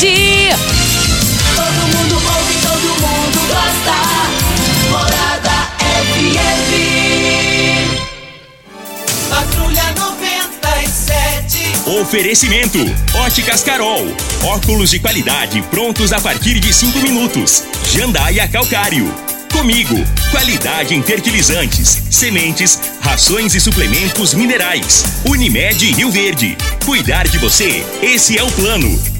Todo 0.00 1.82
mundo 1.94 2.14
ouve, 2.14 2.54
todo 2.62 2.88
mundo 3.02 3.38
gosta. 3.48 3.96
Morada 4.88 5.56
FM. 6.14 7.90
Patrulha 9.28 9.92
97. 9.98 11.90
Oferecimento: 12.00 12.78
Óticas 13.12 13.62
Carol. 13.62 14.06
Óculos 14.42 14.88
de 14.88 15.00
qualidade 15.00 15.60
prontos 15.70 16.14
a 16.14 16.20
partir 16.20 16.58
de 16.60 16.72
5 16.72 16.98
minutos. 17.00 17.64
Jandaia 17.92 18.48
Calcário. 18.48 19.14
Comigo, 19.52 20.02
qualidade 20.30 20.94
em 20.94 21.02
fertilizantes, 21.02 22.04
sementes, 22.10 22.80
rações 23.02 23.54
e 23.54 23.60
suplementos 23.60 24.32
minerais. 24.32 25.04
Unimed 25.26 25.92
Rio 25.92 26.10
Verde. 26.10 26.56
Cuidar 26.86 27.28
de 27.28 27.36
você, 27.36 27.84
esse 28.00 28.38
é 28.38 28.42
o 28.42 28.50
plano. 28.52 29.19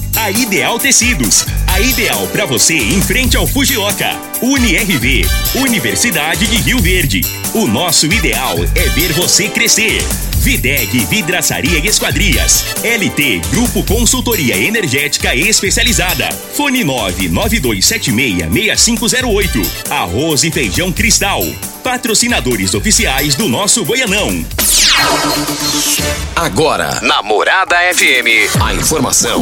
A 0.15 0.29
Ideal 0.29 0.77
Tecidos, 0.77 1.45
a 1.67 1.79
ideal 1.79 2.27
para 2.27 2.45
você 2.45 2.75
em 2.75 3.01
frente 3.01 3.35
ao 3.37 3.47
Fujioka. 3.47 4.15
UniRV, 4.41 5.25
Universidade 5.55 6.45
de 6.47 6.57
Rio 6.57 6.79
Verde. 6.79 7.21
O 7.53 7.65
nosso 7.67 8.07
ideal 8.07 8.55
é 8.75 8.89
ver 8.89 9.13
você 9.13 9.47
crescer. 9.49 10.03
Videg 10.37 11.05
Vidraçaria 11.05 11.79
e 11.79 11.87
Esquadrias. 11.87 12.65
LT 12.83 13.39
Grupo 13.51 13.83
Consultoria 13.83 14.57
Energética 14.57 15.33
Especializada. 15.35 16.29
Fone 16.53 16.83
992766508. 16.83 19.65
Arroz 19.89 20.43
e 20.43 20.51
Feijão 20.51 20.91
Cristal. 20.91 21.41
Patrocinadores 21.83 22.73
oficiais 22.73 23.35
do 23.35 23.47
nosso 23.47 23.85
Goianão. 23.85 24.43
Agora, 26.35 26.99
Namorada 27.01 27.77
FM, 27.93 28.59
a 28.61 28.73
informação 28.73 29.41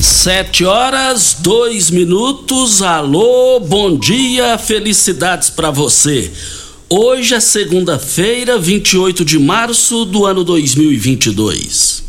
Sete 0.00 0.64
horas, 0.64 1.36
dois 1.40 1.90
minutos. 1.90 2.82
Alô, 2.82 3.60
bom 3.60 3.96
dia, 3.98 4.58
felicidades 4.58 5.50
para 5.50 5.70
você. 5.70 6.30
Hoje 6.88 7.34
é 7.34 7.40
segunda-feira, 7.40 8.58
28 8.58 9.24
de 9.24 9.38
março 9.38 10.04
do 10.04 10.24
ano 10.24 10.44
2022. 10.44 12.04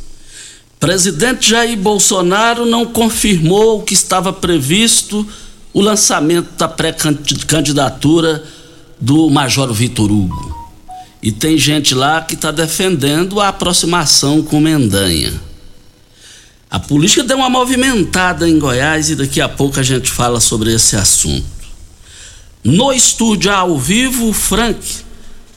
Presidente 0.80 1.50
Jair 1.50 1.78
Bolsonaro 1.78 2.66
não 2.66 2.86
confirmou 2.86 3.82
que 3.82 3.94
estava 3.94 4.32
previsto 4.32 5.26
o 5.74 5.82
lançamento 5.82 6.50
da 6.58 6.68
pré-candidatura 6.68 8.44
do 9.00 9.30
Major 9.30 9.72
Vitor 9.74 10.12
Hugo. 10.12 10.56
E 11.22 11.32
tem 11.32 11.58
gente 11.58 11.96
lá 11.96 12.22
que 12.22 12.36
está 12.36 12.52
defendendo 12.52 13.40
a 13.40 13.48
aproximação 13.48 14.44
com 14.44 14.60
Mendanha. 14.60 15.47
A 16.70 16.80
política 16.80 17.24
deu 17.24 17.38
uma 17.38 17.50
movimentada 17.50 18.48
em 18.48 18.60
Goiás 18.60 19.10
e 19.10 19.16
daqui 19.16 19.40
a 19.40 19.48
pouco 19.48 19.80
a 19.80 19.84
gente 19.84 20.12
fala 20.12 20.40
sobre 20.42 20.74
esse 20.74 20.96
assunto. 20.98 21.46
No 22.64 22.92
estúdio 22.92 23.52
ao 23.52 23.78
vivo, 23.78 24.34
Frank, 24.34 24.80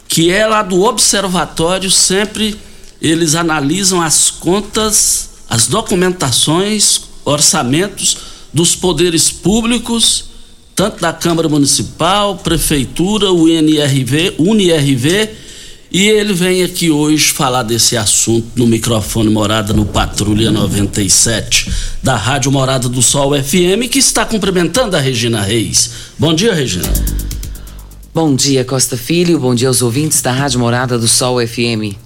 que 0.06 0.30
é 0.30 0.46
lá 0.46 0.62
do 0.62 0.82
observatório, 0.82 1.90
sempre 1.90 2.56
eles 3.02 3.34
analisam 3.34 4.00
as 4.00 4.30
contas, 4.30 5.30
as 5.48 5.66
documentações, 5.66 7.02
orçamentos 7.24 8.16
dos 8.52 8.76
poderes 8.76 9.30
públicos, 9.30 10.26
tanto 10.76 11.00
da 11.00 11.12
Câmara 11.12 11.48
Municipal, 11.48 12.36
Prefeitura, 12.36 13.32
UNRV, 13.32 14.36
UNIRV 14.38 15.30
e 15.90 16.06
ele 16.06 16.32
vem 16.32 16.62
aqui 16.62 16.88
hoje 16.88 17.32
falar 17.32 17.64
desse 17.64 17.96
assunto 17.96 18.46
no 18.54 18.66
microfone 18.66 19.28
Morada 19.28 19.72
no 19.72 19.84
Patrulha 19.84 20.50
97 20.50 21.68
da 22.00 22.14
Rádio 22.14 22.52
Morada 22.52 22.88
do 22.88 23.02
Sol 23.02 23.32
FM, 23.32 23.90
que 23.90 23.98
está 23.98 24.24
cumprimentando 24.24 24.96
a 24.96 25.00
Regina 25.00 25.42
Reis. 25.42 25.90
Bom 26.16 26.32
dia, 26.32 26.54
Regina. 26.54 26.88
Bom 28.14 28.36
dia, 28.36 28.64
Costa 28.64 28.96
Filho. 28.96 29.38
Bom 29.40 29.52
dia 29.52 29.66
aos 29.66 29.82
ouvintes 29.82 30.22
da 30.22 30.30
Rádio 30.30 30.60
Morada 30.60 30.96
do 30.96 31.08
Sol 31.08 31.44
FM. 31.44 31.96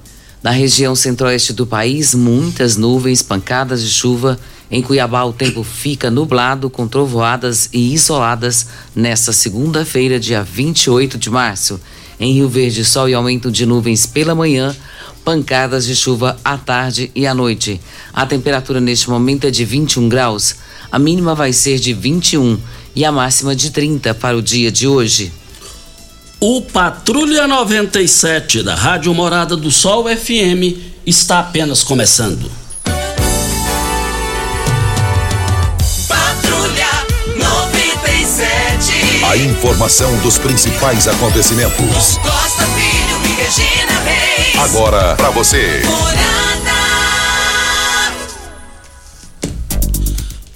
Na 0.42 0.50
região 0.50 0.94
centro-oeste 0.94 1.52
do 1.52 1.66
país, 1.66 2.14
muitas 2.14 2.78
nuvens, 2.78 3.20
pancadas 3.20 3.82
de 3.82 3.90
chuva. 3.90 4.38
Em 4.70 4.80
Cuiabá, 4.80 5.24
o 5.24 5.32
tempo 5.32 5.62
fica 5.62 6.10
nublado, 6.10 6.70
com 6.70 6.88
trovoadas 6.88 7.68
e 7.70 7.92
isoladas 7.92 8.66
nesta 8.96 9.30
segunda-feira, 9.30 10.18
dia 10.18 10.42
28 10.42 11.18
de 11.18 11.28
março. 11.28 11.78
Em 12.18 12.32
Rio 12.32 12.48
Verde, 12.48 12.84
sol 12.84 13.08
e 13.08 13.14
aumento 13.14 13.50
de 13.50 13.66
nuvens 13.66 14.06
pela 14.06 14.34
manhã, 14.34 14.74
pancadas 15.24 15.86
de 15.86 15.96
chuva 15.96 16.36
à 16.44 16.56
tarde 16.56 17.10
e 17.14 17.26
à 17.26 17.34
noite. 17.34 17.80
A 18.12 18.24
temperatura 18.26 18.80
neste 18.80 19.10
momento 19.10 19.46
é 19.46 19.50
de 19.50 19.64
21 19.64 20.08
graus. 20.08 20.56
A 20.92 20.98
mínima 20.98 21.34
vai 21.34 21.52
ser 21.52 21.78
de 21.78 21.92
21 21.92 22.58
e 22.94 23.04
a 23.04 23.10
máxima 23.10 23.56
de 23.56 23.70
30 23.70 24.14
para 24.14 24.36
o 24.36 24.42
dia 24.42 24.70
de 24.70 24.86
hoje. 24.86 25.32
O 26.40 26.60
Patrulha 26.60 27.46
97 27.46 28.62
da 28.62 28.74
Rádio 28.74 29.14
Morada 29.14 29.56
do 29.56 29.70
Sol 29.70 30.04
FM 30.04 30.78
está 31.06 31.40
apenas 31.40 31.82
começando. 31.82 32.63
A 39.34 39.36
informação 39.36 40.16
dos 40.18 40.38
principais 40.38 41.08
acontecimentos. 41.08 42.18
Costa 42.18 42.64
Filho 42.66 43.20
e 43.24 43.42
Regina 43.42 44.00
Reis. 44.04 44.56
Agora 44.60 45.16
para 45.16 45.30
você. 45.30 45.82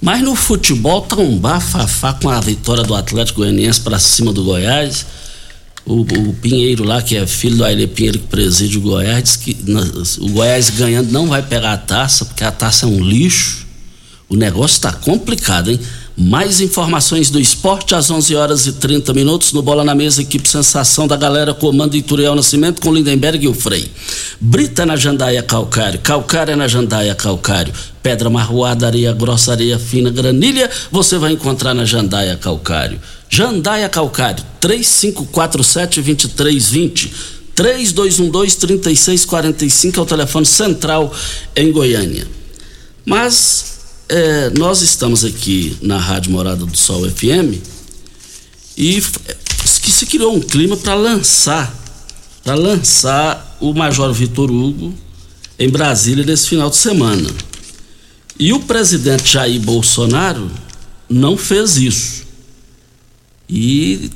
Mas 0.00 0.22
no 0.22 0.36
futebol 0.36 1.02
tá 1.02 1.16
um 1.16 1.36
bafafá 1.36 2.12
com 2.12 2.28
a 2.28 2.38
vitória 2.38 2.84
do 2.84 2.94
Atlético 2.94 3.40
Goianiense 3.40 3.80
para 3.80 3.98
cima 3.98 4.32
do 4.32 4.44
Goiás. 4.44 5.04
O, 5.84 6.02
o 6.02 6.32
Pinheiro 6.34 6.84
lá, 6.84 7.02
que 7.02 7.16
é 7.16 7.26
filho 7.26 7.56
do 7.56 7.64
Aile 7.64 7.88
Pinheiro 7.88 8.20
que 8.20 8.28
preside 8.28 8.78
o 8.78 8.82
Goiás, 8.82 9.24
diz 9.24 9.34
que 9.34 9.56
o 10.20 10.28
Goiás 10.28 10.70
ganhando 10.70 11.10
não 11.10 11.26
vai 11.26 11.42
pegar 11.42 11.72
a 11.72 11.78
taça, 11.78 12.24
porque 12.26 12.44
a 12.44 12.52
taça 12.52 12.86
é 12.86 12.88
um 12.88 13.00
lixo. 13.00 13.66
O 14.28 14.36
negócio 14.36 14.76
está 14.76 14.92
complicado, 14.92 15.68
hein? 15.68 15.80
Mais 16.20 16.60
informações 16.60 17.30
do 17.30 17.38
esporte 17.38 17.94
às 17.94 18.10
11 18.10 18.34
horas 18.34 18.66
e 18.66 18.72
30 18.72 19.14
minutos 19.14 19.52
no 19.52 19.62
Bola 19.62 19.84
na 19.84 19.94
Mesa, 19.94 20.20
equipe 20.20 20.48
Sensação 20.48 21.06
da 21.06 21.16
galera 21.16 21.54
comando 21.54 21.96
Ituriel 21.96 22.34
Nascimento 22.34 22.82
com 22.82 22.92
Lindenberg 22.92 23.44
e 23.44 23.48
o 23.48 23.54
Frei. 23.54 23.88
Brita 24.40 24.84
na 24.84 24.96
Jandaia 24.96 25.44
Calcário, 25.44 26.00
Calcário 26.00 26.54
é 26.54 26.56
na 26.56 26.66
Jandaia 26.66 27.14
Calcário, 27.14 27.72
Pedra 28.02 28.28
Marroada, 28.28 28.88
Areia 28.88 29.12
Grossa, 29.12 29.52
Areia 29.52 29.78
Fina, 29.78 30.10
Granilha, 30.10 30.68
você 30.90 31.18
vai 31.18 31.30
encontrar 31.30 31.72
na 31.72 31.84
Jandaia 31.84 32.36
Calcário. 32.36 32.98
Jandaia 33.30 33.88
Calcário, 33.88 34.42
3547-2320. 34.60 37.12
3212-3645 37.54 39.96
é 39.96 40.00
o 40.00 40.04
telefone 40.04 40.46
central 40.46 41.14
em 41.54 41.70
Goiânia. 41.70 42.26
Mas 43.06 43.77
é, 44.08 44.50
nós 44.50 44.82
estamos 44.82 45.24
aqui 45.24 45.76
na 45.82 45.98
Rádio 45.98 46.32
Morada 46.32 46.64
do 46.64 46.76
Sol 46.76 47.08
FM 47.08 47.60
e 48.76 49.02
se 49.64 50.06
criou 50.06 50.34
um 50.34 50.40
clima 50.40 50.76
para 50.76 50.94
lançar, 50.94 51.74
para 52.44 52.54
lançar 52.54 53.56
o 53.60 53.74
Major 53.74 54.12
Vitor 54.12 54.50
Hugo 54.50 54.94
em 55.58 55.68
Brasília 55.68 56.24
nesse 56.24 56.48
final 56.48 56.70
de 56.70 56.76
semana. 56.76 57.28
E 58.38 58.52
o 58.52 58.60
presidente 58.60 59.32
Jair 59.32 59.60
Bolsonaro 59.60 60.50
não 61.08 61.36
fez 61.36 61.76
isso. 61.76 62.22
E 63.48 64.10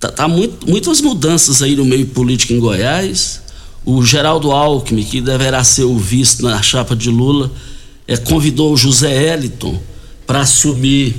tá, 0.00 0.08
tá 0.10 0.26
muito- 0.28 0.66
muitas 0.68 1.00
mudanças 1.00 1.60
aí 1.62 1.76
no 1.76 1.84
meio 1.84 2.06
político 2.06 2.52
em 2.54 2.58
Goiás. 2.58 3.42
O 3.84 4.02
Geraldo 4.04 4.52
Alckmin, 4.52 5.04
que 5.04 5.20
deverá 5.20 5.62
ser 5.64 5.84
o 5.84 5.98
vice 5.98 6.42
na 6.42 6.62
chapa 6.62 6.96
de 6.96 7.10
Lula, 7.10 7.50
é, 8.12 8.16
convidou 8.18 8.74
o 8.74 8.76
José 8.76 9.32
Eliton 9.32 9.80
para 10.26 10.40
assumir, 10.40 11.16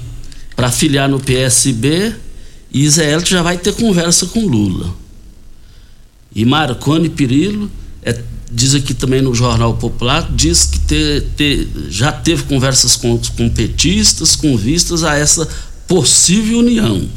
para 0.55 0.71
filiar 0.71 1.09
no 1.09 1.19
PSB 1.19 2.13
E 2.71 2.87
Zé 2.87 3.11
Hélio 3.11 3.25
já 3.25 3.41
vai 3.41 3.57
ter 3.57 3.73
conversa 3.73 4.27
com 4.27 4.45
Lula. 4.45 4.93
E 6.35 6.45
Marconi 6.45 7.09
Perillo, 7.09 7.69
é, 8.03 8.19
diz 8.51 8.75
aqui 8.75 8.93
também 8.93 9.21
no 9.23 9.33
Jornal 9.33 9.75
Popular, 9.75 10.29
diz 10.35 10.69
que 10.87 11.67
já 11.89 12.11
teve 12.11 12.43
conversas 12.43 12.95
com, 12.95 13.19
com 13.35 13.49
petistas 13.49 14.35
com 14.35 14.55
vistas 14.55 15.03
a 15.03 15.17
essa 15.17 15.47
possível 15.87 16.59
união. 16.59 17.07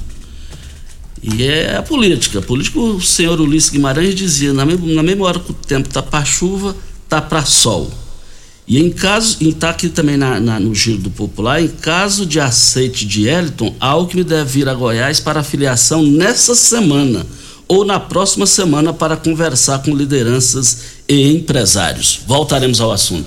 E 1.23 1.43
é 1.43 1.77
a 1.77 1.83
política. 1.83 2.39
A 2.39 2.43
política, 2.43 2.79
o 2.79 3.01
senhor 3.01 3.41
Ulisses 3.41 3.71
Guimarães 3.71 4.15
dizia, 4.15 4.55
na, 4.55 4.65
na 4.65 5.03
mesma 5.03 5.27
hora 5.27 5.41
que 5.41 5.51
o 5.51 5.55
tempo 5.55 5.89
está 5.89 6.03
para 6.03 6.25
chuva, 6.25 6.75
está 7.05 7.21
para 7.21 7.45
sol. 7.45 7.91
E 8.69 8.81
em 8.81 8.91
caso, 8.91 9.37
está 9.41 9.71
aqui 9.71 9.89
também 9.89 10.17
na, 10.17 10.41
na, 10.41 10.59
no 10.59 10.75
giro 10.75 10.99
do 10.99 11.11
popular, 11.11 11.63
em 11.63 11.69
caso 11.69 12.27
de 12.27 12.41
aceite 12.41 13.07
de 13.07 13.29
Eliton, 13.29 13.75
Alckmin 13.79 14.25
deve 14.25 14.51
vir 14.51 14.69
a 14.69 14.75
Goiás 14.75 15.21
para 15.21 15.43
filiação 15.45 16.03
nessa 16.03 16.55
semana 16.57 17.25
ou 17.69 17.85
na 17.85 18.01
próxima 18.01 18.47
semana 18.47 18.93
para 18.93 19.17
conversar 19.17 19.81
com 19.83 19.95
lideranças 19.95 20.79
e 21.09 21.33
empresários. 21.33 22.21
Voltaremos 22.27 22.81
ao 22.81 22.91
assunto. 22.91 23.27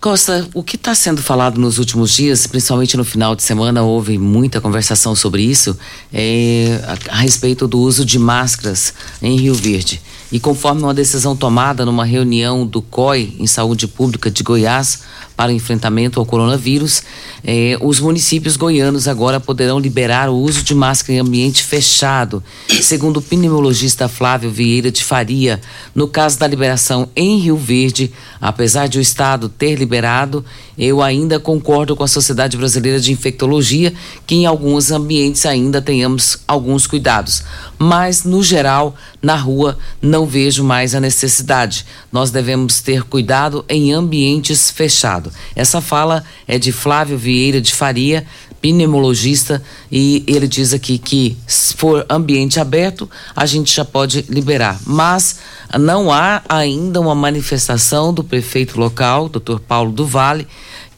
Costa, 0.00 0.48
o 0.54 0.62
que 0.62 0.76
está 0.76 0.94
sendo 0.94 1.20
falado 1.20 1.60
nos 1.60 1.78
últimos 1.78 2.12
dias, 2.12 2.46
principalmente 2.46 2.96
no 2.96 3.04
final 3.04 3.34
de 3.34 3.42
semana, 3.42 3.82
houve 3.82 4.16
muita 4.16 4.60
conversação 4.60 5.14
sobre 5.14 5.42
isso, 5.42 5.76
é, 6.12 6.80
a, 7.10 7.16
a 7.16 7.20
respeito 7.20 7.66
do 7.66 7.80
uso 7.80 8.04
de 8.04 8.16
máscaras 8.18 8.94
em 9.20 9.36
Rio 9.36 9.54
Verde. 9.54 10.00
E 10.30 10.38
conforme 10.38 10.82
uma 10.82 10.92
decisão 10.92 11.34
tomada 11.34 11.86
numa 11.86 12.04
reunião 12.04 12.66
do 12.66 12.82
COI 12.82 13.34
em 13.38 13.46
Saúde 13.46 13.88
Pública 13.88 14.30
de 14.30 14.42
Goiás 14.42 15.00
para 15.34 15.50
o 15.50 15.54
enfrentamento 15.54 16.20
ao 16.20 16.26
coronavírus, 16.26 17.02
eh, 17.42 17.78
os 17.80 17.98
municípios 17.98 18.56
goianos 18.56 19.08
agora 19.08 19.40
poderão 19.40 19.78
liberar 19.78 20.28
o 20.28 20.36
uso 20.36 20.62
de 20.62 20.74
máscara 20.74 21.14
em 21.14 21.20
ambiente 21.20 21.62
fechado. 21.62 22.42
Segundo 22.82 23.18
o 23.18 23.22
pneumologista 23.22 24.08
Flávio 24.08 24.50
Vieira 24.50 24.90
de 24.90 25.02
Faria, 25.02 25.60
no 25.94 26.08
caso 26.08 26.38
da 26.38 26.46
liberação 26.46 27.08
em 27.16 27.38
Rio 27.38 27.56
Verde, 27.56 28.12
apesar 28.40 28.86
de 28.86 28.98
o 28.98 29.00
Estado 29.00 29.48
ter 29.48 29.76
liberado, 29.76 30.44
eu 30.78 31.02
ainda 31.02 31.40
concordo 31.40 31.96
com 31.96 32.04
a 32.04 32.08
Sociedade 32.08 32.56
Brasileira 32.56 33.00
de 33.00 33.10
Infectologia 33.10 33.92
que 34.26 34.36
em 34.36 34.46
alguns 34.46 34.92
ambientes 34.92 35.44
ainda 35.44 35.82
tenhamos 35.82 36.38
alguns 36.46 36.86
cuidados. 36.86 37.42
Mas, 37.76 38.22
no 38.22 38.42
geral, 38.42 38.94
na 39.20 39.34
rua, 39.34 39.76
não 40.00 40.24
vejo 40.24 40.62
mais 40.62 40.94
a 40.94 41.00
necessidade. 41.00 41.84
Nós 42.12 42.30
devemos 42.30 42.80
ter 42.80 43.02
cuidado 43.02 43.64
em 43.68 43.92
ambientes 43.92 44.70
fechados. 44.70 45.32
Essa 45.56 45.80
fala 45.80 46.24
é 46.46 46.58
de 46.58 46.70
Flávio 46.70 47.18
Vieira 47.18 47.60
de 47.60 47.74
Faria, 47.74 48.24
pneumologista, 48.60 49.62
e 49.90 50.24
ele 50.26 50.46
diz 50.48 50.72
aqui 50.72 50.98
que 50.98 51.36
se 51.46 51.74
for 51.74 52.04
ambiente 52.10 52.58
aberto, 52.58 53.08
a 53.34 53.46
gente 53.46 53.74
já 53.74 53.84
pode 53.84 54.24
liberar. 54.28 54.80
Mas 54.84 55.36
não 55.78 56.12
há 56.12 56.42
ainda 56.48 57.00
uma 57.00 57.14
manifestação 57.14 58.12
do 58.12 58.24
prefeito 58.24 58.78
local, 58.78 59.28
doutor 59.28 59.60
Paulo 59.60 59.92
do 59.92 60.06
Vale, 60.06 60.46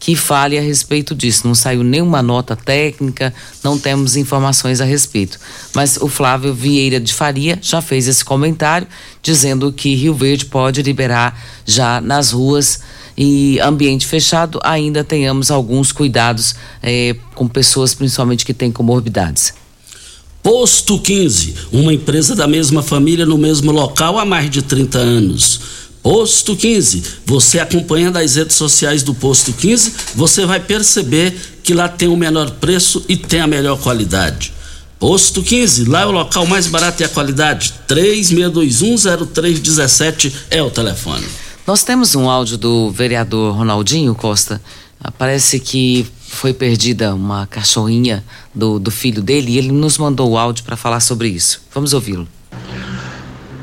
que 0.01 0.17
fale 0.17 0.59
a 0.59 0.63
respeito 0.63 1.15
disso. 1.15 1.47
Não 1.47 1.55
saiu 1.55 1.85
nenhuma 1.85 2.23
nota 2.23 2.57
técnica, 2.57 3.33
não 3.63 3.79
temos 3.79 4.17
informações 4.17 4.81
a 4.81 4.85
respeito. 4.85 5.39
Mas 5.75 5.99
o 5.99 6.09
Flávio 6.09 6.55
Vieira 6.55 6.99
de 6.99 7.13
Faria 7.13 7.59
já 7.61 7.83
fez 7.83 8.09
esse 8.09 8.25
comentário, 8.25 8.89
dizendo 9.23 9.71
que 9.71 9.95
Rio 9.95 10.15
Verde 10.15 10.47
pode 10.47 10.83
liberar 10.83 11.39
já 11.67 12.01
nas 12.01 12.33
ruas 12.33 12.81
e 13.17 13.61
ambiente 13.61 14.07
fechado 14.07 14.59
ainda 14.65 15.05
tenhamos 15.05 15.51
alguns 15.51 15.93
cuidados 15.93 16.55
eh, 16.83 17.15
com 17.35 17.47
pessoas 17.47 17.93
principalmente 17.93 18.47
que 18.47 18.55
têm 18.55 18.73
comorbidades. 18.73 19.53
Posto 20.43 20.99
15, 20.99 21.55
uma 21.71 21.93
empresa 21.93 22.35
da 22.35 22.47
mesma 22.47 22.83
família 22.83 23.27
no 23.27 23.37
mesmo 23.37 23.71
local 23.71 24.19
há 24.19 24.25
mais 24.25 24.49
de 24.49 24.63
30 24.63 24.99
anos. 24.99 25.61
Posto 26.03 26.57
15, 26.57 27.03
você 27.27 27.59
acompanhando 27.59 28.17
as 28.17 28.37
redes 28.37 28.57
sociais 28.57 29.03
do 29.03 29.13
Posto 29.13 29.53
15, 29.53 29.93
você 30.15 30.47
vai 30.47 30.59
perceber 30.59 31.37
que 31.63 31.75
lá 31.75 31.87
tem 31.89 32.09
o 32.09 32.17
menor 32.17 32.53
preço 32.53 33.05
e 33.07 33.15
tem 33.17 33.41
a 33.41 33.47
melhor 33.47 33.79
qualidade. 33.79 34.55
Posto 34.99 35.43
15, 35.43 35.85
lá 35.85 36.01
é 36.03 36.07
o 36.07 36.11
local 36.11 36.47
mais 36.47 36.67
barato 36.67 37.03
e 37.03 37.05
a 37.05 37.09
qualidade. 37.09 37.75
36210317 37.89 40.33
é 40.51 40.63
o 40.63 40.71
telefone. 40.71 41.27
Nós 41.67 41.85
temos 41.85 42.15
um 42.15 42.31
áudio 42.31 42.57
do 42.57 42.91
vereador 42.91 43.55
Ronaldinho 43.55 44.15
Costa. 44.15 44.59
Ah, 45.03 45.11
parece 45.11 45.61
que 45.61 46.07
foi 46.29 46.55
perdida 46.55 47.15
uma 47.15 47.47
cachorrinha 47.47 48.25
do, 48.55 48.79
do 48.79 48.91
filho 48.91 49.23
dele 49.23 49.53
e 49.53 49.59
ele 49.59 49.73
nos 49.73 49.99
mandou 49.99 50.31
o 50.31 50.39
áudio 50.39 50.65
para 50.65 50.77
falar 50.77 51.01
sobre 51.01 51.29
isso. 51.29 51.61
Vamos 51.75 51.93
ouvi-lo. 51.93 52.27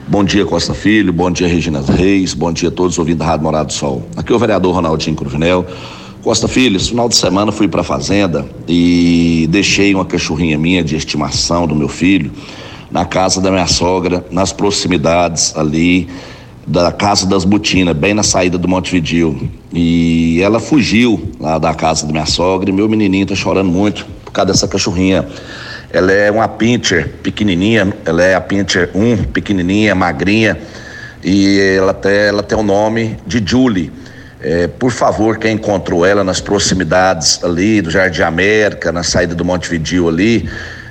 Bom 0.10 0.24
dia, 0.24 0.46
Costa 0.46 0.74
Filho. 0.74 1.12
Bom 1.12 1.30
dia, 1.30 1.50
Regina 1.50 1.82
Reis. 1.82 2.34
Bom 2.34 2.54
dia 2.54 2.70
a 2.70 2.72
todos 2.72 2.98
ouvindo 2.98 3.22
a 3.24 3.26
Rádio 3.26 3.44
Morado 3.44 3.68
do 3.68 3.74
Sol. 3.74 4.08
Aqui 4.16 4.32
é 4.32 4.36
o 4.38 4.40
vereador 4.40 4.74
Ronaldinho 4.74 5.18
Cruvinel. 5.18 5.66
Costa 6.24 6.48
Filho, 6.48 6.78
esse 6.78 6.92
final 6.92 7.10
de 7.10 7.16
semana 7.18 7.52
fui 7.52 7.68
para 7.68 7.82
a 7.82 7.84
fazenda 7.84 8.46
e 8.70 9.48
deixei 9.50 9.94
uma 9.94 10.06
cachorrinha 10.06 10.58
minha 10.58 10.82
de 10.82 10.96
estimação 10.96 11.68
do 11.68 11.76
meu 11.76 11.90
filho 11.90 12.32
na 12.90 13.04
casa 13.04 13.42
da 13.42 13.52
minha 13.52 13.68
sogra, 13.68 14.26
nas 14.32 14.54
proximidades 14.54 15.54
ali 15.58 16.08
da 16.66 16.90
Casa 16.90 17.26
das 17.26 17.44
Butinas, 17.44 17.96
bem 17.96 18.14
na 18.14 18.24
saída 18.24 18.58
do 18.58 18.66
Montevidil. 18.66 19.38
E 19.74 20.40
ela 20.42 20.62
fugiu 20.62 21.22
lá 21.38 21.58
da 21.58 21.74
casa 21.74 22.06
da 22.06 22.14
minha 22.14 22.26
sogra 22.26 22.70
e 22.70 22.74
meu 22.74 22.88
menininho 22.88 23.26
tá 23.26 23.36
chorando 23.36 23.70
muito 23.70 24.06
por 24.24 24.32
causa 24.32 24.54
dessa 24.54 24.70
cachorrinha. 24.70 25.28
Ela 25.98 26.12
é 26.12 26.30
uma 26.30 26.48
pincher 26.48 27.10
pequenininha, 27.24 27.92
ela 28.06 28.24
é 28.24 28.36
a 28.36 28.40
pincher 28.40 28.92
1, 28.94 29.24
pequenininha, 29.34 29.96
magrinha, 29.96 30.56
e 31.24 31.60
ela 31.76 31.92
tem, 31.92 32.12
ela 32.12 32.44
tem 32.44 32.56
o 32.56 32.62
nome 32.62 33.18
de 33.26 33.42
Julie. 33.44 33.92
É, 34.40 34.68
por 34.68 34.92
favor, 34.92 35.40
quem 35.40 35.56
encontrou 35.56 36.06
ela 36.06 36.24
nas 36.24 36.40
proximidades 36.40 37.44
ali 37.44 37.82
do 37.82 37.90
Jardim 37.90 38.22
América, 38.22 38.92
na 38.92 39.02
saída 39.02 39.34
do 39.34 39.44
Montevidil 39.44 40.08
ali, 40.08 40.48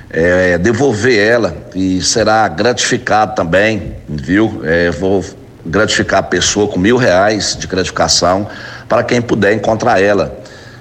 é, 0.09 0.57
devolver 0.57 1.17
ela 1.17 1.55
e 1.73 2.01
será 2.01 2.45
gratificado 2.49 3.33
também, 3.33 3.93
viu? 4.09 4.61
É, 4.65 4.91
vou 4.91 5.23
gratificar 5.65 6.19
a 6.19 6.23
pessoa 6.23 6.67
com 6.67 6.77
mil 6.77 6.97
reais 6.97 7.55
de 7.57 7.65
gratificação 7.65 8.45
para 8.89 9.03
quem 9.05 9.21
puder 9.21 9.53
encontrar 9.53 10.01
ela. 10.01 10.37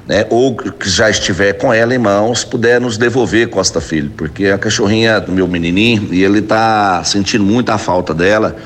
Né? 0.06 0.24
Ou 0.30 0.54
que 0.54 0.88
já 0.88 1.10
estiver 1.10 1.54
com 1.54 1.72
ela 1.72 1.94
em 1.94 1.98
mãos, 1.98 2.44
puder 2.44 2.80
nos 2.80 2.96
devolver, 2.96 3.48
Costa 3.48 3.80
Filho, 3.80 4.10
porque 4.16 4.46
a 4.46 4.58
cachorrinha 4.58 5.20
do 5.20 5.32
meu 5.32 5.48
menininho 5.48 6.08
e 6.12 6.22
ele 6.22 6.38
está 6.38 7.02
sentindo 7.02 7.42
muita 7.42 7.76
falta 7.76 8.14
dela, 8.14 8.56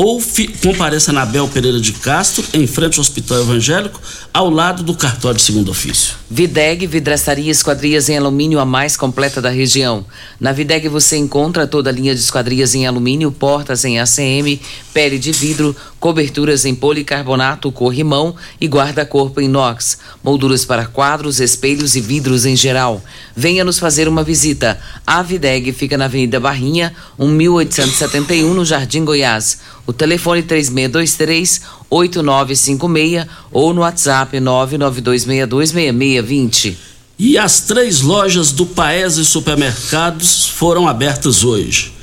ou 0.00 0.20
fi, 0.20 0.46
compareça 0.46 1.12
na 1.12 1.26
Bel 1.26 1.48
Pereira 1.48 1.80
de 1.80 1.92
Castro, 1.92 2.44
em 2.54 2.68
frente 2.68 2.98
ao 2.98 3.00
Hospital 3.00 3.40
Evangélico, 3.40 4.00
ao 4.32 4.48
lado 4.48 4.84
do 4.84 4.94
cartório 4.94 5.38
de 5.38 5.42
segundo 5.42 5.72
ofício. 5.72 6.14
Videg, 6.30 6.86
vidraçaria 6.86 7.50
esquadrias 7.50 8.08
em 8.08 8.16
alumínio 8.16 8.60
a 8.60 8.64
mais 8.64 8.96
completa 8.96 9.42
da 9.42 9.50
região. 9.50 10.06
Na 10.38 10.52
Videg 10.52 10.88
você 10.88 11.16
encontra 11.16 11.66
toda 11.66 11.90
a 11.90 11.92
linha 11.92 12.14
de 12.14 12.20
esquadrias 12.20 12.76
em 12.76 12.86
alumínio, 12.86 13.32
portas 13.32 13.84
em 13.84 13.98
ACM, 13.98 14.60
pele 14.94 15.18
de 15.18 15.32
vidro, 15.32 15.74
coberturas 16.00 16.64
em 16.64 16.74
policarbonato, 16.74 17.70
corrimão 17.72 18.34
e 18.60 18.66
guarda-corpo 18.66 19.40
inox, 19.40 19.98
molduras 20.22 20.64
para 20.64 20.86
quadros, 20.86 21.40
espelhos 21.40 21.96
e 21.96 22.00
vidros 22.00 22.46
em 22.46 22.54
geral. 22.56 23.02
Venha 23.34 23.64
nos 23.64 23.78
fazer 23.78 24.06
uma 24.08 24.22
visita. 24.22 24.78
A 25.06 25.22
Videg 25.22 25.72
fica 25.72 25.98
na 25.98 26.06
Avenida 26.06 26.38
Barrinha, 26.38 26.94
1871, 27.18 28.54
no 28.54 28.64
Jardim 28.64 29.04
Goiás. 29.04 29.58
O 29.86 29.92
telefone 29.92 30.42
3623 30.42 31.62
8956 31.90 33.26
ou 33.50 33.74
no 33.74 33.80
WhatsApp 33.80 34.38
992626620. 34.38 36.76
E 37.18 37.36
as 37.36 37.62
três 37.62 38.00
lojas 38.00 38.52
do 38.52 38.64
Paese 38.64 39.24
Supermercados 39.24 40.46
foram 40.46 40.86
abertas 40.86 41.42
hoje. 41.42 41.97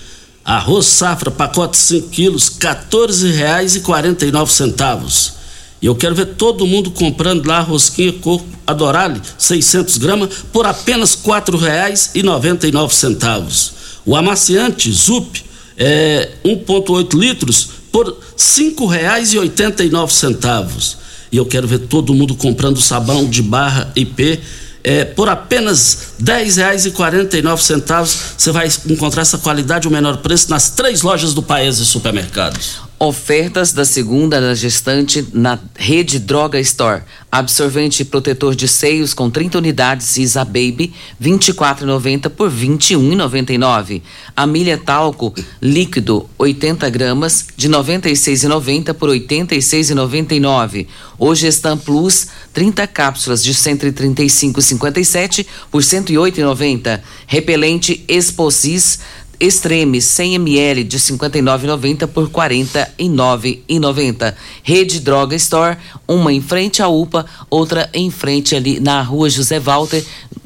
Arroz 0.46 0.86
safra, 0.86 1.30
pacote 1.32 1.76
5 1.76 2.10
quilos, 2.10 2.50
R$ 2.50 2.68
14,49. 2.68 5.34
E 5.82 5.88
eu 5.88 5.96
quero 5.96 6.14
ver 6.14 6.36
todo 6.36 6.68
mundo 6.68 6.92
comprando 6.92 7.48
lá 7.48 7.62
rosquinha 7.62 8.14
coco 8.14 8.46
Adorale, 8.68 9.20
600 9.38 9.98
gramas, 9.98 10.30
por 10.54 10.68
apenas 10.68 11.16
R$ 11.16 11.32
4,99. 11.32 13.72
O 14.06 14.16
amaciante 14.16 14.92
Zup, 14.92 15.44
é, 15.78 16.30
1,8 16.46 17.20
litros, 17.20 17.70
por 17.92 18.06
R$ 18.06 18.14
5,89. 18.38 20.98
E 21.32 21.38
eu 21.38 21.46
quero 21.46 21.68
ver 21.68 21.80
todo 21.80 22.14
mundo 22.14 22.36
comprando 22.36 22.80
sabão 22.80 23.28
de 23.28 23.42
barra 23.42 23.92
IP 23.96 24.40
é, 24.86 25.04
por 25.04 25.28
apenas 25.28 26.14
R$ 26.20 26.26
10,49 26.46 28.06
você 28.38 28.52
vai 28.52 28.70
encontrar 28.88 29.24
essa 29.24 29.40
qualidade, 29.40 29.88
o 29.88 29.92
menor 29.92 30.18
preço 30.18 30.52
nas 30.52 30.70
três 30.70 31.02
lojas 31.02 31.34
do 31.34 31.42
país 31.42 31.80
e 31.80 31.86
supermercados. 31.86 32.85
Ofertas 32.98 33.74
da 33.74 33.84
segunda 33.84 34.40
da 34.40 34.56
gestante 34.56 35.26
na 35.34 35.60
rede 35.76 36.18
Droga 36.18 36.58
Store. 36.62 37.04
Absorvente 37.30 38.06
protetor 38.06 38.56
de 38.56 38.70
seios 38.70 39.14
com 39.14 39.30
30 39.30 39.58
unidades 39.58 40.16
Isa 40.16 40.46
Baby, 40.46 40.94
24,90 41.22 42.30
por 42.30 42.50
21,99. 42.50 44.02
Amilha 44.34 44.78
talco 44.78 45.34
líquido, 45.62 46.30
80 46.38 46.90
gramas, 46.90 47.48
de 47.58 47.68
96,90 47.68 48.94
por 48.94 49.10
86,99. 49.10 50.88
O 51.20 51.36
Gestan 51.36 51.78
Plus, 51.78 52.28
30 52.54 52.88
cápsulas 52.88 53.44
de 53.44 53.54
135,57 53.54 55.46
por 55.70 55.82
108,90. 55.82 57.02
Repelente 57.28 58.06
Exposis 58.08 59.00
Extreme 59.40 60.02
100 60.02 60.36
ml 60.36 60.84
de 60.84 61.00
59,90 61.00 62.08
por 62.08 62.30
49,90. 62.30 64.34
Rede 64.64 65.00
Droga 65.00 65.36
Store, 65.36 65.78
uma 66.08 66.34
em 66.34 66.42
frente 66.42 66.82
à 66.82 66.88
UPA, 66.88 67.26
outra 67.50 67.90
em 67.94 68.10
frente 68.10 68.56
ali 68.56 68.80
na 68.80 69.02
Rua 69.02 69.30
José 69.30 69.60
Walter, 69.60 70.04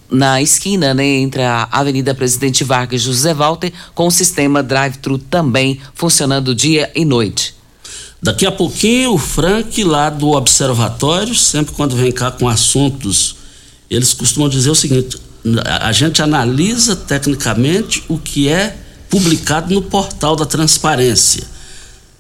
na 0.10 0.42
esquina, 0.42 0.94
né, 0.94 1.06
entre 1.06 1.44
a 1.44 1.68
Avenida 1.72 2.16
Presidente 2.16 2.64
Vargas 2.64 3.02
e 3.02 3.04
José 3.04 3.34
Walter, 3.34 3.72
com 3.94 4.08
o 4.08 4.12
sistema 4.12 4.64
drive-thru 4.64 5.18
também 5.18 5.80
funcionando 5.94 6.56
dia 6.56 6.92
e 6.96 7.06
noite. 7.06 7.54
Daqui 8.22 8.46
a 8.46 8.52
pouquinho, 8.52 9.14
o 9.14 9.18
Frank, 9.18 9.82
lá 9.84 10.10
do 10.10 10.30
Observatório, 10.30 11.34
sempre 11.34 11.74
quando 11.74 11.96
vem 11.96 12.12
cá 12.12 12.32
com 12.32 12.50
assuntos, 12.50 13.36
eles 13.90 14.14
costumam 14.14 14.50
dizer 14.50 14.70
o 14.70 14.76
seguinte: 14.76 15.18
a 15.66 15.92
gente 15.92 16.22
analisa 16.22 16.96
tecnicamente 16.96 18.04
o 18.08 18.18
que 18.18 18.50
é 18.50 18.76
publicado 19.10 19.74
no 19.74 19.82
portal 19.82 20.36
da 20.36 20.46
transparência. 20.46 21.44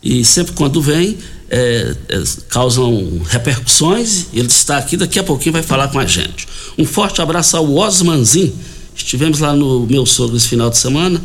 E 0.01 0.23
sempre 0.23 0.53
quando 0.53 0.81
vem, 0.81 1.17
é, 1.49 1.95
é, 2.07 2.23
causam 2.49 3.21
repercussões. 3.27 4.27
Ele 4.33 4.47
está 4.47 4.77
aqui, 4.77 4.95
daqui 4.95 5.19
a 5.19 5.23
pouquinho 5.23 5.53
vai 5.53 5.63
falar 5.63 5.88
com 5.89 5.99
a 5.99 6.05
gente. 6.05 6.47
Um 6.77 6.85
forte 6.85 7.21
abraço 7.21 7.57
ao 7.57 7.73
Osmanzin. 7.73 8.53
Estivemos 8.95 9.39
lá 9.39 9.53
no 9.53 9.85
meu 9.85 10.05
sogro 10.05 10.38
esse 10.38 10.47
final 10.47 10.69
de 10.69 10.77
semana. 10.77 11.21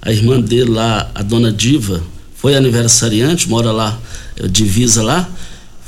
A 0.00 0.12
irmã 0.12 0.40
dele 0.40 0.70
lá, 0.70 1.10
a 1.14 1.22
dona 1.22 1.52
Diva, 1.52 2.02
foi 2.36 2.56
aniversariante, 2.56 3.48
mora 3.48 3.72
lá, 3.72 3.98
é, 4.36 4.46
divisa 4.46 5.02
lá. 5.02 5.28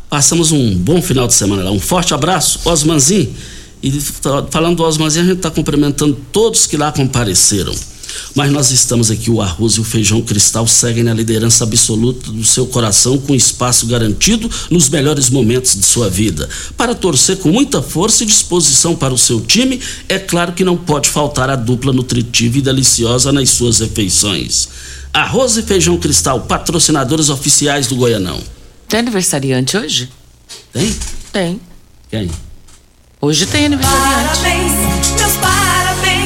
Passamos 0.08 0.52
um 0.52 0.76
bom 0.76 1.02
final 1.02 1.26
de 1.26 1.34
semana 1.34 1.64
lá. 1.64 1.70
Um 1.70 1.80
forte 1.80 2.14
abraço, 2.14 2.60
Osmanzin. 2.64 3.34
E 3.84 4.00
falando 4.50 4.78
do 4.78 4.82
Osmanzin, 4.82 5.20
a 5.20 5.24
gente 5.24 5.36
está 5.36 5.50
cumprimentando 5.50 6.16
todos 6.32 6.66
que 6.66 6.74
lá 6.74 6.90
compareceram. 6.90 7.74
Mas 8.34 8.50
nós 8.50 8.70
estamos 8.70 9.10
aqui, 9.10 9.30
o 9.30 9.42
arroz 9.42 9.74
e 9.74 9.80
o 9.80 9.84
feijão 9.84 10.22
cristal 10.22 10.66
seguem 10.66 11.04
na 11.04 11.12
liderança 11.12 11.64
absoluta 11.64 12.32
do 12.32 12.42
seu 12.44 12.66
coração, 12.66 13.18
com 13.18 13.34
espaço 13.34 13.86
garantido 13.86 14.50
nos 14.70 14.88
melhores 14.88 15.28
momentos 15.28 15.74
de 15.74 15.84
sua 15.84 16.08
vida. 16.08 16.48
Para 16.78 16.94
torcer 16.94 17.36
com 17.36 17.50
muita 17.50 17.82
força 17.82 18.22
e 18.22 18.26
disposição 18.26 18.96
para 18.96 19.12
o 19.12 19.18
seu 19.18 19.38
time, 19.42 19.78
é 20.08 20.18
claro 20.18 20.54
que 20.54 20.64
não 20.64 20.78
pode 20.78 21.10
faltar 21.10 21.50
a 21.50 21.56
dupla 21.56 21.92
nutritiva 21.92 22.56
e 22.56 22.62
deliciosa 22.62 23.32
nas 23.32 23.50
suas 23.50 23.80
refeições. 23.80 24.66
Arroz 25.12 25.58
e 25.58 25.62
feijão 25.62 25.98
cristal, 25.98 26.40
patrocinadores 26.40 27.28
oficiais 27.28 27.86
do 27.86 27.96
Goianão. 27.96 28.40
Tem 28.88 29.00
aniversariante 29.00 29.76
hoje? 29.76 30.08
Tem? 30.72 30.96
Tem. 31.30 31.60
Quem? 32.10 32.30
Hoje 33.24 33.46
tem 33.46 33.64
aniversariante. 33.64 34.38
Parabéns, 34.42 34.72
meus 35.18 35.36
parabéns. 35.38 35.83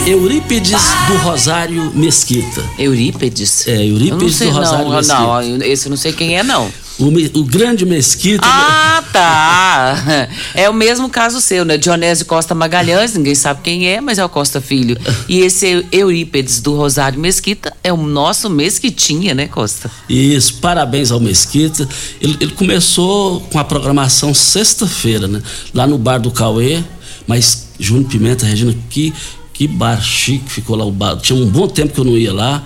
Eurípedes 0.08 0.80
do 1.06 1.18
Rosário 1.18 1.92
Mesquita. 1.94 2.64
Eurípedes? 2.78 3.68
É, 3.68 3.86
Eurípedes 3.86 4.38
do 4.38 4.48
Rosário 4.48 4.88
não, 4.88 4.96
Mesquita. 4.96 5.18
não, 5.18 5.62
esse 5.62 5.86
eu 5.86 5.90
não 5.90 5.98
sei 5.98 6.14
quem 6.14 6.38
é, 6.38 6.42
não. 6.42 6.72
O, 6.98 7.08
o 7.40 7.44
grande 7.44 7.84
Mesquita. 7.84 8.40
Ah, 8.42 9.04
tá. 9.12 10.28
É 10.54 10.66
o 10.70 10.72
mesmo 10.72 11.10
caso 11.10 11.42
seu, 11.42 11.62
né? 11.62 11.76
Dionésio 11.76 12.24
Costa 12.24 12.54
Magalhães, 12.54 13.12
ninguém 13.12 13.34
sabe 13.34 13.60
quem 13.62 13.86
é, 13.86 14.00
mas 14.00 14.18
é 14.18 14.24
o 14.24 14.30
Costa 14.30 14.62
Filho. 14.62 14.96
E 15.28 15.40
esse 15.40 15.86
Eurípedes 15.92 16.62
do 16.62 16.74
Rosário 16.74 17.20
Mesquita 17.20 17.76
é 17.84 17.92
o 17.92 17.98
nosso 17.98 18.48
Mesquitinha, 18.48 19.34
né, 19.34 19.46
Costa? 19.46 19.90
Isso, 20.08 20.54
parabéns 20.54 21.12
ao 21.12 21.20
Mesquita. 21.20 21.86
Ele, 22.18 22.34
ele 22.40 22.52
começou 22.52 23.42
com 23.42 23.58
a 23.58 23.64
programação 23.64 24.32
sexta-feira, 24.32 25.28
né? 25.28 25.42
Lá 25.74 25.86
no 25.86 25.98
bar 25.98 26.16
do 26.16 26.30
Cauê, 26.30 26.82
mas 27.26 27.68
Júnior 27.78 28.08
Pimenta, 28.08 28.46
Regina, 28.46 28.74
que, 28.90 29.12
que 29.58 29.66
bar 29.66 30.00
chique 30.00 30.48
ficou 30.48 30.76
lá 30.76 30.84
o 30.84 30.92
bar. 30.92 31.16
Tinha 31.16 31.36
um 31.36 31.44
bom 31.46 31.66
tempo 31.66 31.92
que 31.92 31.98
eu 32.00 32.04
não 32.04 32.16
ia 32.16 32.32
lá. 32.32 32.62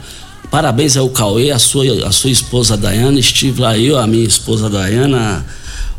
Parabéns 0.51 0.95
ao 0.99 1.09
Cauê, 1.09 1.51
a 1.51 1.59
sua, 1.59 2.07
a 2.07 2.13
sua 2.13 2.31
esposa 2.31 2.77
Dayana. 2.77 3.19
Estive 3.19 3.63
lá 3.63 3.79
eu, 3.79 3.99
a 3.99 4.07
minha 4.07 4.25
esposa 4.27 4.69
Dayana, 4.69 5.45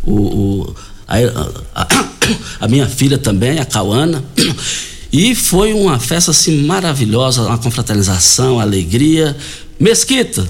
o, 0.05 0.13
o- 0.13 0.75
a, 1.07 1.15
a- 1.73 2.07
a 2.61 2.67
minha 2.67 2.87
filha 2.87 3.17
também, 3.17 3.57
a 3.57 3.65
Cauana. 3.65 4.23
E 5.11 5.33
foi 5.33 5.73
uma 5.73 5.99
festa 5.99 6.29
assim 6.29 6.63
maravilhosa, 6.63 7.41
uma 7.41 7.57
confraternização, 7.57 8.59
alegria. 8.59 9.35
Mesquita, 9.79 10.47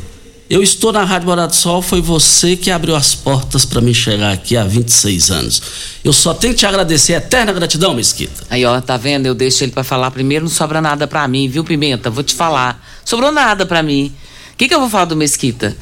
eu 0.53 0.61
estou 0.61 0.93
na 0.93 1.03
Rádio 1.03 1.27
Morado 1.27 1.51
do 1.51 1.55
Sol, 1.55 1.81
foi 1.81 1.99
você 1.99 2.55
que 2.55 2.69
abriu 2.69 2.95
as 2.95 3.15
portas 3.15 3.65
para 3.65 3.81
mim 3.81 3.91
chegar 3.91 4.31
aqui 4.31 4.55
há 4.55 4.63
26 4.63 5.31
anos. 5.31 5.61
Eu 6.03 6.13
só 6.13 6.31
tenho 6.31 6.53
que 6.53 6.59
te 6.59 6.65
agradecer, 6.67 7.13
eterna 7.13 7.51
gratidão, 7.51 7.95
Mesquita. 7.95 8.43
Aí, 8.51 8.63
ó, 8.63 8.79
tá 8.79 8.95
vendo? 8.95 9.25
Eu 9.25 9.33
deixo 9.33 9.63
ele 9.63 9.71
pra 9.71 9.83
falar 9.83 10.11
primeiro, 10.11 10.45
não 10.45 10.51
sobra 10.51 10.79
nada 10.79 11.07
pra 11.07 11.27
mim, 11.27 11.49
viu, 11.49 11.63
Pimenta? 11.63 12.11
Vou 12.11 12.23
te 12.23 12.35
falar. 12.35 12.85
Sobrou 13.03 13.31
nada 13.31 13.65
pra 13.65 13.81
mim. 13.81 14.13
O 14.53 14.55
que, 14.55 14.67
que 14.67 14.75
eu 14.75 14.79
vou 14.79 14.91
falar 14.91 15.05
do 15.05 15.15
Mesquita? 15.15 15.75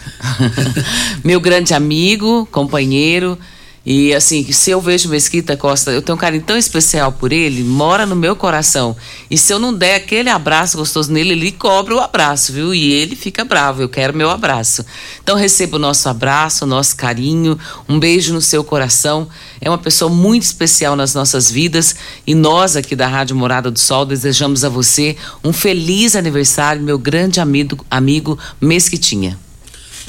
Meu 1.21 1.41
grande 1.41 1.73
amigo, 1.73 2.47
companheiro. 2.49 3.37
E 3.83 4.13
assim, 4.13 4.51
se 4.51 4.69
eu 4.69 4.79
vejo 4.79 5.09
Mesquita 5.09 5.57
Costa, 5.57 5.89
eu 5.89 6.03
tenho 6.03 6.15
um 6.15 6.19
carinho 6.19 6.43
tão 6.43 6.55
especial 6.55 7.11
por 7.11 7.31
ele, 7.31 7.63
mora 7.63 8.05
no 8.05 8.15
meu 8.15 8.35
coração. 8.35 8.95
E 9.29 9.35
se 9.35 9.51
eu 9.51 9.57
não 9.57 9.73
der 9.73 9.95
aquele 9.95 10.29
abraço 10.29 10.77
gostoso 10.77 11.11
nele, 11.11 11.31
ele 11.31 11.51
cobra 11.51 11.95
o 11.95 12.00
abraço, 12.00 12.53
viu? 12.53 12.75
E 12.75 12.93
ele 12.93 13.15
fica 13.15 13.43
bravo, 13.43 13.81
eu 13.81 13.89
quero 13.89 14.15
meu 14.15 14.29
abraço. 14.29 14.85
Então 15.23 15.35
receba 15.35 15.77
o 15.77 15.79
nosso 15.79 16.07
abraço, 16.07 16.63
o 16.63 16.67
nosso 16.67 16.95
carinho, 16.95 17.57
um 17.89 18.00
beijo 18.00 18.33
no 18.33 18.41
seu 18.41 18.63
coração. 18.63 19.27
É 19.59 19.67
uma 19.67 19.79
pessoa 19.79 20.11
muito 20.11 20.43
especial 20.43 20.95
nas 20.95 21.15
nossas 21.15 21.50
vidas 21.50 21.95
e 22.25 22.35
nós 22.35 22.75
aqui 22.75 22.95
da 22.95 23.07
Rádio 23.07 23.35
Morada 23.35 23.71
do 23.71 23.79
Sol 23.79 24.05
desejamos 24.05 24.63
a 24.63 24.69
você 24.69 25.17
um 25.43 25.51
feliz 25.51 26.15
aniversário, 26.15 26.83
meu 26.83 27.00
grande 27.00 27.39
amigo, 27.39 27.83
amigo 27.89 28.38
Mesquitinha. 28.59 29.39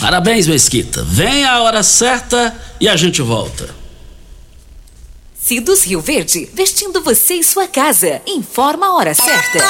Parabéns, 0.03 0.49
Mesquita. 0.49 1.05
Vem 1.05 1.45
a 1.45 1.63
hora 1.63 1.81
certa 1.85 2.53
e 2.81 2.89
a 2.89 2.97
gente 2.97 3.23
volta. 3.23 3.73
Cidos 5.41 5.85
Rio 5.85 6.01
Verde, 6.01 6.51
vestindo 6.53 7.01
você 7.01 7.35
e 7.35 7.45
sua 7.45 7.69
casa. 7.69 8.21
Informa 8.27 8.87
a 8.87 8.95
hora 8.97 9.15
certa. 9.15 9.65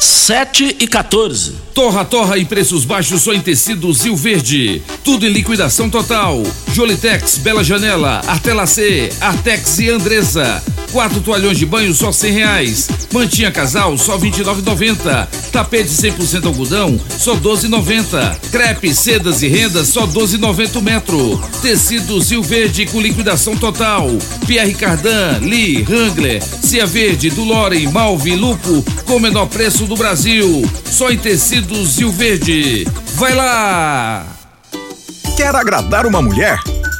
7 0.00 0.78
e 0.80 0.88
14. 0.88 1.54
Torra, 1.72 2.04
torra 2.04 2.36
e 2.36 2.44
preços 2.44 2.84
baixos 2.84 3.22
só 3.22 3.32
em 3.32 3.40
tecidos 3.40 4.02
Rio 4.02 4.16
Verde. 4.16 4.82
Tudo 5.04 5.24
em 5.24 5.32
liquidação 5.32 5.88
total. 5.88 6.42
Jolitex, 6.72 7.38
Bela 7.38 7.62
Janela, 7.62 8.22
Artelacê, 8.26 9.12
Artex 9.20 9.78
e 9.78 9.88
Andresa. 9.88 10.60
Quatro 10.94 11.20
toalhões 11.20 11.58
de 11.58 11.66
banho 11.66 11.92
só 11.92 12.12
cem 12.12 12.30
reais. 12.30 12.88
Mantinha 13.12 13.50
casal 13.50 13.98
só 13.98 14.16
vinte 14.16 14.38
e 14.38 14.44
nove 14.44 14.62
noventa. 14.62 15.28
Tapete 15.50 15.88
100% 15.88 16.46
algodão 16.46 17.00
só 17.18 17.34
doze 17.34 17.66
noventa. 17.66 18.38
Crepe, 18.52 18.94
sedas 18.94 19.42
e 19.42 19.48
rendas 19.48 19.88
só 19.88 20.06
doze 20.06 20.38
noventa 20.38 20.80
metro. 20.80 21.36
Tecidos 21.60 22.30
Rio 22.30 22.44
Verde 22.44 22.86
com 22.86 23.00
liquidação 23.00 23.56
total. 23.56 24.08
Pierre 24.46 24.72
Cardan, 24.72 25.40
Lee, 25.40 25.82
Wrangler, 25.82 26.40
Cia 26.40 26.86
Verde, 26.86 27.28
Dulore, 27.28 27.88
Malve, 27.88 28.36
Lupo 28.36 28.84
com 29.04 29.18
menor 29.18 29.46
preço 29.46 29.86
do 29.86 29.96
Brasil. 29.96 30.64
Só 30.88 31.10
em 31.10 31.18
tecidos 31.18 31.98
Rio 31.98 32.12
Verde. 32.12 32.86
Vai 33.16 33.34
lá! 33.34 34.24
Quer 35.36 35.56
agradar 35.56 36.06
uma 36.06 36.22
mulher? 36.22 36.60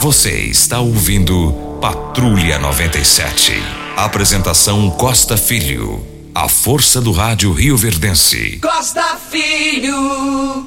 Você 0.00 0.30
está 0.46 0.80
ouvindo 0.80 1.52
Patrulha 1.80 2.58
97. 2.58 3.52
Apresentação 3.96 4.90
Costa 4.90 5.36
Filho. 5.36 6.04
A 6.34 6.48
força 6.48 7.00
do 7.00 7.12
rádio 7.12 7.52
Rio 7.52 7.76
Verdense. 7.76 8.58
Costa 8.60 9.16
Filho. 9.30 10.66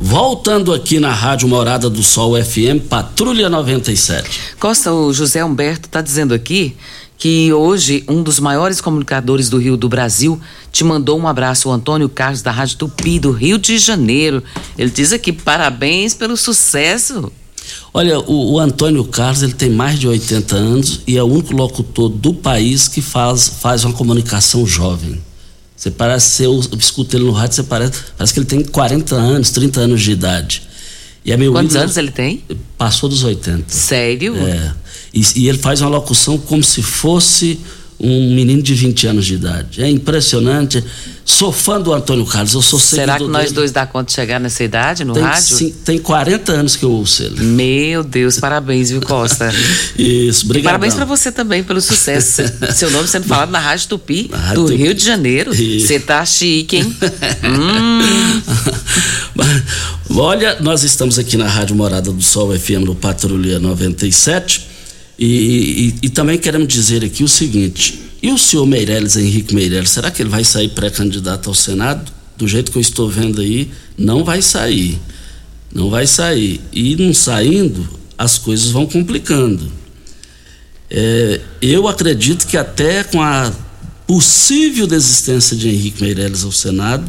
Voltando 0.00 0.74
aqui 0.74 1.00
na 1.00 1.12
Rádio 1.12 1.48
Morada 1.48 1.88
do 1.88 2.02
Sol 2.02 2.34
FM, 2.42 2.86
Patrulha 2.88 3.48
97. 3.48 4.56
Costa, 4.58 4.92
o 4.92 5.12
José 5.12 5.42
Humberto 5.44 5.86
está 5.88 6.02
dizendo 6.02 6.34
aqui 6.34 6.76
que 7.16 7.52
hoje 7.52 8.04
um 8.08 8.22
dos 8.22 8.40
maiores 8.40 8.80
comunicadores 8.80 9.48
do 9.48 9.58
Rio 9.58 9.76
do 9.76 9.88
Brasil 9.88 10.40
te 10.70 10.82
mandou 10.82 11.18
um 11.18 11.28
abraço, 11.28 11.68
o 11.68 11.72
Antônio 11.72 12.08
Carlos 12.08 12.42
da 12.42 12.50
Rádio 12.50 12.78
Tupi 12.78 13.18
do 13.18 13.30
Rio 13.30 13.58
de 13.58 13.78
Janeiro. 13.78 14.42
Ele 14.76 14.90
diz 14.90 15.12
aqui 15.12 15.32
parabéns 15.32 16.12
pelo 16.14 16.36
sucesso. 16.36 17.32
Olha, 17.94 18.18
o, 18.20 18.52
o, 18.52 18.58
Antônio 18.58 19.04
Carlos 19.04 19.42
ele 19.42 19.52
tem 19.52 19.68
mais 19.68 19.98
de 19.98 20.08
80 20.08 20.56
anos 20.56 21.00
e 21.06 21.18
é 21.18 21.22
o 21.22 21.26
único 21.26 21.54
locutor 21.54 22.08
do 22.08 22.32
país 22.32 22.88
que 22.88 23.02
faz, 23.02 23.48
faz 23.60 23.84
uma 23.84 23.92
comunicação 23.92 24.66
jovem. 24.66 25.20
Você 25.76 25.90
parece 25.90 26.30
ser, 26.30 26.46
eu 26.46 26.60
escuto 26.78 27.16
ele 27.16 27.24
no 27.24 27.32
rádio, 27.32 27.56
você 27.56 27.62
parece, 27.64 27.92
parece 28.16 28.32
que 28.32 28.38
ele 28.38 28.46
tem 28.46 28.62
40 28.62 29.14
anos, 29.14 29.50
30 29.50 29.80
anos 29.80 30.00
de 30.00 30.12
idade. 30.12 30.62
E 31.24 31.32
é 31.32 31.36
meu 31.36 31.52
Quantos 31.52 31.76
anos 31.76 31.96
ele 31.96 32.10
tem? 32.10 32.42
Passou 32.78 33.08
dos 33.08 33.22
80. 33.22 33.64
Sério? 33.68 34.36
É. 34.36 34.72
E, 35.12 35.22
e, 35.36 35.48
ele 35.48 35.58
faz 35.58 35.80
uma 35.80 35.90
locução 35.90 36.38
como 36.38 36.62
se 36.64 36.82
fosse 36.82 37.60
um 37.98 38.34
menino 38.34 38.62
de 38.62 38.74
20 38.74 39.06
anos 39.06 39.26
de 39.26 39.34
idade. 39.34 39.82
É 39.82 39.88
impressionante. 39.88 40.82
Sou 41.24 41.52
fã 41.52 41.80
do 41.80 41.92
Antônio 41.92 42.26
Carlos, 42.26 42.52
eu 42.52 42.62
sou 42.62 42.78
Será 42.80 43.16
que 43.16 43.24
nós 43.24 43.44
dele. 43.44 43.54
dois 43.54 43.70
dá 43.70 43.86
conta 43.86 44.06
de 44.06 44.12
chegar 44.12 44.40
nessa 44.40 44.64
idade 44.64 45.04
no 45.04 45.14
tem, 45.14 45.22
rádio? 45.22 45.56
Sim, 45.56 45.74
tem 45.84 45.98
40 45.98 46.52
anos 46.52 46.74
que 46.74 46.84
eu 46.84 46.90
ouço 46.90 47.22
ele. 47.22 47.44
Meu 47.44 48.02
Deus, 48.02 48.40
parabéns, 48.40 48.90
viu, 48.90 49.00
Costa? 49.00 49.52
Isso, 49.96 50.44
obrigado. 50.44 50.72
Parabéns 50.72 50.94
para 50.94 51.04
você 51.04 51.30
também 51.30 51.62
pelo 51.62 51.80
sucesso. 51.80 52.42
Seu 52.74 52.90
nome 52.90 53.06
sendo 53.06 53.26
falado 53.26 53.50
na 53.50 53.60
Rádio 53.60 53.88
Tupi, 53.88 54.30
Rádio 54.32 54.54
do 54.54 54.70
Tupi. 54.70 54.82
Rio 54.82 54.94
de 54.94 55.04
Janeiro. 55.04 55.52
Você 55.54 56.00
tá 56.00 56.24
chique, 56.26 56.76
hein? 56.78 56.96
hum. 57.44 58.42
Olha, 60.10 60.58
nós 60.60 60.82
estamos 60.82 61.18
aqui 61.18 61.36
na 61.36 61.46
Rádio 61.46 61.76
Morada 61.76 62.12
do 62.12 62.22
Sol 62.22 62.56
FM 62.58 62.84
no 62.84 62.94
Patrulha 62.94 63.58
97 63.60 64.68
e, 65.18 65.26
e, 65.26 66.06
e 66.06 66.08
também 66.10 66.36
queremos 66.36 66.68
dizer 66.68 67.04
aqui 67.04 67.22
o 67.22 67.28
seguinte 67.28 68.11
e 68.22 68.30
o 68.30 68.38
senhor 68.38 68.64
Meirelles, 68.66 69.16
Henrique 69.16 69.54
Meirelles, 69.54 69.90
será 69.90 70.10
que 70.10 70.22
ele 70.22 70.28
vai 70.30 70.44
sair 70.44 70.68
pré-candidato 70.68 71.48
ao 71.48 71.54
Senado? 71.54 72.12
Do 72.36 72.46
jeito 72.46 72.70
que 72.70 72.78
eu 72.78 72.82
estou 72.82 73.08
vendo 73.08 73.40
aí, 73.40 73.70
não 73.98 74.22
vai 74.22 74.40
sair. 74.40 74.98
Não 75.74 75.90
vai 75.90 76.06
sair. 76.06 76.60
E 76.72 76.94
não 76.96 77.12
saindo, 77.12 77.88
as 78.16 78.38
coisas 78.38 78.70
vão 78.70 78.86
complicando. 78.86 79.72
É, 80.88 81.40
eu 81.60 81.88
acredito 81.88 82.46
que 82.46 82.56
até 82.56 83.02
com 83.02 83.20
a 83.20 83.52
possível 84.06 84.86
desistência 84.86 85.56
de 85.56 85.68
Henrique 85.68 86.02
Meirelles 86.02 86.44
ao 86.44 86.52
Senado, 86.52 87.04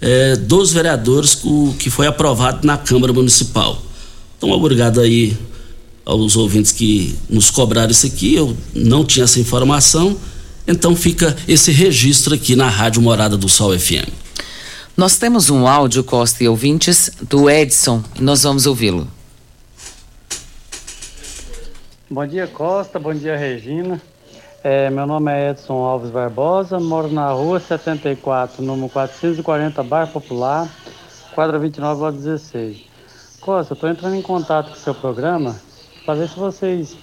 é, 0.00 0.34
dos 0.34 0.72
vereadores 0.72 1.40
o, 1.44 1.74
que 1.78 1.90
foi 1.90 2.06
aprovado 2.06 2.66
na 2.66 2.78
Câmara 2.78 3.12
Municipal. 3.12 3.82
Então, 4.38 4.50
obrigado 4.50 4.98
aí 4.98 5.36
aos 6.06 6.34
ouvintes 6.34 6.72
que 6.72 7.14
nos 7.28 7.50
cobraram 7.50 7.90
isso 7.90 8.06
aqui. 8.06 8.34
Eu 8.34 8.56
não 8.74 9.04
tinha 9.04 9.24
essa 9.24 9.38
informação. 9.38 10.16
Então 10.66 10.96
fica 10.96 11.36
esse 11.46 11.70
registro 11.70 12.34
aqui 12.34 12.56
na 12.56 12.70
Rádio 12.70 13.02
Morada 13.02 13.36
do 13.36 13.46
Sol 13.46 13.78
FM. 13.78 14.08
Nós 14.96 15.18
temos 15.18 15.50
um 15.50 15.68
áudio, 15.68 16.02
Costa 16.02 16.42
e 16.42 16.48
ouvintes, 16.48 17.10
do 17.28 17.50
Edson, 17.50 18.02
nós 18.18 18.44
vamos 18.44 18.64
ouvi-lo. 18.64 19.17
Bom 22.10 22.26
dia, 22.26 22.46
Costa. 22.46 22.98
Bom 22.98 23.12
dia, 23.12 23.36
Regina. 23.36 24.00
É, 24.64 24.88
meu 24.88 25.06
nome 25.06 25.30
é 25.30 25.50
Edson 25.50 25.74
Alves 25.84 26.08
Barbosa, 26.08 26.80
moro 26.80 27.08
na 27.08 27.30
rua 27.32 27.60
74, 27.60 28.62
número 28.62 28.88
440, 28.88 29.82
Bar 29.82 30.10
Popular, 30.10 30.66
quadra 31.34 31.58
29, 31.58 32.00
lote 32.00 32.16
16. 32.16 32.78
Costa, 33.42 33.74
estou 33.74 33.90
entrando 33.90 34.14
em 34.14 34.22
contato 34.22 34.68
com 34.68 34.72
o 34.72 34.78
seu 34.78 34.94
programa 34.94 35.54
para 36.06 36.14
ver 36.14 36.30
se 36.30 36.38
vocês, 36.38 36.96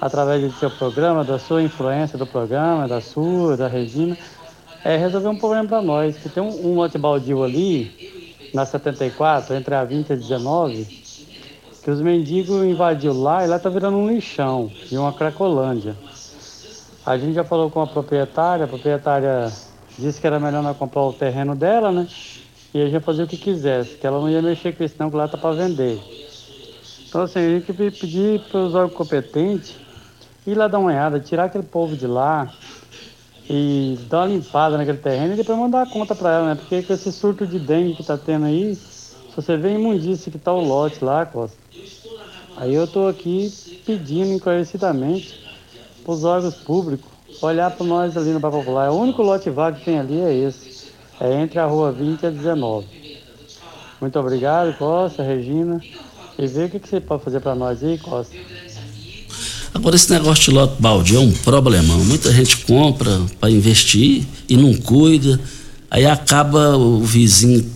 através 0.00 0.42
do 0.42 0.58
seu 0.58 0.72
programa, 0.72 1.22
da 1.22 1.38
sua 1.38 1.62
influência 1.62 2.18
do 2.18 2.26
programa, 2.26 2.88
da 2.88 3.00
sua, 3.00 3.56
da 3.56 3.68
Regina, 3.68 4.18
é, 4.84 4.96
resolver 4.96 5.28
um 5.28 5.38
problema 5.38 5.68
para 5.68 5.82
nós. 5.82 6.16
Que 6.16 6.28
tem 6.28 6.42
um, 6.42 6.66
um 6.66 6.74
lote 6.74 6.98
baldio 6.98 7.44
ali, 7.44 8.50
na 8.52 8.66
74, 8.66 9.54
entre 9.54 9.72
a 9.72 9.84
20 9.84 10.08
e 10.08 10.12
a 10.14 10.16
19, 10.16 11.01
que 11.82 11.90
os 11.90 12.00
mendigos 12.00 12.62
invadiu 12.64 13.12
lá 13.12 13.44
e 13.44 13.48
lá 13.48 13.58
tá 13.58 13.68
virando 13.68 13.96
um 13.96 14.08
lixão 14.08 14.70
e 14.90 14.96
uma 14.96 15.12
cracolândia. 15.12 15.96
A 17.04 17.18
gente 17.18 17.34
já 17.34 17.42
falou 17.42 17.68
com 17.68 17.80
a 17.80 17.86
proprietária, 17.86 18.64
a 18.64 18.68
proprietária 18.68 19.52
disse 19.98 20.20
que 20.20 20.26
era 20.26 20.38
melhor 20.38 20.62
nós 20.62 20.76
comprar 20.76 21.02
o 21.02 21.12
terreno 21.12 21.56
dela, 21.56 21.90
né? 21.90 22.06
E 22.72 22.80
a 22.80 22.88
gente 22.88 23.02
fazer 23.02 23.24
o 23.24 23.26
que 23.26 23.36
quisesse, 23.36 23.96
que 23.96 24.06
ela 24.06 24.20
não 24.20 24.30
ia 24.30 24.40
mexer 24.40 24.72
com 24.74 24.84
isso 24.84 24.94
não, 24.98 25.10
que 25.10 25.16
lá 25.16 25.26
tá 25.26 25.36
para 25.36 25.54
vender. 25.56 26.00
Então 27.08 27.22
assim, 27.22 27.40
a 27.40 27.58
gente 27.58 27.72
pedir 27.72 28.40
para 28.42 28.60
os 28.60 28.74
órgãos 28.74 28.96
competentes 28.96 29.74
ir 30.46 30.54
lá 30.54 30.68
dar 30.68 30.78
uma 30.78 30.88
olhada, 30.88 31.18
tirar 31.18 31.44
aquele 31.44 31.64
povo 31.64 31.96
de 31.96 32.06
lá 32.06 32.52
e 33.50 33.98
dar 34.08 34.20
uma 34.20 34.26
limpada 34.28 34.78
naquele 34.78 34.98
terreno 34.98 35.34
e 35.34 35.36
depois 35.36 35.58
mandar 35.58 35.82
a 35.82 35.86
conta 35.86 36.14
para 36.14 36.32
ela, 36.32 36.46
né? 36.50 36.54
Porque 36.54 36.82
com 36.82 36.92
esse 36.92 37.10
surto 37.10 37.44
de 37.44 37.58
dengue 37.58 37.96
que 37.96 38.04
tá 38.04 38.16
tendo 38.16 38.46
aí, 38.46 38.76
se 38.76 39.16
você 39.34 39.56
vê 39.56 39.68
a 39.68 39.72
imundícia 39.72 40.30
que 40.30 40.38
tá 40.38 40.52
o 40.52 40.64
lote 40.64 41.04
lá, 41.04 41.26
Costa, 41.26 41.61
Aí 42.62 42.74
eu 42.74 42.84
estou 42.84 43.08
aqui 43.08 43.52
pedindo 43.84 44.32
encarecidamente 44.34 45.34
para 46.04 46.14
os 46.14 46.22
órgãos 46.22 46.54
públicos 46.54 47.10
olhar 47.42 47.68
para 47.72 47.84
nós 47.84 48.16
ali 48.16 48.30
no 48.30 48.38
Bar 48.38 48.52
Popular. 48.52 48.92
O 48.92 49.00
único 49.00 49.20
lote 49.20 49.50
vago 49.50 49.80
que 49.80 49.84
tem 49.84 49.98
ali 49.98 50.20
é 50.20 50.32
esse. 50.32 50.92
É 51.20 51.42
entre 51.42 51.58
a 51.58 51.66
rua 51.66 51.90
20 51.90 52.22
e 52.22 52.26
a 52.26 52.30
19. 52.30 52.86
Muito 54.00 54.16
obrigado, 54.16 54.78
Costa, 54.78 55.24
Regina. 55.24 55.80
E 56.38 56.46
vê 56.46 56.66
o 56.66 56.70
que, 56.70 56.78
que 56.78 56.88
você 56.88 57.00
pode 57.00 57.24
fazer 57.24 57.40
para 57.40 57.56
nós 57.56 57.82
aí, 57.82 57.98
Costa. 57.98 58.36
Agora, 59.74 59.96
esse 59.96 60.12
negócio 60.12 60.44
de 60.44 60.50
lote 60.52 60.80
balde 60.80 61.16
é 61.16 61.18
um 61.18 61.32
problemão. 61.32 61.98
Muita 62.04 62.30
gente 62.30 62.58
compra 62.58 63.10
para 63.40 63.50
investir 63.50 64.24
e 64.48 64.56
não 64.56 64.72
cuida. 64.74 65.40
Aí 65.90 66.06
acaba 66.06 66.76
o 66.76 67.00
vizinho 67.00 67.68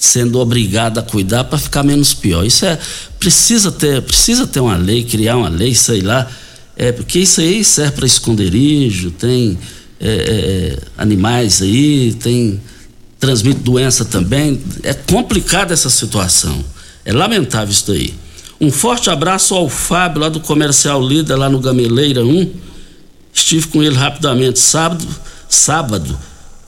sendo 0.00 0.40
obrigado 0.40 0.98
a 0.98 1.02
cuidar 1.02 1.44
para 1.44 1.58
ficar 1.58 1.82
menos 1.82 2.14
pior. 2.14 2.44
Isso 2.44 2.64
é 2.64 2.78
precisa 3.18 3.70
ter 3.70 4.00
precisa 4.00 4.46
ter 4.46 4.60
uma 4.60 4.76
lei, 4.76 5.04
criar 5.04 5.36
uma 5.36 5.50
lei, 5.50 5.74
sei 5.74 6.00
lá, 6.00 6.26
é 6.74 6.90
porque 6.90 7.18
isso 7.18 7.42
aí 7.42 7.62
serve 7.62 7.92
para 7.92 8.06
esconderijo, 8.06 9.10
tem 9.10 9.58
é, 10.00 10.08
é, 10.08 10.12
é, 10.12 10.78
animais 10.96 11.60
aí, 11.60 12.14
tem 12.14 12.58
transmite 13.18 13.60
doença 13.60 14.02
também. 14.06 14.58
É 14.82 14.94
complicada 14.94 15.74
essa 15.74 15.90
situação. 15.90 16.64
É 17.04 17.12
lamentável 17.12 17.70
isso 17.70 17.86
daí. 17.88 18.14
Um 18.58 18.70
forte 18.70 19.10
abraço 19.10 19.54
ao 19.54 19.68
Fábio 19.68 20.22
lá 20.22 20.30
do 20.30 20.40
Comercial 20.40 21.06
Líder 21.06 21.36
lá 21.36 21.50
no 21.50 21.60
Gameleira 21.60 22.24
1. 22.24 22.50
Estive 23.34 23.66
com 23.68 23.82
ele 23.82 23.96
rapidamente 23.96 24.58
sábado, 24.58 25.06
sábado 25.46 26.18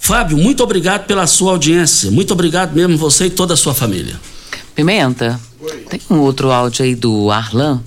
Fábio, 0.05 0.37
muito 0.37 0.65
obrigado 0.65 1.07
pela 1.07 1.29
sua 1.29 1.53
audiência. 1.53 2.11
Muito 2.11 2.33
obrigado 2.33 2.75
mesmo, 2.75 2.99
você 2.99 3.27
e 3.27 3.31
toda 3.31 3.55
a 3.55 3.57
sua 3.57 3.73
família. 3.73 4.19
Pimenta, 4.75 5.39
Oi. 5.61 5.87
tem 5.89 6.01
um 6.11 6.19
outro 6.19 6.51
áudio 6.51 6.85
aí 6.85 6.97
do 6.97 7.31
Arlan. 7.31 7.81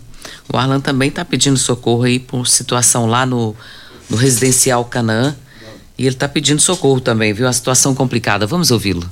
O 0.51 0.55
Arlan 0.55 0.79
também 0.79 1.09
está 1.09 1.25
pedindo 1.25 1.57
socorro 1.57 2.03
aí 2.03 2.17
por 2.17 2.47
situação 2.47 3.05
lá 3.05 3.25
no, 3.25 3.53
no 4.09 4.15
residencial 4.15 4.85
Canaã. 4.85 5.35
E 5.97 6.03
ele 6.05 6.15
está 6.15 6.25
pedindo 6.29 6.61
socorro 6.61 7.01
também, 7.01 7.33
viu? 7.33 7.47
Uma 7.47 7.51
situação 7.51 7.93
complicada. 7.93 8.47
Vamos 8.47 8.71
ouvi-lo. 8.71 9.11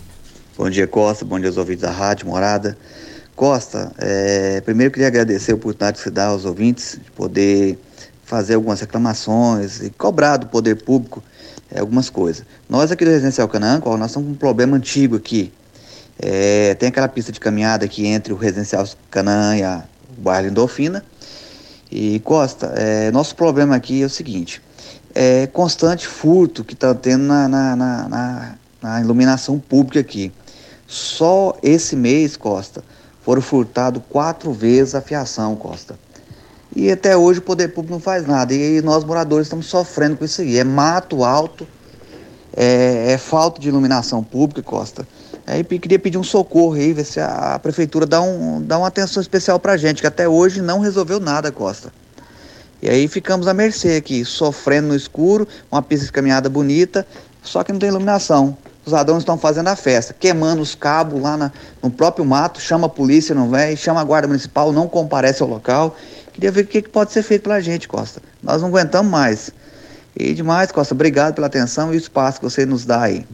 Bom 0.57 0.69
dia, 0.69 0.87
Costa. 0.87 1.25
Bom 1.25 1.37
dia 1.37 1.49
aos 1.49 1.57
ouvintes 1.57 1.81
da 1.81 1.91
Rádio 1.91 2.27
Morada. 2.27 2.77
Costa, 3.35 3.91
é, 3.97 4.61
primeiro 4.61 4.87
eu 4.87 4.93
queria 4.93 5.07
agradecer 5.07 5.51
a 5.51 5.55
oportunidade 5.55 5.97
que 5.97 6.03
você 6.05 6.09
dá 6.09 6.27
aos 6.27 6.45
ouvintes 6.45 6.97
de 7.03 7.11
poder 7.11 7.77
fazer 8.23 8.55
algumas 8.55 8.79
reclamações 8.79 9.81
e 9.81 9.89
cobrar 9.89 10.37
do 10.37 10.47
poder 10.47 10.81
público 10.81 11.21
é, 11.73 11.79
algumas 11.79 12.09
coisas. 12.09 12.45
Nós 12.69 12.91
aqui 12.91 13.03
do 13.03 13.09
Residencial 13.09 13.47
Canaã, 13.47 13.81
nós 13.83 14.11
estamos 14.11 14.27
com 14.27 14.33
um 14.33 14.37
problema 14.37 14.77
antigo 14.77 15.15
aqui. 15.15 15.51
É, 16.19 16.75
tem 16.75 16.89
aquela 16.89 17.07
pista 17.07 17.31
de 17.31 17.39
caminhada 17.39 17.83
aqui 17.83 18.05
entre 18.05 18.31
o 18.31 18.35
Residencial 18.35 18.87
Canaã 19.09 19.57
e 19.57 19.63
a, 19.63 19.83
o 20.15 20.21
bairro 20.21 20.47
Lindolfina. 20.47 21.03
E 21.91 22.19
Costa, 22.19 22.73
é, 22.75 23.11
nosso 23.11 23.35
problema 23.35 23.75
aqui 23.75 24.01
é 24.01 24.05
o 24.05 24.09
seguinte, 24.09 24.61
é 25.13 25.45
constante 25.47 26.07
furto 26.07 26.63
que 26.63 26.73
está 26.73 26.93
tendo 26.93 27.23
na, 27.23 27.47
na, 27.47 27.75
na, 27.75 28.55
na, 28.81 29.01
iluminação 29.01 29.59
pública 29.59 29.99
aqui. 29.99 30.31
Só 30.87 31.57
esse 31.61 31.95
mês, 31.95 32.35
Costa, 32.35 32.83
foram 33.21 33.41
furtados 33.41 34.01
quatro 34.09 34.51
vezes 34.51 34.95
a 34.95 35.01
fiação, 35.01 35.55
Costa. 35.55 35.97
E 36.75 36.91
até 36.91 37.15
hoje 37.15 37.39
o 37.39 37.43
poder 37.43 37.69
público 37.69 37.93
não 37.93 37.99
faz 37.99 38.25
nada. 38.25 38.53
E 38.53 38.81
nós 38.81 39.03
moradores 39.03 39.47
estamos 39.47 39.67
sofrendo 39.67 40.17
com 40.17 40.25
isso 40.25 40.41
aí. 40.41 40.57
É 40.57 40.63
mato 40.63 41.23
alto, 41.23 41.67
é, 42.55 43.11
é 43.11 43.17
falta 43.17 43.59
de 43.59 43.69
iluminação 43.69 44.23
pública, 44.23 44.61
Costa. 44.63 45.07
Aí 45.45 45.63
queria 45.63 45.99
pedir 45.99 46.17
um 46.17 46.23
socorro 46.23 46.73
aí, 46.73 46.93
ver 46.93 47.03
se 47.03 47.19
a, 47.19 47.55
a 47.55 47.59
prefeitura 47.59 48.05
dá, 48.05 48.21
um, 48.21 48.61
dá 48.61 48.77
uma 48.77 48.87
atenção 48.87 49.21
especial 49.21 49.59
pra 49.59 49.75
gente, 49.75 50.01
que 50.01 50.07
até 50.07 50.27
hoje 50.27 50.61
não 50.61 50.79
resolveu 50.79 51.19
nada, 51.19 51.51
Costa. 51.51 51.91
E 52.81 52.89
aí 52.89 53.07
ficamos 53.07 53.47
à 53.47 53.53
mercê 53.53 53.95
aqui, 53.95 54.25
sofrendo 54.25 54.89
no 54.89 54.95
escuro, 54.95 55.47
uma 55.71 55.81
pista 55.81 56.05
de 56.05 56.11
caminhada 56.11 56.49
bonita, 56.49 57.05
só 57.41 57.63
que 57.63 57.71
não 57.71 57.79
tem 57.79 57.89
iluminação. 57.89 58.57
os 58.85 58.91
ladrões 58.91 59.19
estão 59.19 59.37
fazendo 59.37 59.67
a 59.67 59.75
festa, 59.75 60.13
queimando 60.17 60.61
os 60.61 60.75
cabos 60.75 61.21
lá 61.21 61.37
na, 61.37 61.51
no 61.81 61.89
próprio 61.89 62.25
mato, 62.25 62.59
chama 62.59 62.87
a 62.87 62.89
polícia, 62.89 63.35
não 63.35 63.49
vem, 63.49 63.75
chama 63.75 64.01
a 64.01 64.03
guarda 64.03 64.27
municipal, 64.27 64.71
não 64.71 64.87
comparece 64.87 65.41
ao 65.41 65.49
local. 65.49 65.95
Queria 66.33 66.51
ver 66.51 66.61
o 66.65 66.67
que, 66.67 66.81
que 66.81 66.89
pode 66.89 67.11
ser 67.11 67.23
feito 67.23 67.43
pela 67.43 67.61
gente, 67.61 67.87
Costa. 67.87 68.21
Nós 68.41 68.61
não 68.61 68.69
aguentamos 68.69 69.11
mais. 69.11 69.51
E 70.15 70.33
demais, 70.33 70.71
Costa, 70.71 70.93
obrigado 70.93 71.35
pela 71.35 71.47
atenção 71.47 71.93
e 71.93 71.97
o 71.97 71.99
espaço 71.99 72.39
que 72.39 72.45
você 72.45 72.65
nos 72.65 72.85
dá 72.85 73.03
aí. 73.03 73.25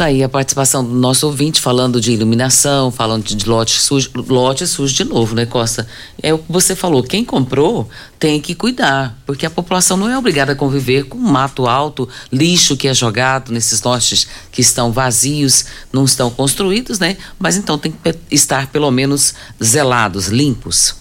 Tá 0.00 0.06
aí 0.06 0.22
a 0.22 0.30
participação 0.30 0.82
do 0.82 0.94
nosso 0.94 1.26
ouvinte 1.26 1.60
falando 1.60 2.00
de 2.00 2.12
iluminação, 2.12 2.90
falando 2.90 3.22
de 3.22 3.46
lote 3.46 3.78
sujo, 3.78 4.10
lote 4.14 4.66
sujo 4.66 4.94
de 4.94 5.04
novo, 5.04 5.34
né, 5.34 5.44
Costa? 5.44 5.86
É 6.22 6.32
o 6.32 6.38
que 6.38 6.50
você 6.50 6.74
falou, 6.74 7.02
quem 7.02 7.22
comprou 7.22 7.86
tem 8.18 8.40
que 8.40 8.54
cuidar, 8.54 9.14
porque 9.26 9.44
a 9.44 9.50
população 9.50 9.98
não 9.98 10.08
é 10.08 10.16
obrigada 10.16 10.52
a 10.52 10.56
conviver 10.56 11.04
com 11.04 11.18
mato 11.18 11.66
alto, 11.66 12.08
lixo 12.32 12.78
que 12.78 12.88
é 12.88 12.94
jogado 12.94 13.52
nesses 13.52 13.82
lotes 13.82 14.26
que 14.50 14.62
estão 14.62 14.90
vazios, 14.90 15.66
não 15.92 16.06
estão 16.06 16.30
construídos, 16.30 16.98
né? 16.98 17.18
Mas 17.38 17.58
então 17.58 17.76
tem 17.76 17.92
que 17.92 18.18
estar 18.30 18.68
pelo 18.68 18.90
menos 18.90 19.34
zelados, 19.62 20.28
limpos. 20.28 20.94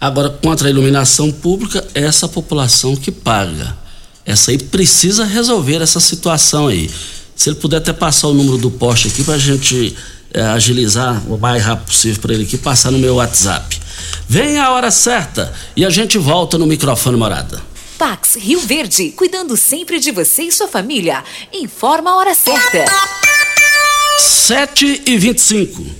Agora, 0.00 0.30
contra 0.30 0.68
a 0.68 0.70
iluminação 0.70 1.32
pública, 1.32 1.84
é 1.96 2.04
essa 2.04 2.28
população 2.28 2.94
que 2.94 3.10
paga. 3.10 3.76
Essa 4.24 4.52
aí 4.52 4.58
precisa 4.58 5.24
resolver 5.24 5.82
essa 5.82 5.98
situação 5.98 6.68
aí. 6.68 6.88
Se 7.40 7.48
ele 7.48 7.56
puder 7.56 7.78
até 7.78 7.90
passar 7.90 8.28
o 8.28 8.34
número 8.34 8.58
do 8.58 8.70
poste 8.70 9.08
aqui 9.08 9.24
para 9.24 9.32
a 9.32 9.38
gente 9.38 9.96
é, 10.30 10.42
agilizar 10.42 11.22
o 11.26 11.38
mais 11.38 11.62
rápido 11.62 11.86
possível 11.86 12.20
para 12.20 12.34
ele 12.34 12.42
aqui, 12.42 12.58
passar 12.58 12.90
no 12.90 12.98
meu 12.98 13.14
WhatsApp. 13.14 13.80
Vem 14.28 14.58
a 14.58 14.70
hora 14.72 14.90
certa 14.90 15.50
e 15.74 15.82
a 15.82 15.88
gente 15.88 16.18
volta 16.18 16.58
no 16.58 16.66
microfone 16.66 17.16
morada. 17.16 17.62
Pax 17.96 18.36
Rio 18.36 18.60
Verde, 18.60 19.12
cuidando 19.12 19.56
sempre 19.56 19.98
de 19.98 20.10
você 20.10 20.42
e 20.42 20.52
sua 20.52 20.68
família. 20.68 21.24
Informa 21.50 22.10
a 22.10 22.16
hora 22.16 22.34
certa. 22.34 22.84
7 24.18 25.04
e 25.06 25.16
25 25.16 25.99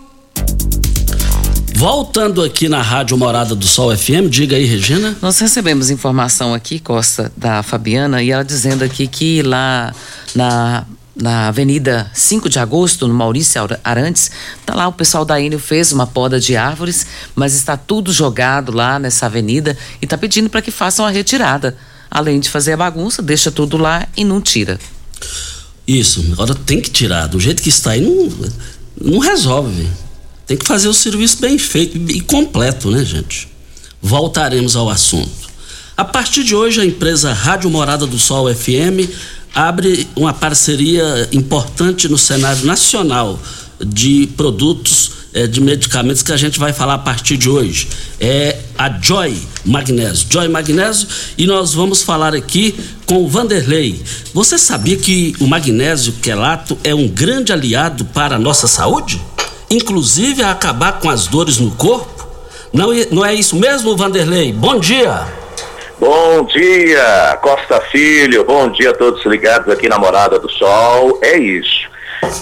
Voltando 1.81 2.43
aqui 2.43 2.69
na 2.69 2.79
Rádio 2.79 3.17
Morada 3.17 3.55
do 3.55 3.65
Sol 3.65 3.97
FM, 3.97 4.29
diga 4.29 4.55
aí, 4.55 4.65
Regina. 4.65 5.17
Nós 5.19 5.39
recebemos 5.39 5.89
informação 5.89 6.53
aqui, 6.53 6.77
Costa, 6.77 7.31
da 7.35 7.63
Fabiana, 7.63 8.21
e 8.21 8.29
ela 8.29 8.45
dizendo 8.45 8.83
aqui 8.83 9.07
que 9.07 9.41
lá 9.41 9.91
na 10.35 10.85
na 11.15 11.47
Avenida 11.47 12.07
5 12.13 12.47
de 12.47 12.59
Agosto, 12.59 13.07
no 13.07 13.15
Maurício 13.15 13.59
Arantes, 13.83 14.29
tá 14.63 14.75
lá 14.75 14.87
o 14.87 14.93
pessoal 14.93 15.25
da 15.25 15.41
Enio 15.41 15.57
fez 15.57 15.91
uma 15.91 16.05
poda 16.05 16.39
de 16.39 16.55
árvores, 16.55 17.07
mas 17.33 17.55
está 17.55 17.75
tudo 17.75 18.13
jogado 18.13 18.71
lá 18.71 18.99
nessa 18.99 19.25
avenida 19.25 19.75
e 19.99 20.05
está 20.05 20.15
pedindo 20.15 20.51
para 20.51 20.61
que 20.61 20.69
façam 20.69 21.03
a 21.03 21.09
retirada. 21.09 21.75
Além 22.11 22.39
de 22.39 22.47
fazer 22.47 22.73
a 22.73 22.77
bagunça, 22.77 23.23
deixa 23.23 23.51
tudo 23.51 23.75
lá 23.75 24.07
e 24.15 24.23
não 24.23 24.39
tira. 24.39 24.79
Isso, 25.87 26.23
agora 26.31 26.53
tem 26.53 26.79
que 26.79 26.91
tirar. 26.91 27.25
Do 27.25 27.39
jeito 27.39 27.63
que 27.63 27.69
está 27.69 27.91
aí, 27.91 28.01
não, 28.01 28.51
não 29.01 29.17
resolve. 29.17 29.89
Tem 30.51 30.57
que 30.57 30.67
fazer 30.67 30.89
o 30.89 30.93
serviço 30.93 31.39
bem 31.39 31.57
feito 31.57 31.97
e 32.11 32.19
completo, 32.19 32.91
né, 32.91 33.05
gente? 33.05 33.47
Voltaremos 34.01 34.75
ao 34.75 34.89
assunto. 34.89 35.49
A 35.95 36.03
partir 36.03 36.43
de 36.43 36.53
hoje, 36.53 36.81
a 36.81 36.85
empresa 36.85 37.31
Rádio 37.31 37.69
Morada 37.69 38.05
do 38.05 38.19
Sol 38.19 38.53
FM 38.53 39.09
abre 39.55 40.05
uma 40.13 40.33
parceria 40.33 41.29
importante 41.31 42.09
no 42.09 42.17
cenário 42.17 42.65
nacional 42.65 43.41
de 43.79 44.27
produtos 44.35 45.11
eh, 45.33 45.47
de 45.47 45.61
medicamentos 45.61 46.21
que 46.21 46.33
a 46.33 46.37
gente 46.37 46.59
vai 46.59 46.73
falar 46.73 46.95
a 46.95 46.99
partir 46.99 47.37
de 47.37 47.49
hoje. 47.49 47.87
É 48.19 48.59
a 48.77 48.89
Joy 48.89 49.33
Magnésio. 49.63 50.27
Joy 50.29 50.49
Magnésio 50.49 51.07
e 51.37 51.47
nós 51.47 51.73
vamos 51.73 52.01
falar 52.01 52.35
aqui 52.35 52.75
com 53.05 53.23
o 53.23 53.29
Vanderlei. 53.29 54.01
Você 54.33 54.57
sabia 54.57 54.97
que 54.97 55.33
o 55.39 55.47
magnésio 55.47 56.11
quelato 56.21 56.77
é 56.83 56.93
um 56.93 57.07
grande 57.07 57.53
aliado 57.53 58.03
para 58.03 58.35
a 58.35 58.39
nossa 58.39 58.67
saúde? 58.67 59.21
Inclusive 59.71 60.43
a 60.43 60.51
acabar 60.51 60.99
com 60.99 61.09
as 61.09 61.27
dores 61.27 61.57
no 61.57 61.71
corpo? 61.71 62.27
Não, 62.73 62.89
não 63.09 63.25
é 63.25 63.33
isso 63.33 63.55
mesmo, 63.55 63.95
Vanderlei? 63.95 64.51
Bom 64.51 64.77
dia! 64.77 65.25
Bom 65.97 66.43
dia, 66.43 67.39
Costa 67.41 67.79
Filho. 67.89 68.43
Bom 68.43 68.69
dia 68.69 68.89
a 68.89 68.93
todos 68.93 69.25
ligados 69.25 69.71
aqui 69.71 69.87
na 69.87 69.97
Morada 69.97 70.37
do 70.37 70.51
Sol. 70.51 71.19
É 71.21 71.37
isso. 71.37 71.89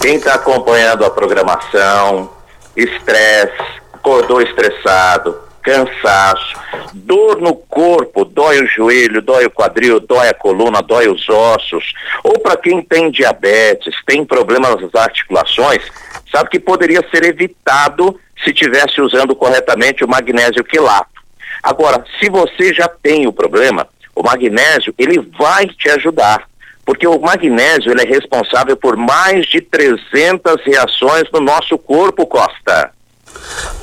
Quem 0.00 0.16
está 0.16 0.34
acompanhando 0.34 1.04
a 1.04 1.10
programação, 1.10 2.30
estresse, 2.76 3.80
acordou 3.92 4.42
estressado, 4.42 5.36
cansaço, 5.62 6.56
dor 6.92 7.40
no 7.40 7.54
corpo, 7.54 8.24
dói 8.24 8.60
o 8.60 8.66
joelho, 8.66 9.22
dói 9.22 9.46
o 9.46 9.50
quadril, 9.50 10.00
dói 10.00 10.30
a 10.30 10.34
coluna, 10.34 10.82
dói 10.82 11.06
os 11.08 11.28
ossos, 11.28 11.92
ou 12.24 12.40
para 12.40 12.56
quem 12.56 12.82
tem 12.82 13.10
diabetes, 13.10 13.94
tem 14.04 14.24
problemas 14.24 14.80
nas 14.80 14.94
articulações, 14.94 15.82
sabe 16.30 16.50
que 16.50 16.60
poderia 16.60 17.04
ser 17.10 17.24
evitado 17.24 18.18
se 18.44 18.52
tivesse 18.52 19.00
usando 19.00 19.34
corretamente 19.34 20.04
o 20.04 20.08
magnésio 20.08 20.64
quilato. 20.64 21.20
Agora, 21.62 22.04
se 22.18 22.30
você 22.30 22.72
já 22.72 22.88
tem 22.88 23.26
o 23.26 23.32
problema, 23.32 23.86
o 24.14 24.22
magnésio 24.22 24.94
ele 24.98 25.20
vai 25.38 25.66
te 25.66 25.90
ajudar, 25.90 26.48
porque 26.84 27.06
o 27.06 27.18
magnésio 27.18 27.90
ele 27.90 28.02
é 28.02 28.06
responsável 28.06 28.76
por 28.76 28.96
mais 28.96 29.46
de 29.46 29.60
300 29.60 30.64
reações 30.64 31.24
no 31.32 31.40
nosso 31.40 31.76
corpo, 31.76 32.26
Costa. 32.26 32.92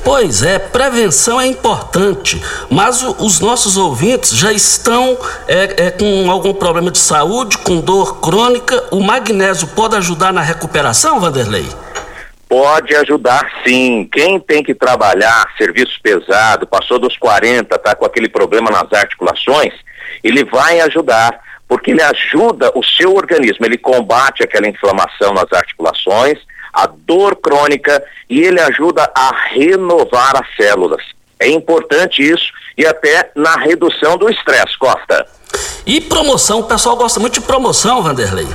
Pois 0.03 0.41
é, 0.41 0.57
prevenção 0.57 1.39
é 1.39 1.45
importante, 1.45 2.41
mas 2.69 3.03
o, 3.03 3.25
os 3.25 3.39
nossos 3.39 3.75
ouvintes 3.75 4.31
já 4.31 4.53
estão 4.53 5.17
é, 5.47 5.87
é, 5.87 5.91
com 5.91 6.31
algum 6.31 6.53
problema 6.53 6.89
de 6.89 6.97
saúde, 6.97 7.57
com 7.57 7.81
dor 7.81 8.21
crônica. 8.21 8.85
O 8.91 9.01
magnésio 9.01 9.67
pode 9.69 9.95
ajudar 9.97 10.31
na 10.31 10.41
recuperação, 10.41 11.19
Vanderlei? 11.19 11.65
Pode 12.47 12.95
ajudar 12.95 13.49
sim. 13.65 14.07
Quem 14.11 14.39
tem 14.39 14.63
que 14.63 14.73
trabalhar 14.73 15.45
serviço 15.57 15.99
pesado, 16.01 16.65
passou 16.65 16.97
dos 16.97 17.17
40, 17.17 17.77
tá 17.77 17.95
com 17.95 18.05
aquele 18.05 18.29
problema 18.29 18.71
nas 18.71 18.91
articulações, 18.93 19.73
ele 20.23 20.45
vai 20.45 20.79
ajudar, 20.81 21.39
porque 21.67 21.91
ele 21.91 22.01
ajuda 22.01 22.71
o 22.73 22.83
seu 22.83 23.13
organismo, 23.15 23.65
ele 23.65 23.77
combate 23.77 24.43
aquela 24.43 24.67
inflamação 24.67 25.33
nas 25.33 25.51
articulações, 25.51 26.39
a 26.71 26.87
dor 26.87 27.35
crônica 27.35 28.03
e 28.29 28.41
ele 28.41 28.61
ajuda 28.61 29.11
a 29.15 29.35
renovar 29.49 30.35
as 30.37 30.55
células. 30.55 31.03
É 31.39 31.49
importante 31.49 32.21
isso 32.21 32.51
e 32.77 32.85
até 32.85 33.31
na 33.35 33.55
redução 33.57 34.17
do 34.17 34.29
estresse, 34.29 34.77
Costa. 34.77 35.25
E 35.85 35.99
promoção, 36.01 36.59
o 36.59 36.63
pessoal 36.63 36.95
gosta 36.95 37.19
muito 37.19 37.35
de 37.35 37.41
promoção, 37.41 38.01
Vanderlei. 38.01 38.47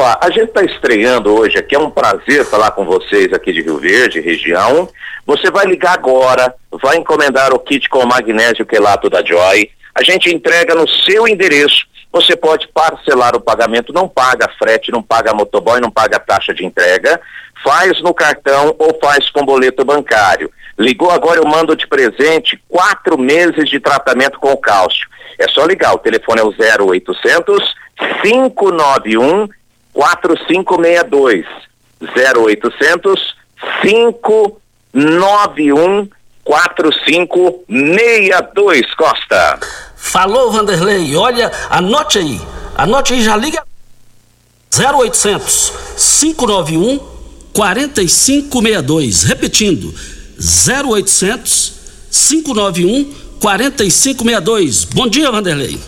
Opa, 0.00 0.18
a 0.22 0.30
gente 0.30 0.44
está 0.44 0.62
estreando 0.62 1.38
hoje 1.38 1.58
aqui, 1.58 1.74
é 1.74 1.78
um 1.78 1.90
prazer 1.90 2.46
falar 2.46 2.70
com 2.70 2.86
vocês 2.86 3.34
aqui 3.34 3.52
de 3.52 3.60
Rio 3.60 3.76
Verde, 3.76 4.18
região. 4.18 4.88
Você 5.26 5.50
vai 5.50 5.66
ligar 5.66 5.92
agora, 5.92 6.54
vai 6.82 6.96
encomendar 6.96 7.52
o 7.52 7.58
kit 7.58 7.86
com 7.90 8.06
magnésio 8.06 8.64
quelato 8.64 9.10
da 9.10 9.22
Joy. 9.22 9.70
A 9.94 10.02
gente 10.02 10.34
entrega 10.34 10.74
no 10.74 10.88
seu 10.88 11.28
endereço. 11.28 11.86
Você 12.10 12.34
pode 12.34 12.66
parcelar 12.68 13.36
o 13.36 13.42
pagamento, 13.42 13.92
não 13.92 14.08
paga 14.08 14.48
frete, 14.58 14.90
não 14.90 15.02
paga 15.02 15.34
motoboy, 15.34 15.82
não 15.82 15.90
paga 15.90 16.18
taxa 16.18 16.54
de 16.54 16.64
entrega. 16.64 17.20
Faz 17.62 18.00
no 18.00 18.14
cartão 18.14 18.74
ou 18.78 18.98
faz 19.02 19.28
com 19.28 19.44
boleto 19.44 19.84
bancário. 19.84 20.50
Ligou 20.78 21.10
agora, 21.10 21.40
eu 21.40 21.46
mando 21.46 21.76
de 21.76 21.86
presente 21.86 22.58
quatro 22.66 23.18
meses 23.18 23.68
de 23.68 23.78
tratamento 23.78 24.40
com 24.40 24.56
cálcio. 24.56 25.06
É 25.38 25.46
só 25.48 25.66
ligar, 25.66 25.92
o 25.92 25.98
telefone 25.98 26.40
é 26.40 26.42
o 26.42 26.54
0800 26.88 27.74
591 28.22 29.46
4562 30.00 31.44
0800 32.00 33.36
591 33.82 36.08
4562 36.42 38.94
Costa. 38.94 39.60
Falou 39.94 40.50
Vanderlei, 40.50 41.14
olha, 41.14 41.52
anote 41.68 42.18
aí. 42.18 42.40
Anote 42.74 43.12
aí, 43.12 43.22
já 43.22 43.36
liga 43.36 43.62
0800 44.74 45.72
591 46.22 46.98
4562. 47.52 49.24
Repetindo, 49.24 49.94
0800 50.38 51.74
591 52.10 53.14
4562. 53.38 54.84
Bom 54.84 55.06
dia, 55.06 55.30
Vanderlei. 55.30 55.78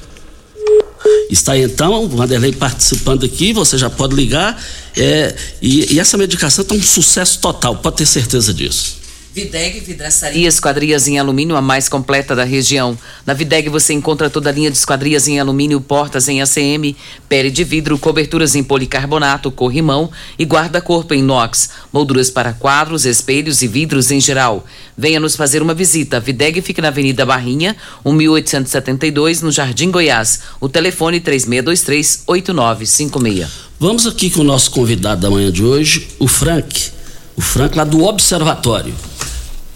Está 1.31 1.59
então 1.59 2.09
Vanderlei 2.09 2.53
participando 2.53 3.25
aqui, 3.25 3.53
você 3.53 3.79
já 3.79 3.89
pode 3.89 4.15
ligar. 4.15 4.63
É, 4.97 5.35
e, 5.61 5.95
e 5.95 6.01
essa 6.01 6.17
medicação 6.17 6.63
está 6.63 6.75
um 6.75 6.83
sucesso 6.83 7.39
total, 7.41 7.77
pode 7.77 7.97
ter 7.97 8.07
certeza 8.07 8.53
disso. 8.53 9.02
Videg 9.35 9.81
Vidraçaria 9.81 10.47
Esquadrias 10.47 11.09
em 11.09 11.19
Alumínio, 11.19 11.57
a 11.57 11.63
mais 11.63 11.89
completa 11.89 12.37
da 12.37 12.45
região. 12.45 12.99
Na 13.25 13.33
Videg 13.33 13.71
você 13.71 13.95
encontra 13.95 14.29
toda 14.29 14.51
a 14.51 14.53
linha 14.53 14.71
de 14.71 14.77
esquadrias 14.77 15.27
em 15.27 15.41
alumínio, 15.41 15.81
portas 15.81 16.29
em 16.29 16.43
ACM, 16.43 16.95
pele 17.31 17.51
de 17.51 17.65
vidro, 17.65 17.99
coberturas 17.99 18.55
em 18.55 18.63
policarbonato, 18.63 19.51
corrimão 19.51 20.11
e 20.39 20.45
guarda-corpo 20.45 21.15
em 21.15 21.21
inox, 21.21 21.71
molduras 21.91 22.29
para 22.29 22.53
quadros, 22.53 23.07
espelhos 23.07 23.63
e 23.63 23.69
vidros 23.69 24.11
em 24.11 24.21
geral. 24.21 24.67
Venha 24.99 25.19
nos 25.19 25.35
fazer 25.35 25.63
uma 25.63 25.73
visita. 25.73 26.19
A 26.19 26.21
Videg 26.21 26.61
fica 26.61 26.83
na 26.83 26.89
Avenida 26.89 27.25
Barrinha, 27.25 27.75
1872, 28.05 29.41
no 29.41 29.51
Jardim 29.51 29.91
Goiás. 29.91 30.41
O 30.61 30.69
telefone 30.69 31.21
3623-8956. 31.21 33.47
Vamos 33.81 34.07
aqui 34.07 34.29
com 34.29 34.43
o 34.43 34.45
nosso 34.45 34.71
convidado 34.71 35.23
da 35.23 35.31
manhã 35.31 35.51
de 35.51 35.65
hoje, 35.65 36.09
o 36.19 36.29
Frank. 36.29 36.91
O 37.35 37.41
Frank 37.41 37.75
lá 37.77 37.85
do 37.85 38.05
Observatório. 38.05 38.95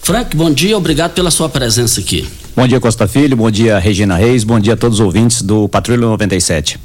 Frank, 0.07 0.37
bom 0.37 0.49
dia, 0.49 0.77
obrigado 0.77 1.11
pela 1.11 1.29
sua 1.29 1.49
presença 1.49 1.99
aqui. 1.99 2.25
Bom 2.55 2.65
dia, 2.65 2.79
Costa 2.79 3.09
Filho, 3.09 3.35
bom 3.35 3.51
dia, 3.51 3.77
Regina 3.77 4.15
Reis, 4.15 4.45
bom 4.45 4.57
dia 4.57 4.75
a 4.75 4.77
todos 4.77 5.01
os 5.01 5.05
ouvintes 5.05 5.41
do 5.41 5.67
Patrulha 5.67 5.99
97. 5.99 6.79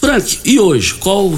Frank, 0.00 0.38
e 0.44 0.60
hoje, 0.60 0.94
qual 0.94 1.36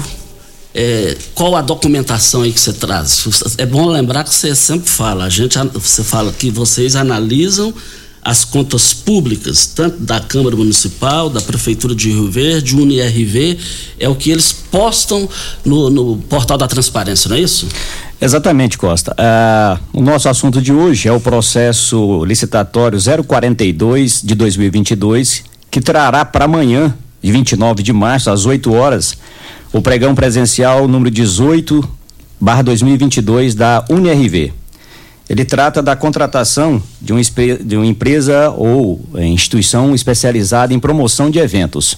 é, 0.75 1.17
qual 1.33 1.55
a 1.55 1.63
documentação 1.63 2.43
aí 2.43 2.51
que 2.51 2.59
você 2.59 2.71
traz? 2.73 3.25
É 3.57 3.65
bom 3.65 3.87
lembrar 3.87 4.23
que 4.23 4.29
você 4.31 4.53
sempre 4.55 4.87
fala, 4.87 5.23
a 5.23 5.29
gente, 5.29 5.57
você 5.73 6.03
fala 6.03 6.31
que 6.31 6.51
vocês 6.51 6.95
analisam 6.95 7.73
as 8.21 8.45
contas 8.45 8.93
públicas, 8.93 9.65
tanto 9.65 9.97
da 10.03 10.19
Câmara 10.19 10.55
Municipal, 10.55 11.31
da 11.31 11.41
Prefeitura 11.41 11.95
de 11.95 12.11
Rio 12.11 12.29
Verde, 12.29 12.75
UniRV, 12.75 13.57
é 13.99 14.07
o 14.07 14.13
que 14.13 14.29
eles 14.29 14.51
postam 14.51 15.27
no, 15.65 15.89
no 15.89 16.17
portal 16.29 16.59
da 16.59 16.67
transparência, 16.67 17.27
não 17.27 17.37
é 17.37 17.39
isso? 17.39 17.67
Exatamente, 18.21 18.77
Costa. 18.77 19.13
Uh, 19.13 19.97
o 19.97 20.01
nosso 20.01 20.29
assunto 20.29 20.61
de 20.61 20.71
hoje 20.71 21.07
é 21.07 21.11
o 21.11 21.19
processo 21.19 22.23
licitatório 22.23 22.99
042 23.25 24.21
de 24.21 24.35
2022, 24.35 25.43
que 25.71 25.81
trará 25.81 26.23
para 26.23 26.45
amanhã, 26.45 26.93
de 27.19 27.31
29 27.31 27.81
de 27.81 27.91
março, 27.91 28.29
às 28.29 28.45
8 28.45 28.71
horas, 28.71 29.17
o 29.73 29.81
pregão 29.81 30.13
presencial 30.13 30.87
número 30.87 31.09
18 31.09 31.83
barra 32.39 32.61
2022 32.61 33.55
da 33.55 33.83
UniRV. 33.89 34.53
Ele 35.27 35.45
trata 35.45 35.81
da 35.81 35.95
contratação 35.95 36.81
de, 37.01 37.13
um, 37.13 37.19
de 37.63 37.77
uma 37.77 37.85
empresa 37.85 38.51
ou 38.51 39.01
eh, 39.15 39.25
instituição 39.25 39.95
especializada 39.95 40.73
em 40.73 40.79
promoção 40.79 41.31
de 41.31 41.39
eventos. 41.39 41.97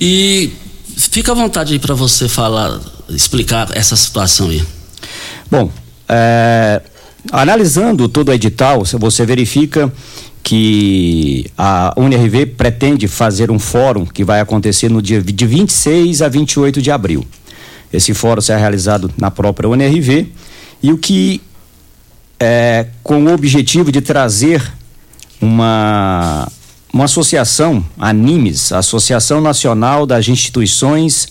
E 0.00 0.52
fica 0.96 1.32
à 1.32 1.34
vontade 1.34 1.72
aí 1.72 1.78
para 1.78 1.94
você 1.94 2.28
falar, 2.28 2.78
explicar 3.08 3.68
essa 3.76 3.96
situação 3.96 4.50
aí. 4.50 4.62
Bom, 5.50 5.70
é, 6.08 6.82
analisando 7.30 8.08
todo 8.08 8.28
o 8.28 8.32
edital, 8.32 8.84
você 8.98 9.24
verifica 9.24 9.92
que 10.42 11.46
a 11.56 11.94
UNRV 11.96 12.46
pretende 12.46 13.08
fazer 13.08 13.50
um 13.50 13.58
fórum 13.58 14.04
que 14.04 14.22
vai 14.22 14.40
acontecer 14.40 14.90
no 14.90 15.00
dia 15.00 15.22
de 15.22 15.46
26 15.46 16.20
a 16.20 16.28
28 16.28 16.82
de 16.82 16.90
abril. 16.90 17.26
Esse 17.92 18.12
fórum 18.12 18.40
será 18.40 18.58
realizado 18.58 19.10
na 19.16 19.30
própria 19.30 19.68
UNRV 19.68 20.28
e 20.82 20.92
o 20.92 20.98
que 20.98 21.40
é 22.38 22.88
com 23.02 23.24
o 23.24 23.32
objetivo 23.32 23.90
de 23.90 24.00
trazer 24.00 24.62
uma 25.40 26.48
uma 26.92 27.06
associação, 27.06 27.84
ANIMES, 27.98 28.70
Associação 28.70 29.40
Nacional 29.40 30.06
das 30.06 30.28
Instituições 30.28 31.26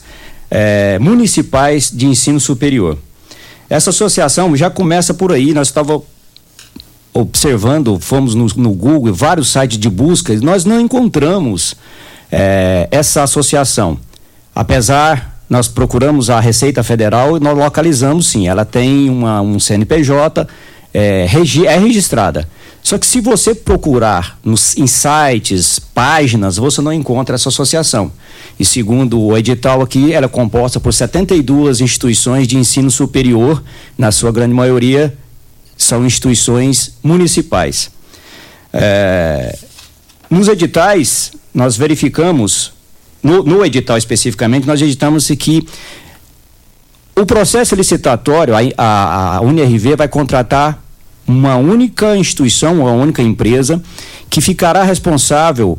é, 0.55 0.99
municipais 0.99 1.89
de 1.91 2.05
ensino 2.05 2.39
superior. 2.39 2.95
Essa 3.67 3.89
associação 3.89 4.55
já 4.55 4.69
começa 4.69 5.11
por 5.11 5.31
aí, 5.31 5.51
nós 5.51 5.69
estávamos 5.69 6.03
observando, 7.11 7.99
fomos 7.99 8.35
no, 8.35 8.45
no 8.55 8.69
Google, 8.69 9.11
vários 9.11 9.51
sites 9.51 9.79
de 9.79 9.89
busca, 9.89 10.31
nós 10.41 10.63
não 10.63 10.79
encontramos 10.79 11.75
é, 12.31 12.87
essa 12.91 13.23
associação. 13.23 13.97
Apesar, 14.53 15.41
nós 15.49 15.67
procuramos 15.67 16.29
a 16.29 16.39
Receita 16.39 16.83
Federal 16.83 17.35
e 17.35 17.39
nós 17.39 17.57
localizamos 17.57 18.27
sim, 18.27 18.47
ela 18.47 18.63
tem 18.63 19.09
uma, 19.09 19.41
um 19.41 19.59
CNPJ, 19.59 20.47
é, 20.93 21.23
é 21.23 21.77
registrada. 21.79 22.47
Só 22.83 22.97
que 22.97 23.07
se 23.07 23.21
você 23.21 23.55
procurar 23.55 24.37
nos, 24.43 24.77
em 24.77 24.85
sites, 24.85 25.79
páginas, 25.79 26.57
você 26.57 26.81
não 26.81 26.91
encontra 26.91 27.35
essa 27.35 27.47
associação. 27.47 28.11
E 28.59 28.65
segundo 28.65 29.19
o 29.19 29.37
edital 29.37 29.81
aqui, 29.81 30.11
ela 30.11 30.25
é 30.25 30.29
composta 30.29 30.79
por 30.79 30.93
72 30.93 31.79
instituições 31.79 32.47
de 32.47 32.57
ensino 32.57 32.91
superior, 32.91 33.63
na 33.97 34.11
sua 34.11 34.31
grande 34.31 34.53
maioria 34.53 35.17
são 35.77 36.05
instituições 36.05 36.93
municipais. 37.03 37.91
É, 38.71 39.57
nos 40.29 40.47
editais, 40.47 41.31
nós 41.53 41.77
verificamos, 41.77 42.73
no, 43.21 43.43
no 43.43 43.65
edital 43.65 43.97
especificamente, 43.97 44.67
nós 44.67 44.81
editamos 44.81 45.27
que 45.27 45.67
o 47.15 47.25
processo 47.25 47.75
licitatório, 47.75 48.55
a, 48.55 48.59
a, 48.77 49.37
a 49.37 49.41
UNRV 49.41 49.95
vai 49.95 50.07
contratar 50.07 50.82
uma 51.27 51.55
única 51.55 52.15
instituição, 52.17 52.81
uma 52.81 52.91
única 52.91 53.21
empresa, 53.21 53.81
que 54.29 54.41
ficará 54.41 54.83
responsável 54.83 55.77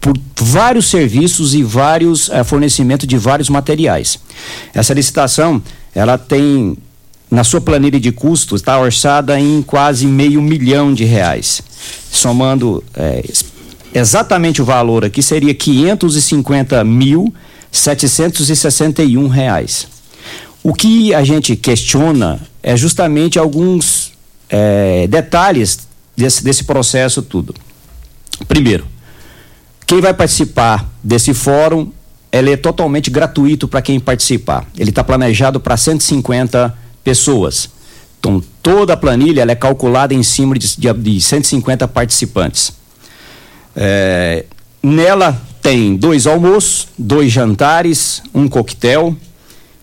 por 0.00 0.14
vários 0.38 0.86
serviços 0.86 1.54
e 1.54 1.62
vários 1.62 2.28
eh, 2.28 2.44
fornecimentos 2.44 3.06
de 3.06 3.16
vários 3.16 3.48
materiais. 3.48 4.18
Essa 4.74 4.92
licitação, 4.92 5.62
ela 5.94 6.18
tem 6.18 6.76
na 7.30 7.42
sua 7.42 7.60
planilha 7.60 7.98
de 7.98 8.12
custos 8.12 8.60
está 8.60 8.78
orçada 8.78 9.38
em 9.40 9.60
quase 9.62 10.06
meio 10.06 10.40
milhão 10.40 10.94
de 10.94 11.04
reais. 11.04 11.62
Somando 12.10 12.84
eh, 12.94 13.24
exatamente 13.92 14.62
o 14.62 14.64
valor 14.64 15.04
aqui 15.04 15.22
seria 15.22 15.52
550 15.54 16.84
mil 16.84 17.34
761 17.72 19.26
reais. 19.26 19.88
O 20.62 20.72
que 20.72 21.12
a 21.12 21.24
gente 21.24 21.56
questiona 21.56 22.40
é 22.62 22.76
justamente 22.76 23.38
alguns 23.38 24.13
é, 24.48 25.06
detalhes 25.06 25.86
desse, 26.16 26.42
desse 26.42 26.64
processo 26.64 27.22
tudo. 27.22 27.54
Primeiro, 28.46 28.86
quem 29.86 30.00
vai 30.00 30.14
participar 30.14 30.88
desse 31.02 31.34
fórum, 31.34 31.92
ele 32.32 32.52
é 32.52 32.56
totalmente 32.56 33.10
gratuito 33.10 33.68
para 33.68 33.82
quem 33.82 34.00
participar. 34.00 34.66
Ele 34.76 34.90
está 34.90 35.04
planejado 35.04 35.60
para 35.60 35.76
150 35.76 36.76
pessoas. 37.02 37.70
Então, 38.18 38.42
toda 38.62 38.94
a 38.94 38.96
planilha 38.96 39.42
é 39.42 39.54
calculada 39.54 40.14
em 40.14 40.22
cima 40.22 40.58
de, 40.58 40.76
de, 40.78 40.92
de 40.92 41.20
150 41.20 41.86
participantes. 41.88 42.72
É, 43.76 44.46
nela 44.82 45.40
tem 45.60 45.96
dois 45.96 46.26
almoços, 46.26 46.88
dois 46.96 47.30
jantares, 47.30 48.22
um 48.34 48.48
coquetel 48.48 49.16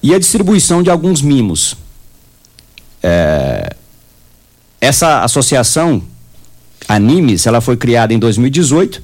e 0.02 0.14
a 0.14 0.20
distribuição 0.20 0.82
de 0.82 0.90
alguns 0.90 1.22
mimos. 1.22 1.76
É, 3.04 3.76
essa 4.82 5.22
associação, 5.24 6.02
Animes, 6.88 7.46
ela 7.46 7.62
foi 7.62 7.78
criada 7.78 8.14
em 8.14 8.18
2018. 8.18 9.02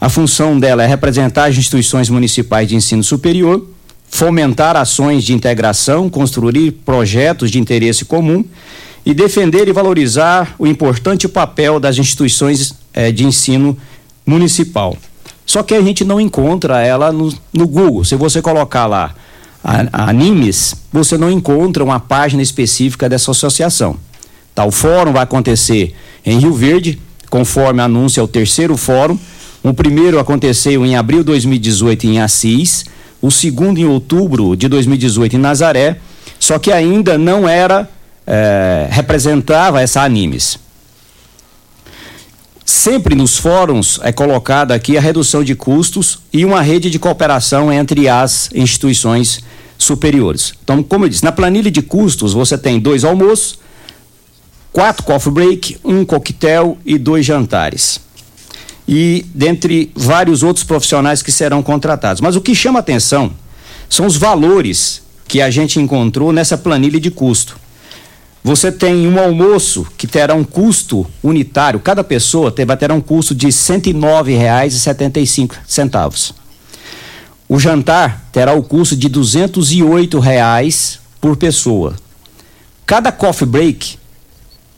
A 0.00 0.08
função 0.08 0.58
dela 0.58 0.82
é 0.82 0.86
representar 0.86 1.50
as 1.50 1.56
instituições 1.56 2.08
municipais 2.08 2.66
de 2.66 2.74
ensino 2.74 3.04
superior, 3.04 3.68
fomentar 4.08 4.74
ações 4.74 5.22
de 5.22 5.34
integração, 5.34 6.08
construir 6.08 6.72
projetos 6.72 7.50
de 7.50 7.60
interesse 7.60 8.06
comum 8.06 8.42
e 9.04 9.12
defender 9.12 9.68
e 9.68 9.72
valorizar 9.72 10.54
o 10.58 10.66
importante 10.66 11.28
papel 11.28 11.78
das 11.78 11.98
instituições 11.98 12.74
eh, 12.94 13.12
de 13.12 13.24
ensino 13.26 13.76
municipal. 14.24 14.96
Só 15.44 15.62
que 15.62 15.74
a 15.74 15.82
gente 15.82 16.04
não 16.04 16.20
encontra 16.20 16.80
ela 16.80 17.12
no, 17.12 17.32
no 17.52 17.68
Google. 17.68 18.04
Se 18.04 18.16
você 18.16 18.40
colocar 18.40 18.86
lá 18.86 19.14
a, 19.62 19.86
a 19.92 20.10
Animes, 20.10 20.74
você 20.90 21.18
não 21.18 21.30
encontra 21.30 21.84
uma 21.84 22.00
página 22.00 22.42
específica 22.42 23.08
dessa 23.08 23.30
associação. 23.30 23.98
Tá, 24.54 24.64
o 24.64 24.70
fórum 24.70 25.12
vai 25.12 25.22
acontecer 25.22 25.94
em 26.24 26.38
Rio 26.38 26.52
Verde, 26.52 26.98
conforme 27.30 27.80
anúncio 27.80 28.20
é 28.20 28.22
o 28.22 28.28
terceiro 28.28 28.76
fórum. 28.76 29.18
O 29.62 29.72
primeiro 29.72 30.18
aconteceu 30.18 30.84
em 30.84 30.96
abril 30.96 31.20
de 31.20 31.26
2018 31.26 32.06
em 32.06 32.20
Assis, 32.20 32.84
o 33.20 33.30
segundo 33.30 33.78
em 33.78 33.84
outubro 33.84 34.56
de 34.56 34.68
2018 34.68 35.36
em 35.36 35.38
Nazaré, 35.38 35.98
só 36.38 36.58
que 36.58 36.72
ainda 36.72 37.16
não 37.16 37.48
era 37.48 37.88
é, 38.26 38.88
representava 38.90 39.80
essa 39.80 40.02
animes. 40.02 40.58
Sempre 42.64 43.14
nos 43.14 43.36
fóruns 43.36 43.98
é 44.02 44.12
colocada 44.12 44.74
aqui 44.74 44.96
a 44.96 45.00
redução 45.00 45.42
de 45.42 45.54
custos 45.54 46.20
e 46.32 46.44
uma 46.44 46.60
rede 46.62 46.90
de 46.90 46.98
cooperação 46.98 47.72
entre 47.72 48.08
as 48.08 48.50
instituições 48.54 49.40
superiores. 49.76 50.54
Então, 50.62 50.82
como 50.82 51.04
eu 51.04 51.08
disse, 51.08 51.24
na 51.24 51.32
planilha 51.32 51.70
de 51.70 51.82
custos 51.82 52.32
você 52.32 52.56
tem 52.56 52.78
dois 52.78 53.04
almoços, 53.04 53.58
quatro 54.72 55.04
coffee 55.04 55.32
break, 55.32 55.78
um 55.84 56.04
coquetel 56.04 56.78
e 56.84 56.98
dois 56.98 57.24
jantares. 57.26 58.00
E 58.88 59.24
dentre 59.34 59.92
vários 59.94 60.42
outros 60.42 60.64
profissionais 60.64 61.22
que 61.22 61.30
serão 61.30 61.62
contratados. 61.62 62.20
Mas 62.20 62.34
o 62.34 62.40
que 62.40 62.52
chama 62.54 62.80
atenção 62.80 63.32
são 63.88 64.06
os 64.06 64.16
valores 64.16 65.02
que 65.28 65.40
a 65.40 65.48
gente 65.50 65.78
encontrou 65.78 66.32
nessa 66.32 66.58
planilha 66.58 66.98
de 66.98 67.10
custo. 67.10 67.60
Você 68.44 68.72
tem 68.72 69.06
um 69.06 69.20
almoço 69.20 69.86
que 69.96 70.08
terá 70.08 70.34
um 70.34 70.42
custo 70.42 71.06
unitário, 71.22 71.78
cada 71.78 72.02
pessoa 72.02 72.52
vai 72.66 72.76
ter 72.76 72.90
um 72.90 73.00
custo 73.00 73.36
de 73.36 73.46
R$ 73.46 73.52
109,75. 73.52 76.34
O 77.48 77.60
jantar 77.60 78.28
terá 78.32 78.52
o 78.52 78.64
custo 78.64 78.96
de 78.96 79.08
208 79.08 80.18
reais 80.18 80.98
por 81.20 81.36
pessoa. 81.36 81.94
Cada 82.84 83.12
coffee 83.12 83.46
break 83.46 84.01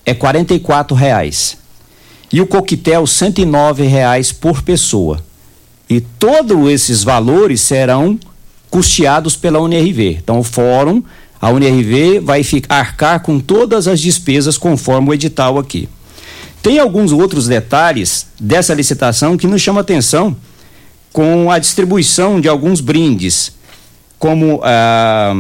é 0.05 0.15
44 0.15 0.97
reais. 0.97 1.57
E 2.33 2.41
o 2.41 2.47
coquetel 2.47 3.07
109 3.07 3.85
reais 3.85 4.33
por 4.33 4.63
pessoa. 4.63 5.23
E 5.89 6.01
todos 6.01 6.69
esses 6.71 7.05
valores 7.05 7.61
serão 7.61 8.19
custeados 8.71 9.37
pela 9.37 9.61
UNRV. 9.61 10.19
Então, 10.23 10.41
o 10.41 10.43
fórum, 10.43 11.03
a 11.41 11.51
UNRV 11.51 12.21
vai 12.21 12.43
ficar, 12.43 12.77
arcar 12.77 13.21
com 13.21 13.39
todas 13.39 13.87
as 13.87 14.01
despesas 14.01 14.59
conforme 14.59 15.11
o 15.11 15.15
edital 15.15 15.59
aqui. 15.59 15.89
Tem 16.63 16.79
alguns 16.79 17.13
outros 17.13 17.47
detalhes 17.47 18.27
dessa 18.41 18.75
licitação 18.75 19.37
que 19.37 19.47
nos 19.47 19.61
chamam 19.61 19.81
atenção 19.81 20.37
com 21.13 21.51
a 21.51 21.59
distribuição 21.59 22.41
de 22.41 22.49
alguns 22.49 22.81
brindes, 22.81 23.53
como 24.19 24.61
ah, 24.65 25.33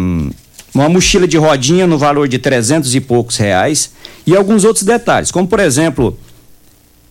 uma 0.74 0.88
mochila 0.88 1.28
de 1.28 1.38
rodinha 1.38 1.86
no 1.86 1.96
valor 1.96 2.26
de 2.26 2.38
trezentos 2.38 2.94
e 2.94 3.00
poucos 3.00 3.36
reais 3.36 3.92
e 4.26 4.36
alguns 4.36 4.64
outros 4.64 4.84
detalhes, 4.84 5.30
como 5.30 5.46
por 5.46 5.60
exemplo, 5.60 6.18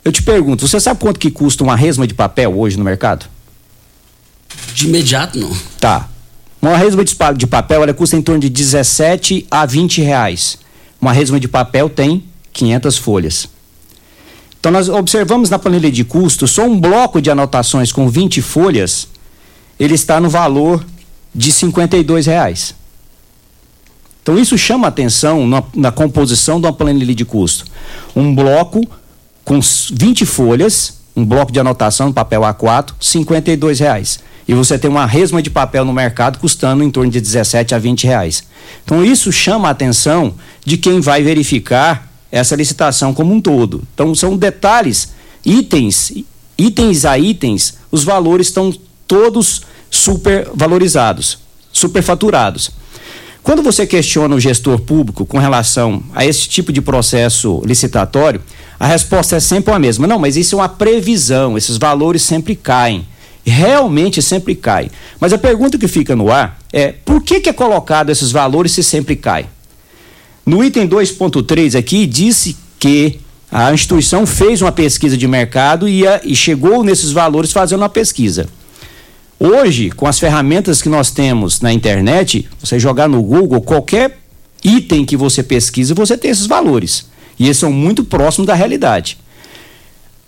eu 0.03 0.11
te 0.11 0.22
pergunto, 0.22 0.68
você 0.68 0.80
sabe 0.80 0.99
quanto 0.99 1.20
que 1.20 1.32
custa 1.32 1.64
uma 1.64 1.76
resma 1.76 2.05
de 2.05 2.14
papel 2.14 2.59
hoje 2.59 2.78
no 2.78 2.84
mercado? 2.84 3.26
De 4.76 4.88
imediato 4.88 5.39
não. 5.39 5.55
Tá. 5.80 6.09
Uma 6.61 6.78
resma 6.78 7.03
de 7.03 7.47
papel 7.47 7.84
ela 7.84 7.93
custa 7.93 8.16
em 8.18 8.22
torno 8.22 8.41
de 8.41 8.49
17 8.49 9.47
a 9.49 9.66
20 9.66 10.01
reais. 10.01 10.57
Uma 10.99 11.14
resma 11.14 11.39
de 11.39 11.47
papel 11.47 11.89
tem 11.89 12.24
500 12.51 12.97
folhas. 12.97 13.49
Então 14.59 14.72
nós 14.72 14.88
observamos 14.88 15.49
na 15.49 15.59
planilha 15.59 15.91
de 15.91 16.05
custo 16.05 16.47
só 16.47 16.66
um 16.66 16.80
bloco 16.80 17.22
de 17.22 17.30
anotações 17.30 17.91
com 17.91 18.09
20 18.09 18.41
folhas, 18.41 19.09
ele 19.78 19.93
está 19.93 20.22
no 20.22 20.30
valor 20.30 20.86
de 21.36 21.51
52 21.51 22.26
reais. 22.28 22.74
Então 24.24 24.39
isso 24.39 24.57
chama 24.57 24.88
atenção 24.88 25.45
na, 25.45 25.61
na 25.76 25.91
composição 25.91 26.59
de 26.59 26.65
uma 26.65 26.74
planilha 26.74 27.13
de 27.13 27.26
custo. 27.26 27.65
Um 28.15 28.34
bloco 28.34 28.88
com 29.43 29.59
20 29.59 30.26
folhas, 30.26 30.97
um 31.13 31.26
bloco 31.26 31.51
de 31.51 31.59
anotação 31.59 32.07
no 32.07 32.13
papel 32.13 32.41
A4, 32.41 32.93
52 32.99 33.80
reais. 33.82 34.19
E 34.47 34.53
você 34.53 34.80
tem 34.80 34.89
uma 34.89 35.05
resma 35.05 35.41
de 35.41 35.49
papel 35.49 35.84
no 35.84 35.93
mercado 35.93 36.39
custando 36.39 36.84
em 36.84 36.89
torno 36.89 37.11
de 37.11 37.19
17 37.19 37.76
a 37.76 37.80
20 37.80 38.05
reais. 38.05 38.43
Então 38.84 39.03
isso 39.03 39.32
chama 39.32 39.67
a 39.67 39.71
atenção 39.71 40.34
de 40.65 40.78
quem 40.78 41.01
vai 41.01 41.21
verificar 41.21 42.09
essa 42.32 42.55
licitação 42.55 43.13
como 43.13 43.34
um 43.34 43.41
todo. 43.41 43.84
Então 43.93 44.15
são 44.15 44.38
detalhes, 44.38 45.13
itens, 45.45 46.13
itens 46.57 47.05
a 47.05 47.17
itens, 47.17 47.76
os 47.91 48.03
valores 48.03 48.47
estão 48.47 48.74
todos 49.07 49.61
super 49.91 50.49
valorizados, 50.53 51.39
superfaturados. 51.71 52.71
Quando 53.44 53.62
você 53.62 53.86
questiona 53.86 54.34
o 54.36 54.39
gestor 54.39 54.80
público 54.80 55.26
com 55.26 55.38
relação 55.38 56.02
a 56.16 56.26
esse 56.26 56.48
tipo 56.48 56.72
de 56.72 56.82
processo 56.82 57.62
licitatório, 57.66 58.41
a 58.80 58.88
resposta 58.88 59.36
é 59.36 59.39
sempre 59.41 59.74
a 59.74 59.78
mesma. 59.78 60.08
Não, 60.08 60.18
mas 60.18 60.38
isso 60.38 60.56
é 60.56 60.60
uma 60.60 60.70
previsão, 60.70 61.58
esses 61.58 61.76
valores 61.76 62.22
sempre 62.22 62.56
caem. 62.56 63.06
realmente 63.46 64.22
sempre 64.22 64.56
cai. 64.56 64.89
Mas 65.20 65.34
a 65.34 65.38
pergunta 65.38 65.78
que 65.78 65.89
fica 65.89 66.16
no 66.16 66.32
ar 66.32 66.58
é: 66.72 66.94
por 66.94 67.22
que, 67.22 67.41
que 67.41 67.50
é 67.50 67.54
colocado 67.54 68.10
esses 68.10 68.32
valores 68.32 68.72
se 68.72 68.82
sempre 68.82 69.18
cai? 69.18 69.46
No 70.46 70.64
item 70.64 70.88
2.3 70.88 71.78
aqui, 71.78 72.06
disse 72.06 72.56
que 72.80 73.20
a 73.52 73.74
instituição 73.74 74.26
fez 74.26 74.62
uma 74.62 74.72
pesquisa 74.72 75.18
de 75.18 75.28
mercado 75.28 75.88
e, 75.88 76.08
a, 76.08 76.22
e 76.24 76.34
chegou 76.34 76.82
nesses 76.82 77.12
valores 77.12 77.52
fazendo 77.52 77.82
uma 77.82 77.89
pesquisa. 77.89 78.48
Hoje, 79.40 79.90
com 79.92 80.08
as 80.08 80.20
ferramentas 80.20 80.82
que 80.82 80.90
nós 80.90 81.12
temos 81.12 81.60
na 81.60 81.74
internet, 81.74 82.48
você 82.60 82.80
jogar 82.80 83.10
no 83.10 83.22
Google 83.22 83.62
qualquer 83.62 84.20
item 84.64 85.06
que 85.06 85.18
você 85.18 85.44
pesquisa, 85.44 85.94
você 85.94 86.18
tem 86.18 86.32
esses 86.32 86.46
valores. 86.46 87.06
E 87.38 87.46
eles 87.46 87.58
são 87.58 87.72
muito 87.72 88.04
próximos 88.04 88.48
da 88.48 88.54
realidade. 88.54 89.18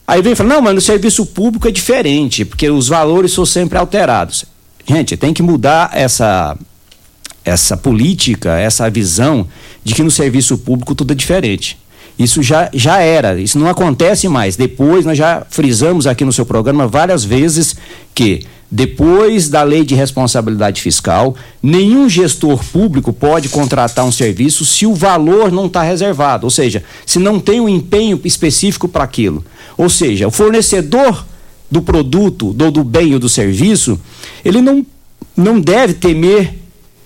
Aí 0.07 0.21
vem 0.21 0.33
e 0.33 0.35
fala, 0.35 0.55
não, 0.55 0.61
mas 0.61 0.75
no 0.75 0.81
serviço 0.81 1.25
público 1.25 1.67
é 1.67 1.71
diferente, 1.71 2.45
porque 2.45 2.69
os 2.69 2.87
valores 2.87 3.31
são 3.31 3.45
sempre 3.45 3.77
alterados. 3.77 4.45
Gente, 4.87 5.17
tem 5.17 5.33
que 5.33 5.41
mudar 5.41 5.89
essa, 5.93 6.55
essa 7.43 7.75
política, 7.75 8.57
essa 8.59 8.89
visão 8.89 9.47
de 9.83 9.95
que 9.95 10.03
no 10.03 10.11
serviço 10.11 10.57
público 10.59 10.93
tudo 10.93 11.13
é 11.13 11.15
diferente. 11.15 11.77
Isso 12.17 12.41
já, 12.41 12.69
já 12.71 12.99
era, 12.99 13.39
isso 13.39 13.59
não 13.59 13.67
acontece 13.67 14.27
mais. 14.29 14.55
Depois, 14.55 15.05
nós 15.05 15.17
já 15.17 15.45
frisamos 15.49 16.07
aqui 16.07 16.23
no 16.23 16.31
seu 16.31 16.45
programa 16.45 16.87
várias 16.87 17.23
vezes 17.23 17.75
que, 18.13 18.45
depois 18.69 19.47
da 19.47 19.63
lei 19.63 19.85
de 19.85 19.95
responsabilidade 19.95 20.81
fiscal, 20.81 21.35
nenhum 21.61 22.09
gestor 22.09 22.63
público 22.65 23.13
pode 23.13 23.47
contratar 23.47 24.03
um 24.03 24.11
serviço 24.11 24.65
se 24.65 24.85
o 24.85 24.93
valor 24.93 25.51
não 25.51 25.67
está 25.67 25.83
reservado, 25.83 26.45
ou 26.45 26.49
seja, 26.49 26.83
se 27.05 27.19
não 27.19 27.39
tem 27.39 27.61
um 27.61 27.69
empenho 27.69 28.19
específico 28.23 28.87
para 28.87 29.03
aquilo. 29.03 29.45
Ou 29.77 29.89
seja, 29.89 30.27
o 30.27 30.31
fornecedor 30.31 31.25
do 31.69 31.81
produto, 31.81 32.53
do, 32.53 32.71
do 32.71 32.83
bem 32.83 33.13
ou 33.13 33.19
do 33.19 33.29
serviço, 33.29 33.99
ele 34.43 34.61
não, 34.61 34.85
não 35.35 35.59
deve 35.59 35.93
temer 35.93 36.55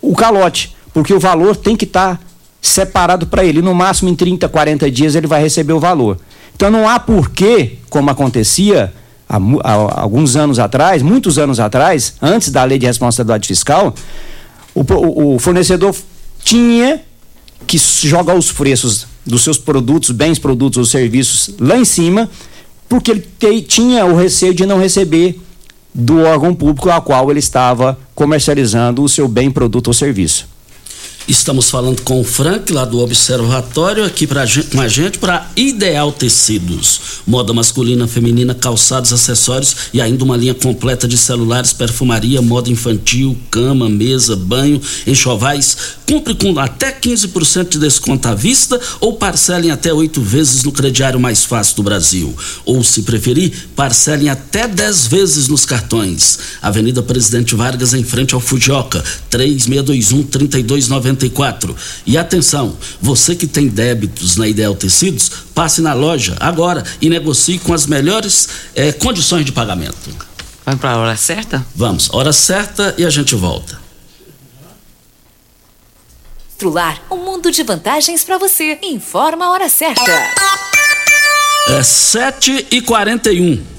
o 0.01 0.15
calote, 0.15 0.75
porque 0.93 1.13
o 1.13 1.19
valor 1.19 1.55
tem 1.55 1.75
que 1.75 1.85
estar 1.85 2.17
tá 2.17 2.23
separado 2.61 3.27
para 3.27 3.43
ele. 3.43 3.61
No 3.61 3.73
máximo 3.73 4.09
em 4.09 4.15
30, 4.15 4.47
40 4.47 4.89
dias 4.89 5.15
ele 5.15 5.27
vai 5.27 5.41
receber 5.41 5.73
o 5.73 5.79
valor. 5.79 6.17
Então 6.55 6.69
não 6.69 6.87
há 6.87 6.99
porquê, 6.99 7.77
como 7.89 8.09
acontecia 8.09 8.93
há, 9.29 9.37
há, 9.37 10.01
alguns 10.01 10.35
anos 10.35 10.57
atrás, 10.59 11.01
muitos 11.01 11.37
anos 11.37 11.59
atrás, 11.59 12.15
antes 12.21 12.51
da 12.51 12.63
lei 12.63 12.79
de 12.79 12.87
responsabilidade 12.87 13.47
fiscal, 13.47 13.93
o, 14.73 15.35
o, 15.35 15.39
fornecedor 15.39 15.95
tinha 16.43 17.01
que 17.67 17.77
jogar 17.77 18.35
os 18.35 18.51
preços 18.51 19.05
dos 19.25 19.43
seus 19.43 19.57
produtos, 19.57 20.09
bens, 20.11 20.39
produtos 20.39 20.77
ou 20.77 20.85
serviços 20.85 21.53
lá 21.59 21.77
em 21.77 21.85
cima 21.85 22.29
porque 22.89 23.11
ele 23.11 23.27
te, 23.37 23.61
tinha 23.61 24.03
o 24.05 24.17
receio 24.17 24.53
de 24.53 24.65
não 24.65 24.79
receber 24.79 25.39
do 25.93 26.21
órgão 26.23 26.55
público 26.55 26.89
a 26.89 26.99
qual 26.99 27.29
ele 27.29 27.39
estava 27.39 27.97
comercializando 28.15 29.03
o 29.03 29.07
seu 29.07 29.27
bem, 29.27 29.51
produto 29.51 29.89
ou 29.89 29.93
serviço. 29.93 30.48
Estamos 31.29 31.69
falando 31.69 32.01
com 32.01 32.19
o 32.19 32.23
Frank, 32.23 32.73
lá 32.73 32.83
do 32.83 32.97
Observatório, 32.97 34.03
aqui 34.03 34.25
pra, 34.25 34.45
com 34.71 34.81
a 34.81 34.87
gente 34.87 35.19
para 35.19 35.47
Ideal 35.55 36.11
Tecidos. 36.11 37.21
Moda 37.27 37.53
masculina, 37.53 38.07
feminina, 38.07 38.55
calçados, 38.55 39.13
acessórios 39.13 39.75
e 39.93 40.01
ainda 40.01 40.23
uma 40.23 40.35
linha 40.35 40.55
completa 40.55 41.07
de 41.07 41.15
celulares, 41.15 41.71
perfumaria, 41.71 42.41
moda 42.41 42.71
infantil, 42.71 43.37
cama, 43.51 43.87
mesa, 43.87 44.35
banho, 44.35 44.81
enxovais. 45.05 45.77
Compre 46.07 46.33
com 46.33 46.57
até 46.57 46.91
15% 46.91 47.69
de 47.69 47.77
desconto 47.77 48.27
à 48.27 48.33
vista 48.33 48.81
ou 48.99 49.13
parcelem 49.13 49.69
até 49.69 49.93
oito 49.93 50.23
vezes 50.23 50.63
no 50.63 50.71
crediário 50.71 51.19
mais 51.19 51.45
fácil 51.45 51.75
do 51.75 51.83
Brasil. 51.83 52.35
Ou, 52.65 52.83
se 52.83 53.03
preferir, 53.03 53.69
parcelem 53.75 54.29
até 54.29 54.67
10 54.67 55.05
vezes 55.05 55.47
nos 55.47 55.63
cartões. 55.63 56.39
Avenida 56.59 57.03
Presidente 57.03 57.53
Vargas, 57.53 57.93
em 57.93 58.03
frente 58.03 58.33
ao 58.33 58.41
Fujioka, 58.41 59.03
3621 59.29 60.23
3290 60.23 61.18
e 62.05 62.17
atenção, 62.17 62.77
você 63.01 63.35
que 63.35 63.47
tem 63.47 63.67
débitos 63.67 64.37
na 64.37 64.47
Ideal 64.47 64.75
Tecidos, 64.75 65.29
passe 65.53 65.81
na 65.81 65.93
loja 65.93 66.35
agora 66.39 66.83
e 67.01 67.09
negocie 67.09 67.59
com 67.59 67.73
as 67.73 67.85
melhores 67.85 68.49
eh, 68.75 68.91
condições 68.91 69.45
de 69.45 69.51
pagamento. 69.51 70.09
Vamos 70.65 70.81
para 70.81 70.91
a 70.91 70.97
hora 70.97 71.17
certa? 71.17 71.65
Vamos, 71.75 72.09
hora 72.13 72.31
certa 72.31 72.93
e 72.97 73.05
a 73.05 73.09
gente 73.09 73.35
volta. 73.35 73.79
Trular, 76.57 77.01
um 77.09 77.17
mundo 77.17 77.51
de 77.51 77.63
vantagens 77.63 78.23
para 78.23 78.37
você. 78.37 78.77
Informa 78.83 79.45
a 79.45 79.51
hora 79.51 79.69
certa. 79.69 80.11
É 81.69 81.83
7 81.83 82.67
e 82.71 82.81
41 82.81 83.78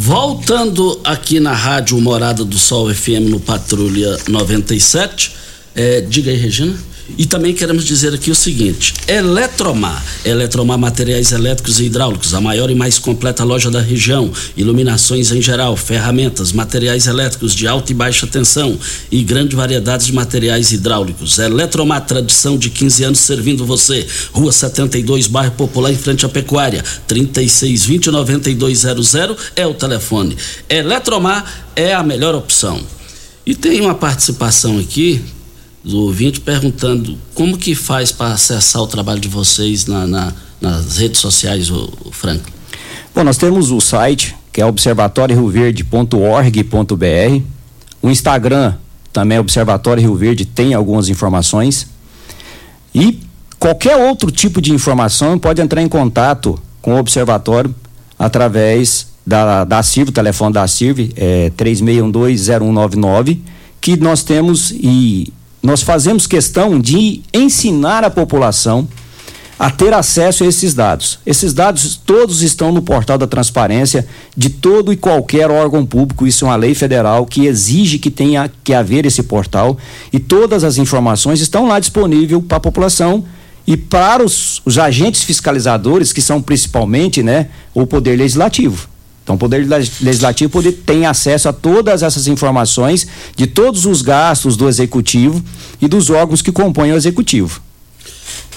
Voltando 0.00 1.00
aqui 1.02 1.40
na 1.40 1.52
Rádio 1.52 2.00
Morada 2.00 2.44
do 2.44 2.56
Sol 2.56 2.94
FM 2.94 3.30
no 3.30 3.40
Patrulha 3.40 4.16
97. 4.28 5.34
É, 5.74 6.00
diga 6.02 6.30
aí, 6.30 6.36
Regina. 6.36 6.78
E 7.16 7.24
também 7.24 7.54
queremos 7.54 7.84
dizer 7.84 8.12
aqui 8.12 8.30
o 8.30 8.34
seguinte: 8.34 8.94
Eletromar, 9.06 10.04
Eletromar 10.24 10.78
Materiais 10.78 11.32
Elétricos 11.32 11.80
e 11.80 11.84
Hidráulicos, 11.84 12.34
a 12.34 12.40
maior 12.40 12.70
e 12.70 12.74
mais 12.74 12.98
completa 12.98 13.44
loja 13.44 13.70
da 13.70 13.80
região, 13.80 14.30
iluminações 14.56 15.32
em 15.32 15.40
geral, 15.40 15.76
ferramentas, 15.76 16.52
materiais 16.52 17.06
elétricos 17.06 17.54
de 17.54 17.66
alta 17.66 17.92
e 17.92 17.94
baixa 17.94 18.26
tensão 18.26 18.78
e 19.10 19.22
grande 19.22 19.56
variedade 19.56 20.06
de 20.06 20.12
materiais 20.12 20.72
hidráulicos. 20.72 21.38
Eletromar, 21.38 22.04
tradição 22.04 22.58
de 22.58 22.68
15 22.68 23.04
anos 23.04 23.18
servindo 23.20 23.64
você. 23.64 24.06
Rua 24.32 24.52
72, 24.52 25.26
bairro 25.26 25.52
Popular, 25.52 25.90
em 25.90 25.96
frente 25.96 26.26
à 26.26 26.28
Pecuária. 26.28 26.84
3620 27.06 28.10
9200 28.10 29.14
é 29.56 29.66
o 29.66 29.74
telefone. 29.74 30.36
Eletromar 30.68 31.68
é 31.74 31.94
a 31.94 32.02
melhor 32.02 32.34
opção. 32.34 32.80
E 33.46 33.54
tem 33.54 33.80
uma 33.80 33.94
participação 33.94 34.78
aqui 34.78 35.22
do 35.88 36.02
ouvinte 36.02 36.40
perguntando 36.40 37.16
como 37.34 37.56
que 37.56 37.74
faz 37.74 38.12
para 38.12 38.34
acessar 38.34 38.82
o 38.82 38.86
trabalho 38.86 39.18
de 39.18 39.28
vocês 39.28 39.86
na, 39.86 40.06
na, 40.06 40.34
nas 40.60 40.98
redes 40.98 41.18
sociais, 41.20 41.70
o, 41.70 41.90
o 42.04 42.12
Frank. 42.12 42.42
Bom, 43.14 43.24
nós 43.24 43.38
temos 43.38 43.70
o 43.70 43.80
site 43.80 44.36
que 44.52 44.60
é 44.60 44.66
observatóriorioverde.org.br, 44.66 47.42
o 48.02 48.10
Instagram 48.10 48.74
também 49.12 49.38
é 49.38 49.40
Observatório 49.40 50.02
Rio 50.02 50.14
Verde, 50.14 50.44
tem 50.44 50.74
algumas 50.74 51.08
informações 51.08 51.86
e 52.94 53.20
qualquer 53.58 53.96
outro 53.96 54.30
tipo 54.30 54.60
de 54.60 54.70
informação 54.72 55.38
pode 55.38 55.62
entrar 55.62 55.80
em 55.80 55.88
contato 55.88 56.60
com 56.82 56.94
o 56.94 56.98
Observatório 56.98 57.74
através 58.18 59.08
da, 59.26 59.64
da 59.64 59.82
CIRV, 59.82 60.10
o 60.10 60.12
telefone 60.12 60.52
da 60.52 60.66
CIRV 60.66 61.14
é 61.16 61.50
36120199, 61.56 63.38
que 63.80 63.96
nós 63.96 64.22
temos 64.22 64.70
e 64.70 65.32
nós 65.68 65.82
fazemos 65.82 66.26
questão 66.26 66.80
de 66.80 67.20
ensinar 67.30 68.02
a 68.02 68.08
população 68.08 68.88
a 69.58 69.70
ter 69.70 69.92
acesso 69.92 70.42
a 70.42 70.46
esses 70.46 70.72
dados. 70.72 71.18
Esses 71.26 71.52
dados 71.52 71.94
todos 71.94 72.40
estão 72.40 72.72
no 72.72 72.80
portal 72.80 73.18
da 73.18 73.26
transparência 73.26 74.08
de 74.34 74.48
todo 74.48 74.94
e 74.94 74.96
qualquer 74.96 75.50
órgão 75.50 75.84
público. 75.84 76.26
Isso 76.26 76.46
é 76.46 76.48
uma 76.48 76.56
lei 76.56 76.74
federal 76.74 77.26
que 77.26 77.44
exige 77.44 77.98
que 77.98 78.10
tenha 78.10 78.50
que 78.64 78.72
haver 78.72 79.04
esse 79.04 79.22
portal 79.22 79.76
e 80.10 80.18
todas 80.18 80.64
as 80.64 80.78
informações 80.78 81.38
estão 81.38 81.68
lá 81.68 81.78
disponível 81.78 82.40
para 82.40 82.56
a 82.56 82.60
população 82.60 83.22
e 83.66 83.76
para 83.76 84.24
os, 84.24 84.62
os 84.64 84.78
agentes 84.78 85.22
fiscalizadores 85.22 86.14
que 86.14 86.22
são 86.22 86.40
principalmente, 86.40 87.22
né, 87.22 87.48
o 87.74 87.86
poder 87.86 88.16
legislativo. 88.16 88.87
Então, 89.28 89.36
o 89.36 89.38
Poder 89.38 89.68
Legislativo 89.68 90.50
poder, 90.50 90.72
tem 90.72 91.04
acesso 91.04 91.50
a 91.50 91.52
todas 91.52 92.02
essas 92.02 92.26
informações 92.26 93.06
de 93.36 93.46
todos 93.46 93.84
os 93.84 94.00
gastos 94.00 94.56
do 94.56 94.66
Executivo 94.66 95.44
e 95.82 95.86
dos 95.86 96.08
órgãos 96.08 96.40
que 96.40 96.50
compõem 96.50 96.92
o 96.92 96.96
Executivo. 96.96 97.60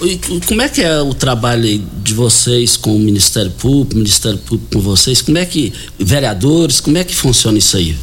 E 0.00 0.18
como 0.46 0.62
é 0.62 0.70
que 0.70 0.80
é 0.80 1.02
o 1.02 1.12
trabalho 1.12 1.78
de 2.02 2.14
vocês 2.14 2.74
com 2.74 2.96
o 2.96 2.98
Ministério 2.98 3.50
Público, 3.50 3.96
Ministério 3.96 4.38
Público 4.38 4.72
com 4.72 4.80
vocês? 4.80 5.20
Como 5.20 5.36
é 5.36 5.44
que, 5.44 5.74
vereadores, 5.98 6.80
como 6.80 6.96
é 6.96 7.04
que 7.04 7.14
funciona 7.14 7.58
isso 7.58 7.76
aí? 7.76 7.94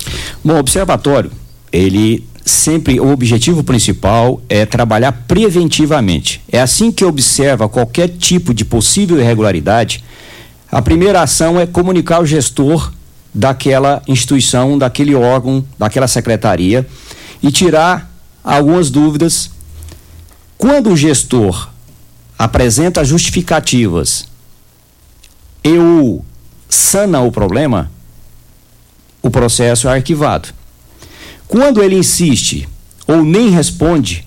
Bom, 0.44 0.54
o 0.54 0.60
observatório, 0.60 1.32
ele 1.74 2.24
sempre, 2.46 3.00
o 3.00 3.12
objetivo 3.12 3.64
principal 3.64 4.44
é 4.48 4.64
trabalhar 4.64 5.12
preventivamente. 5.28 6.40
É 6.52 6.62
assim 6.62 6.92
que 6.92 7.04
observa 7.04 7.68
qualquer 7.68 8.10
tipo 8.10 8.54
de 8.54 8.64
possível 8.64 9.20
irregularidade, 9.20 10.04
a 10.72 10.82
primeira 10.82 11.22
ação 11.22 11.60
é 11.60 11.66
comunicar 11.66 12.22
o 12.22 12.26
gestor 12.26 12.92
daquela 13.34 14.02
instituição, 14.08 14.78
daquele 14.78 15.16
órgão, 15.16 15.66
daquela 15.78 16.08
secretaria 16.08 16.88
e 17.42 17.52
tirar 17.52 18.12
algumas 18.44 18.90
dúvidas. 18.90 19.50
Quando 20.58 20.92
o 20.92 20.98
gestor 20.98 21.70
apresenta 22.38 23.04
justificativas 23.04 24.26
e 25.64 25.78
o 25.78 26.22
sana 26.68 27.22
o 27.22 27.32
problema, 27.32 27.90
o 29.24 29.30
processo 29.30 29.88
é 29.88 29.94
arquivado. 29.94 30.50
Quando 31.48 31.82
ele 31.82 31.96
insiste 31.96 32.70
ou 33.08 33.24
nem 33.24 33.50
responde, 33.50 34.26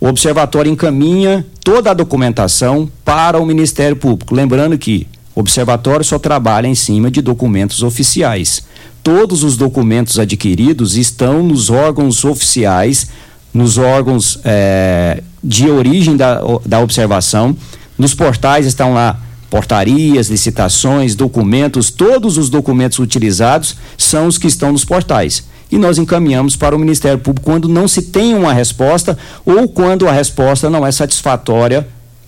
o 0.00 0.06
observatório 0.06 0.70
encaminha 0.70 1.44
toda 1.64 1.90
a 1.90 1.94
documentação 1.94 2.90
para 3.04 3.40
o 3.40 3.46
Ministério 3.46 3.96
Público. 3.96 4.34
Lembrando 4.34 4.78
que 4.78 5.08
o 5.36 5.40
observatório 5.40 6.02
só 6.02 6.18
trabalha 6.18 6.66
em 6.66 6.74
cima 6.74 7.10
de 7.10 7.20
documentos 7.20 7.82
oficiais. 7.82 8.62
Todos 9.02 9.44
os 9.44 9.54
documentos 9.54 10.18
adquiridos 10.18 10.96
estão 10.96 11.42
nos 11.42 11.68
órgãos 11.68 12.24
oficiais, 12.24 13.08
nos 13.52 13.76
órgãos 13.76 14.40
é, 14.42 15.22
de 15.44 15.68
origem 15.68 16.16
da, 16.16 16.40
da 16.64 16.80
observação. 16.80 17.54
Nos 17.98 18.14
portais 18.14 18.64
estão 18.64 18.94
lá 18.94 19.20
portarias, 19.50 20.28
licitações, 20.28 21.14
documentos, 21.14 21.90
todos 21.90 22.38
os 22.38 22.48
documentos 22.48 22.98
utilizados 22.98 23.76
são 23.96 24.26
os 24.26 24.38
que 24.38 24.46
estão 24.46 24.72
nos 24.72 24.86
portais. 24.86 25.44
E 25.70 25.76
nós 25.76 25.98
encaminhamos 25.98 26.56
para 26.56 26.74
o 26.74 26.78
Ministério 26.78 27.18
Público 27.18 27.44
quando 27.44 27.68
não 27.68 27.86
se 27.86 28.02
tem 28.02 28.34
uma 28.34 28.54
resposta 28.54 29.18
ou 29.44 29.68
quando 29.68 30.08
a 30.08 30.12
resposta 30.12 30.70
não 30.70 30.86
é 30.86 30.90
satisfatória 30.90 31.86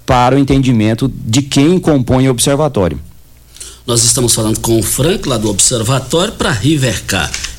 para 0.08 0.36
o 0.36 0.38
entendimento 0.38 1.12
de 1.14 1.42
quem 1.42 1.78
compõe 1.78 2.28
o 2.28 2.30
observatório. 2.30 2.98
Nós 3.86 4.02
estamos 4.04 4.34
falando 4.34 4.58
com 4.58 4.78
o 4.78 4.82
Frank 4.82 5.28
lá 5.28 5.36
do 5.36 5.50
Observatório 5.50 6.32
para 6.32 6.50
Rivercar. 6.50 7.30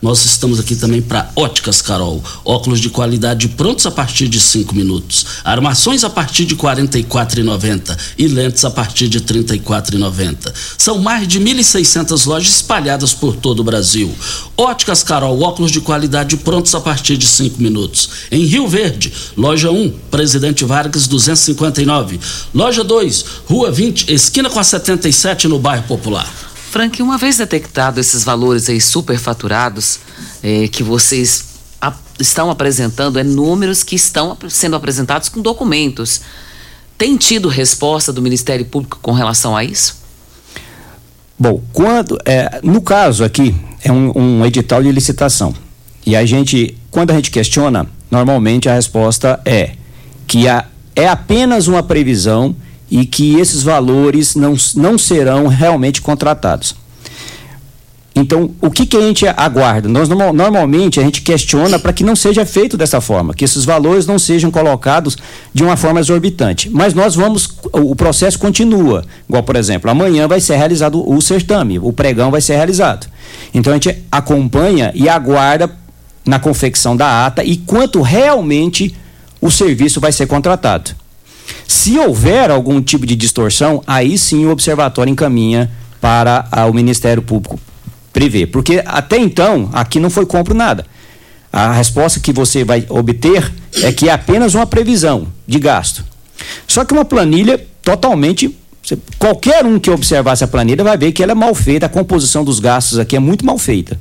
Nós 0.00 0.24
estamos 0.24 0.60
aqui 0.60 0.76
também 0.76 1.02
para 1.02 1.30
Óticas 1.34 1.82
Carol. 1.82 2.22
Óculos 2.44 2.80
de 2.80 2.88
qualidade 2.88 3.48
prontos 3.48 3.84
a 3.84 3.90
partir 3.90 4.28
de 4.28 4.40
5 4.40 4.72
minutos. 4.72 5.26
Armações 5.42 6.04
a 6.04 6.10
partir 6.10 6.44
de 6.44 6.54
R$ 6.54 6.60
44,90 6.60 7.98
e 8.16 8.28
lentes 8.28 8.64
a 8.64 8.70
partir 8.70 9.08
de 9.08 9.18
R$ 9.18 9.24
34,90. 9.24 10.52
São 10.78 10.98
mais 10.98 11.26
de 11.26 11.40
1.600 11.40 12.26
lojas 12.26 12.48
espalhadas 12.56 13.12
por 13.12 13.34
todo 13.34 13.60
o 13.60 13.64
Brasil. 13.64 14.14
Óticas 14.56 15.02
Carol, 15.02 15.42
óculos 15.42 15.72
de 15.72 15.80
qualidade 15.80 16.36
prontos 16.36 16.74
a 16.76 16.80
partir 16.80 17.16
de 17.16 17.26
5 17.26 17.60
minutos. 17.60 18.08
Em 18.30 18.44
Rio 18.44 18.68
Verde, 18.68 19.12
loja 19.36 19.70
1, 19.72 19.90
Presidente 20.10 20.64
Vargas 20.64 21.08
259. 21.08 22.20
Loja 22.54 22.84
2, 22.84 23.24
Rua 23.46 23.72
20, 23.72 24.12
esquina 24.12 24.48
com 24.48 24.60
a 24.60 24.64
77 24.64 25.48
no 25.48 25.58
bairro 25.58 25.84
Popular. 25.88 26.47
Frank, 26.70 27.00
uma 27.02 27.16
vez 27.16 27.38
detectado 27.38 27.98
esses 27.98 28.24
valores 28.24 28.68
aí 28.68 28.78
superfaturados 28.78 30.00
é, 30.42 30.68
que 30.68 30.82
vocês 30.82 31.46
a, 31.80 31.94
estão 32.20 32.50
apresentando, 32.50 33.18
é 33.18 33.24
números 33.24 33.82
que 33.82 33.96
estão 33.96 34.36
sendo 34.50 34.76
apresentados 34.76 35.30
com 35.30 35.40
documentos. 35.40 36.20
Tem 36.98 37.16
tido 37.16 37.48
resposta 37.48 38.12
do 38.12 38.20
Ministério 38.20 38.66
Público 38.66 38.98
com 39.00 39.12
relação 39.12 39.56
a 39.56 39.64
isso? 39.64 39.96
Bom, 41.38 41.62
quando 41.72 42.18
é, 42.26 42.60
no 42.62 42.82
caso 42.82 43.24
aqui 43.24 43.56
é 43.82 43.90
um, 43.90 44.12
um 44.14 44.44
edital 44.44 44.82
de 44.82 44.92
licitação 44.92 45.54
e 46.04 46.14
a 46.14 46.26
gente, 46.26 46.76
quando 46.90 47.12
a 47.12 47.14
gente 47.14 47.30
questiona, 47.30 47.86
normalmente 48.10 48.68
a 48.68 48.74
resposta 48.74 49.40
é 49.46 49.72
que 50.26 50.46
a, 50.46 50.66
é 50.94 51.08
apenas 51.08 51.66
uma 51.66 51.82
previsão 51.82 52.54
e 52.90 53.04
que 53.04 53.38
esses 53.38 53.62
valores 53.62 54.34
não, 54.34 54.54
não 54.76 54.98
serão 54.98 55.46
realmente 55.46 56.00
contratados. 56.00 56.74
Então, 58.20 58.50
o 58.60 58.68
que, 58.68 58.84
que 58.84 58.96
a 58.96 59.00
gente 59.00 59.26
aguarda? 59.28 59.88
Nós 59.88 60.08
normalmente 60.08 60.98
a 60.98 61.02
gente 61.04 61.22
questiona 61.22 61.78
para 61.78 61.92
que 61.92 62.02
não 62.02 62.16
seja 62.16 62.44
feito 62.44 62.76
dessa 62.76 63.00
forma, 63.00 63.32
que 63.32 63.44
esses 63.44 63.64
valores 63.64 64.06
não 64.06 64.18
sejam 64.18 64.50
colocados 64.50 65.16
de 65.54 65.62
uma 65.62 65.76
forma 65.76 66.00
exorbitante. 66.00 66.68
Mas 66.68 66.94
nós 66.94 67.14
vamos, 67.14 67.48
o 67.72 67.94
processo 67.94 68.36
continua. 68.36 69.04
Igual, 69.28 69.44
por 69.44 69.54
exemplo, 69.54 69.88
amanhã 69.88 70.26
vai 70.26 70.40
ser 70.40 70.56
realizado 70.56 71.08
o 71.08 71.20
certame, 71.20 71.78
o 71.78 71.92
pregão 71.92 72.30
vai 72.30 72.40
ser 72.40 72.56
realizado. 72.56 73.06
Então 73.54 73.72
a 73.72 73.76
gente 73.76 73.96
acompanha 74.10 74.90
e 74.94 75.08
aguarda 75.08 75.70
na 76.26 76.40
confecção 76.40 76.96
da 76.96 77.24
ata 77.24 77.44
e 77.44 77.56
quanto 77.56 78.02
realmente 78.02 78.96
o 79.40 79.50
serviço 79.50 80.00
vai 80.00 80.10
ser 80.10 80.26
contratado. 80.26 80.90
Se 81.66 81.98
houver 81.98 82.50
algum 82.50 82.80
tipo 82.82 83.06
de 83.06 83.14
distorção, 83.14 83.82
aí 83.86 84.18
sim 84.18 84.44
o 84.46 84.50
observatório 84.50 85.10
encaminha 85.10 85.70
para 86.00 86.48
o 86.68 86.72
Ministério 86.72 87.22
Público 87.22 87.58
prever. 88.12 88.46
Porque 88.46 88.82
até 88.84 89.18
então, 89.18 89.70
aqui 89.72 90.00
não 90.00 90.10
foi 90.10 90.26
compro 90.26 90.54
nada. 90.54 90.84
A 91.52 91.72
resposta 91.72 92.20
que 92.20 92.32
você 92.32 92.64
vai 92.64 92.84
obter 92.88 93.50
é 93.82 93.92
que 93.92 94.08
é 94.08 94.12
apenas 94.12 94.54
uma 94.54 94.66
previsão 94.66 95.28
de 95.46 95.58
gasto. 95.58 96.04
Só 96.66 96.84
que 96.84 96.92
uma 96.92 97.04
planilha 97.04 97.64
totalmente. 97.82 98.56
Qualquer 99.18 99.64
um 99.64 99.78
que 99.78 99.90
observar 99.90 100.32
essa 100.32 100.46
planilha 100.46 100.82
vai 100.82 100.96
ver 100.96 101.12
que 101.12 101.22
ela 101.22 101.32
é 101.32 101.34
mal 101.34 101.54
feita, 101.54 101.86
a 101.86 101.88
composição 101.88 102.44
dos 102.44 102.58
gastos 102.58 102.98
aqui 102.98 103.16
é 103.16 103.18
muito 103.18 103.44
mal 103.44 103.58
feita. 103.58 104.00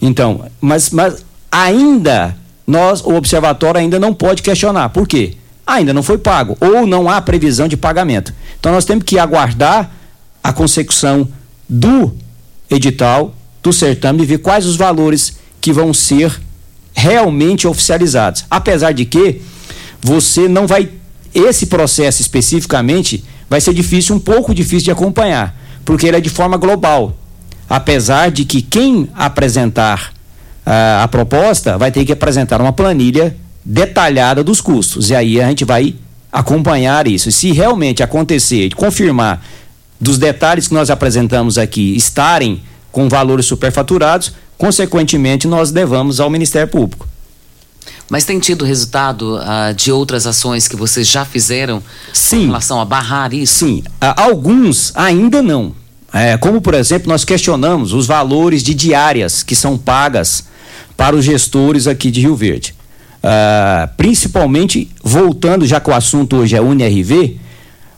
Então, 0.00 0.44
mas, 0.60 0.90
mas 0.90 1.24
ainda 1.50 2.36
nós, 2.66 3.02
o 3.02 3.14
observatório 3.14 3.80
ainda 3.80 3.98
não 3.98 4.14
pode 4.14 4.42
questionar. 4.42 4.88
Por 4.90 5.06
quê? 5.06 5.34
Ainda 5.66 5.92
não 5.92 6.02
foi 6.02 6.18
pago, 6.18 6.56
ou 6.60 6.86
não 6.86 7.08
há 7.08 7.20
previsão 7.20 7.68
de 7.68 7.76
pagamento. 7.76 8.34
Então 8.58 8.72
nós 8.72 8.84
temos 8.84 9.04
que 9.04 9.18
aguardar 9.18 9.90
a 10.42 10.52
consecução 10.52 11.28
do 11.68 12.14
edital 12.68 13.34
do 13.62 13.72
certame 13.72 14.22
e 14.22 14.26
ver 14.26 14.38
quais 14.38 14.66
os 14.66 14.76
valores 14.76 15.38
que 15.60 15.72
vão 15.72 15.94
ser 15.94 16.40
realmente 16.92 17.66
oficializados. 17.66 18.44
Apesar 18.50 18.92
de 18.92 19.04
que 19.04 19.40
você 20.00 20.48
não 20.48 20.66
vai 20.66 20.90
esse 21.34 21.66
processo 21.66 22.20
especificamente 22.20 23.24
vai 23.48 23.60
ser 23.60 23.72
difícil, 23.72 24.14
um 24.14 24.20
pouco 24.20 24.54
difícil 24.54 24.84
de 24.86 24.90
acompanhar, 24.90 25.56
porque 25.84 26.06
ele 26.06 26.16
é 26.16 26.20
de 26.20 26.28
forma 26.28 26.56
global. 26.56 27.16
Apesar 27.68 28.30
de 28.30 28.44
que 28.44 28.60
quem 28.60 29.08
apresentar 29.14 30.12
uh, 30.66 31.02
a 31.02 31.08
proposta 31.08 31.78
vai 31.78 31.90
ter 31.90 32.04
que 32.04 32.12
apresentar 32.12 32.60
uma 32.60 32.72
planilha 32.72 33.36
detalhada 33.64 34.42
dos 34.42 34.60
custos. 34.60 35.10
E 35.10 35.14
aí 35.14 35.40
a 35.40 35.48
gente 35.48 35.64
vai 35.64 35.94
acompanhar 36.30 37.06
isso. 37.06 37.28
E 37.28 37.32
se 37.32 37.52
realmente 37.52 38.02
acontecer, 38.02 38.74
confirmar 38.74 39.44
dos 40.00 40.18
detalhes 40.18 40.68
que 40.68 40.74
nós 40.74 40.90
apresentamos 40.90 41.58
aqui 41.58 41.94
estarem 41.96 42.62
com 42.90 43.08
valores 43.08 43.46
superfaturados, 43.46 44.32
consequentemente 44.58 45.46
nós 45.46 45.70
devamos 45.70 46.20
ao 46.20 46.28
Ministério 46.28 46.68
Público. 46.68 47.08
Mas 48.08 48.24
tem 48.24 48.38
tido 48.38 48.64
resultado 48.64 49.38
uh, 49.38 49.74
de 49.74 49.90
outras 49.90 50.26
ações 50.26 50.68
que 50.68 50.76
vocês 50.76 51.08
já 51.08 51.24
fizeram 51.24 51.82
Sim. 52.12 52.42
em 52.42 52.46
relação 52.46 52.80
a 52.80 52.84
barrar 52.84 53.32
isso? 53.32 53.64
Sim, 53.64 53.82
alguns 54.00 54.92
ainda 54.94 55.42
não. 55.42 55.74
É, 56.12 56.36
como, 56.36 56.60
por 56.60 56.74
exemplo, 56.74 57.08
nós 57.08 57.24
questionamos 57.24 57.94
os 57.94 58.06
valores 58.06 58.62
de 58.62 58.74
diárias 58.74 59.42
que 59.42 59.56
são 59.56 59.78
pagas 59.78 60.44
para 60.94 61.16
os 61.16 61.24
gestores 61.24 61.86
aqui 61.86 62.10
de 62.10 62.20
Rio 62.20 62.36
Verde. 62.36 62.74
Uh, 63.22 63.88
principalmente, 63.96 64.90
voltando, 65.02 65.64
já 65.64 65.78
que 65.78 65.88
o 65.88 65.94
assunto 65.94 66.36
hoje 66.36 66.56
é 66.56 66.60
UNRV, 66.60 67.38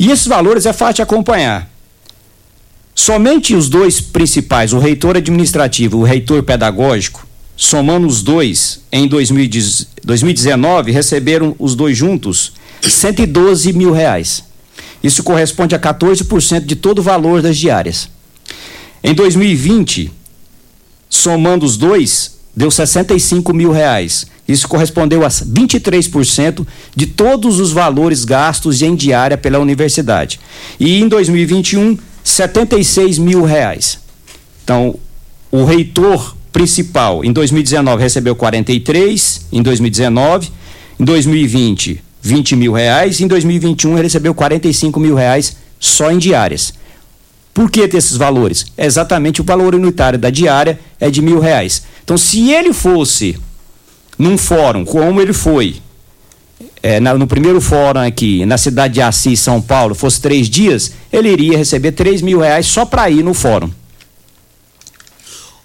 E 0.00 0.10
esses 0.10 0.26
valores 0.26 0.64
é 0.64 0.72
fácil 0.72 0.94
de 0.94 1.02
acompanhar. 1.02 1.70
Somente 2.94 3.54
os 3.54 3.68
dois 3.68 4.00
principais, 4.00 4.72
o 4.72 4.78
reitor 4.78 5.18
administrativo 5.18 5.98
e 5.98 6.00
o 6.00 6.04
reitor 6.04 6.42
pedagógico, 6.42 7.26
somando 7.54 8.06
os 8.06 8.22
dois 8.22 8.80
em 8.90 9.06
2019, 9.06 10.90
receberam 10.90 11.54
os 11.58 11.74
dois 11.74 11.98
juntos 11.98 12.54
112 12.80 13.74
mil 13.74 13.92
reais. 13.92 14.42
Isso 15.02 15.22
corresponde 15.22 15.74
a 15.74 15.78
14% 15.78 16.64
de 16.64 16.76
todo 16.76 17.00
o 17.00 17.02
valor 17.02 17.42
das 17.42 17.58
diárias. 17.58 18.08
Em 19.04 19.12
2020, 19.12 20.10
somando 21.10 21.66
os 21.66 21.76
dois, 21.76 22.38
deu 22.56 22.70
65 22.70 23.52
mil 23.52 23.70
reais. 23.70 24.26
Isso 24.50 24.68
correspondeu 24.68 25.24
a 25.24 25.28
23% 25.28 26.66
de 26.94 27.06
todos 27.06 27.60
os 27.60 27.72
valores 27.72 28.24
gastos 28.24 28.82
em 28.82 28.94
diária 28.94 29.36
pela 29.36 29.58
universidade. 29.58 30.40
E 30.78 31.00
em 31.00 31.08
2021, 31.08 31.98
76 32.24 33.18
mil 33.18 33.42
reais. 33.42 33.98
Então, 34.64 34.96
o 35.50 35.64
reitor 35.64 36.36
principal 36.52 37.24
em 37.24 37.32
2019 37.32 38.02
recebeu 38.02 38.34
43, 38.34 39.46
em 39.52 39.62
2019, 39.62 40.50
em 40.98 41.04
2020 41.04 42.10
20 42.22 42.56
mil 42.56 42.72
reais, 42.72 43.20
em 43.20 43.26
2021 43.26 43.94
ele 43.94 44.02
recebeu 44.02 44.34
45 44.34 45.00
mil 45.00 45.14
reais 45.14 45.56
só 45.78 46.10
em 46.10 46.18
diárias. 46.18 46.74
Por 47.54 47.70
que 47.70 47.88
ter 47.88 47.96
esses 47.96 48.16
valores? 48.16 48.66
Exatamente 48.76 49.40
o 49.40 49.44
valor 49.44 49.74
unitário 49.74 50.18
da 50.18 50.30
diária 50.30 50.78
é 51.00 51.10
de 51.10 51.20
mil 51.22 51.40
reais. 51.40 51.82
Então, 52.04 52.16
se 52.16 52.50
ele 52.52 52.72
fosse 52.72 53.36
num 54.20 54.36
fórum, 54.36 54.84
como 54.84 55.18
ele 55.18 55.32
foi, 55.32 55.76
é, 56.82 57.00
na, 57.00 57.14
no 57.14 57.26
primeiro 57.26 57.58
fórum 57.58 58.00
aqui, 58.00 58.44
na 58.44 58.58
cidade 58.58 58.94
de 58.94 59.00
Assis, 59.00 59.40
São 59.40 59.62
Paulo, 59.62 59.94
fosse 59.94 60.20
três 60.20 60.48
dias, 60.48 60.92
ele 61.10 61.30
iria 61.30 61.56
receber 61.56 61.92
três 61.92 62.20
mil 62.20 62.40
reais 62.40 62.66
só 62.66 62.84
para 62.84 63.08
ir 63.08 63.24
no 63.24 63.32
fórum. 63.32 63.70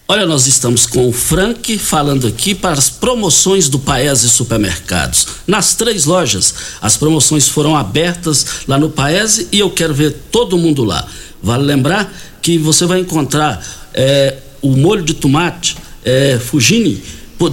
Olha, 0.08 0.26
nós 0.26 0.48
estamos 0.48 0.86
com 0.86 1.10
o 1.10 1.12
Frank 1.12 1.78
falando 1.80 2.28
aqui 2.28 2.56
para 2.56 2.78
as 2.78 2.90
promoções 2.90 3.68
do 3.68 3.78
Paese 3.78 4.30
Supermercados. 4.30 5.28
Nas 5.46 5.74
três 5.76 6.06
lojas, 6.06 6.54
as 6.82 6.96
promoções 6.96 7.50
foram 7.50 7.76
abertas 7.76 8.46
lá 8.68 8.78
no 8.78 8.90
Paese 8.90 9.50
e 9.52 9.60
eu 9.60 9.70
quero 9.70 9.94
ver 9.94 10.12
todo 10.32 10.58
mundo 10.58 10.86
lá. 10.86 11.06
Vale 11.44 11.64
lembrar 11.64 12.14
que 12.42 12.58
você 12.58 12.86
vai 12.86 13.00
encontrar 13.02 13.62
é, 13.94 14.38
o 14.62 14.78
molho 14.78 15.04
de 15.04 15.16
tomate 15.16 15.76
é, 16.06 16.40
Fugini 16.40 17.04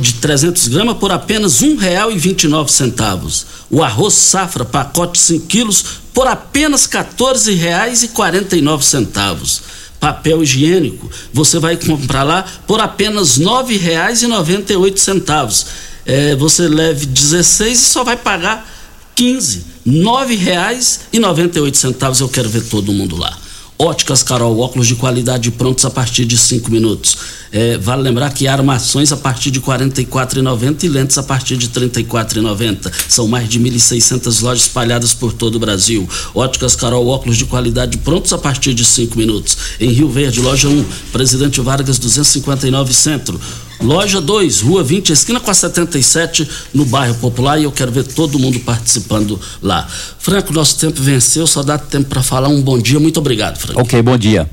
de 0.01 0.14
300 0.14 0.68
gramas 0.68 0.97
por 0.99 1.12
apenas 1.12 1.61
R$ 1.61 1.76
1,29. 1.76 3.45
O 3.70 3.83
arroz 3.83 4.14
safra, 4.14 4.64
pacote 4.64 5.18
5 5.18 5.47
quilos, 5.47 5.85
por 6.14 6.26
apenas 6.26 6.87
R$ 6.87 7.05
14,49. 7.05 9.61
Papel 9.99 10.43
higiênico, 10.43 11.11
você 11.33 11.59
vai 11.59 11.76
comprar 11.76 12.22
lá 12.24 12.45
por 12.66 12.80
apenas 12.80 13.37
R$ 13.37 13.45
9,98. 13.45 15.66
É, 16.05 16.35
você 16.35 16.66
leve 16.66 17.07
16 17.07 17.78
e 17.78 17.85
só 17.85 18.03
vai 18.03 18.16
pagar 18.16 18.68
15. 19.14 19.64
R$ 19.87 19.93
9,98. 19.93 22.20
Eu 22.20 22.28
quero 22.28 22.49
ver 22.49 22.62
todo 22.62 22.93
mundo 22.93 23.16
lá. 23.16 23.39
Óticas 23.83 24.22
Carol, 24.22 24.61
óculos 24.61 24.87
de 24.87 24.95
qualidade 24.95 25.51
prontos 25.51 25.85
a 25.85 25.91
partir 25.91 26.24
de 26.24 26.39
5 26.39 26.70
minutos. 26.70 27.16
É, 27.51 27.76
vale 27.76 28.01
lembrar 28.01 28.33
que 28.33 28.47
armações 28.47 29.11
a 29.11 29.16
partir 29.16 29.51
de 29.51 29.59
R$ 29.59 29.66
44,90 29.66 30.85
e 30.85 30.89
lentes 30.89 31.18
a 31.18 31.22
partir 31.24 31.57
de 31.57 31.66
R$ 31.66 31.89
34,90. 31.89 32.93
São 33.09 33.26
mais 33.26 33.49
de 33.49 33.59
1.600 33.59 34.41
lojas 34.41 34.62
espalhadas 34.62 35.14
por 35.14 35.33
todo 35.33 35.57
o 35.57 35.59
Brasil. 35.59 36.09
Óticas 36.33 36.76
Carol, 36.76 37.09
óculos 37.09 37.37
de 37.37 37.45
qualidade 37.45 37.99
prontos 37.99 38.33
a 38.33 38.39
partir 38.39 38.72
de 38.72 38.85
5 38.85 39.18
minutos. 39.18 39.59
Em 39.80 39.91
Rio 39.91 40.09
Verde, 40.09 40.41
loja 40.41 40.68
1, 40.68 40.85
Presidente 41.11 41.61
Vargas 41.61 41.99
259 41.99 42.95
Centro. 42.95 43.41
Loja 43.83 44.20
2, 44.20 44.61
Rua 44.61 44.85
20, 44.85 45.11
esquina 45.11 45.41
com 45.41 45.51
a 45.51 45.55
77, 45.55 46.49
no 46.72 46.85
bairro 46.85 47.16
Popular, 47.16 47.59
e 47.59 47.64
eu 47.64 47.72
quero 47.72 47.91
ver 47.91 48.05
todo 48.05 48.39
mundo 48.39 48.61
participando 48.61 49.41
lá. 49.61 49.89
Franco, 50.18 50.53
nosso 50.53 50.78
tempo 50.78 51.03
venceu, 51.03 51.47
só 51.47 51.62
dá 51.62 51.76
tempo 51.76 52.09
para 52.09 52.22
falar 52.22 52.49
um 52.49 52.62
bom 52.62 52.78
dia. 52.78 53.01
Muito 53.01 53.18
obrigado, 53.18 53.59
Franco. 53.59 53.80
Ok, 53.80 54.01
bom 54.01 54.16
dia. 54.16 54.49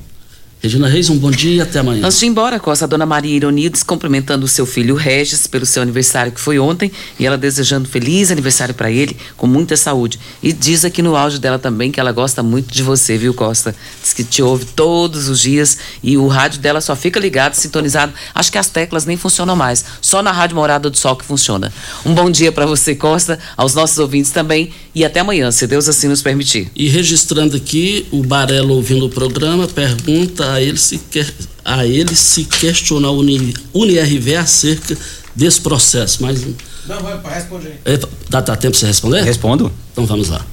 Regina 0.62 0.88
Reis, 0.88 1.08
um 1.08 1.16
bom 1.16 1.30
dia 1.30 1.62
até 1.62 1.78
amanhã. 1.78 2.04
Antes 2.04 2.18
de 2.18 2.26
ir 2.26 2.28
embora, 2.28 2.60
Costa, 2.60 2.84
a 2.84 2.88
dona 2.88 3.06
Maria 3.06 3.34
Ironides 3.34 3.82
cumprimentando 3.82 4.44
o 4.44 4.48
seu 4.48 4.66
filho 4.66 4.94
Regis 4.94 5.46
pelo 5.46 5.64
seu 5.64 5.82
aniversário 5.82 6.30
que 6.30 6.40
foi 6.40 6.58
ontem 6.58 6.92
e 7.18 7.24
ela 7.24 7.38
desejando 7.38 7.88
feliz 7.88 8.30
aniversário 8.30 8.74
para 8.74 8.90
ele, 8.90 9.16
com 9.38 9.46
muita 9.46 9.74
saúde. 9.74 10.20
E 10.42 10.52
diz 10.52 10.84
aqui 10.84 11.00
no 11.00 11.16
áudio 11.16 11.38
dela 11.38 11.58
também 11.58 11.90
que 11.90 11.98
ela 11.98 12.12
gosta 12.12 12.42
muito 12.42 12.74
de 12.74 12.82
você, 12.82 13.16
viu, 13.16 13.32
Costa? 13.32 13.74
Diz 14.02 14.12
que 14.12 14.22
te 14.22 14.42
ouve 14.42 14.66
todos 14.66 15.28
os 15.28 15.40
dias 15.40 15.78
e 16.02 16.18
o 16.18 16.26
rádio 16.26 16.60
dela 16.60 16.82
só 16.82 16.94
fica 16.94 17.18
ligado, 17.18 17.54
sintonizado. 17.54 18.12
Acho 18.34 18.52
que 18.52 18.58
as 18.58 18.68
teclas 18.68 19.06
nem 19.06 19.16
funcionam 19.16 19.56
mais, 19.56 19.82
só 20.02 20.22
na 20.22 20.30
Rádio 20.30 20.56
Morada 20.56 20.90
do 20.90 20.98
Sol 20.98 21.16
que 21.16 21.24
funciona. 21.24 21.72
Um 22.04 22.12
bom 22.12 22.30
dia 22.30 22.52
para 22.52 22.66
você, 22.66 22.94
Costa, 22.94 23.38
aos 23.56 23.74
nossos 23.74 23.98
ouvintes 23.98 24.30
também 24.30 24.74
e 24.94 25.04
até 25.04 25.20
amanhã, 25.20 25.50
se 25.50 25.66
Deus 25.66 25.88
assim 25.88 26.08
nos 26.08 26.22
permitir. 26.22 26.70
E 26.74 26.88
registrando 26.88 27.56
aqui, 27.56 28.06
o 28.10 28.22
Barelo 28.22 28.74
ouvindo 28.74 29.06
o 29.06 29.10
programa 29.10 29.68
pergunta 29.68 30.52
a 30.52 30.60
ele 30.60 30.78
se, 30.78 30.98
quer, 31.10 31.32
a 31.64 31.86
ele 31.86 32.14
se 32.16 32.44
questiona 32.44 33.08
a 33.08 33.10
Uni, 33.10 33.54
UniRV 33.72 34.36
acerca 34.36 34.96
desse 35.34 35.60
processo. 35.60 36.22
Mas, 36.22 36.44
Não, 36.88 37.00
vai, 37.00 37.34
responde 37.34 37.68
aí. 37.68 37.74
é, 37.84 37.98
dá, 38.28 38.40
dá 38.40 38.56
tempo 38.56 38.72
para 38.72 38.80
você 38.80 38.86
responder? 38.86 39.22
Respondo. 39.22 39.72
Então 39.92 40.06
vamos 40.06 40.28
lá. 40.28 40.44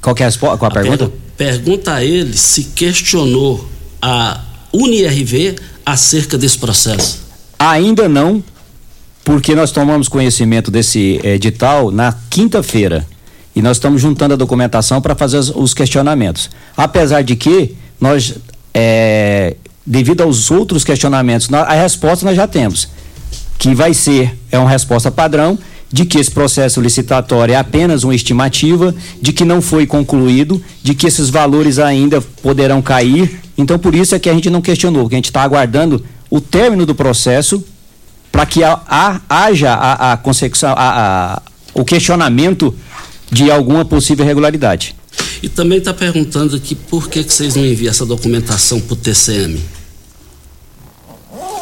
Qual 0.00 0.14
que 0.14 0.22
é 0.22 0.26
a, 0.26 0.32
qual 0.32 0.54
a 0.64 0.70
pergunta? 0.70 1.08
Per- 1.08 1.18
pergunta 1.36 1.94
a 1.94 2.04
ele 2.04 2.36
se 2.36 2.64
questionou 2.74 3.68
a 4.00 4.40
UniRV 4.72 5.56
acerca 5.84 6.38
desse 6.38 6.58
processo. 6.58 7.20
Ainda 7.58 8.08
não, 8.08 8.42
porque 9.24 9.54
nós 9.54 9.70
tomamos 9.70 10.08
conhecimento 10.08 10.70
desse 10.70 11.20
eh, 11.22 11.34
edital 11.34 11.90
na 11.90 12.12
quinta-feira 12.30 13.06
e 13.54 13.62
nós 13.62 13.76
estamos 13.76 14.00
juntando 14.00 14.34
a 14.34 14.36
documentação 14.36 15.00
para 15.00 15.14
fazer 15.14 15.38
os, 15.38 15.50
os 15.54 15.74
questionamentos. 15.74 16.50
Apesar 16.76 17.22
de 17.22 17.36
que 17.36 17.74
nós, 18.00 18.34
eh, 18.72 19.56
devido 19.86 20.22
aos 20.22 20.50
outros 20.50 20.82
questionamentos, 20.84 21.48
nó- 21.48 21.58
a 21.62 21.72
resposta 21.74 22.24
nós 22.26 22.36
já 22.36 22.46
temos, 22.46 22.88
que 23.58 23.74
vai 23.74 23.94
ser 23.94 24.36
é 24.50 24.58
uma 24.58 24.68
resposta 24.68 25.10
padrão 25.10 25.58
de 25.92 26.04
que 26.04 26.18
esse 26.18 26.30
processo 26.30 26.80
licitatório 26.80 27.52
é 27.54 27.56
apenas 27.56 28.02
uma 28.02 28.14
estimativa, 28.14 28.92
de 29.22 29.32
que 29.32 29.44
não 29.44 29.62
foi 29.62 29.86
concluído, 29.86 30.60
de 30.82 30.92
que 30.92 31.06
esses 31.06 31.30
valores 31.30 31.78
ainda 31.78 32.20
poderão 32.20 32.82
cair. 32.82 33.40
Então, 33.56 33.78
por 33.78 33.94
isso 33.94 34.12
é 34.14 34.18
que 34.18 34.28
a 34.28 34.34
gente 34.34 34.50
não 34.50 34.60
questionou, 34.60 35.02
porque 35.02 35.14
a 35.14 35.18
gente 35.18 35.26
está 35.26 35.42
aguardando 35.42 36.04
o 36.28 36.40
término 36.40 36.84
do 36.84 36.96
processo 36.96 37.62
para 38.32 38.44
que 38.44 38.62
haja 38.64 39.72
a, 39.72 40.12
a 40.14 40.18
a- 40.18 40.72
a- 40.74 41.42
o 41.72 41.84
questionamento 41.84 42.74
de 43.30 43.50
alguma 43.50 43.84
possível 43.84 44.24
irregularidade. 44.24 44.94
E 45.42 45.48
também 45.48 45.78
está 45.78 45.92
perguntando 45.94 46.56
aqui 46.56 46.74
por 46.74 47.08
que, 47.08 47.22
que 47.22 47.32
vocês 47.32 47.54
não 47.54 47.64
enviam 47.64 47.90
essa 47.90 48.04
documentação 48.06 48.80
para 48.80 48.94
o 48.94 48.96
TCM. 48.96 49.60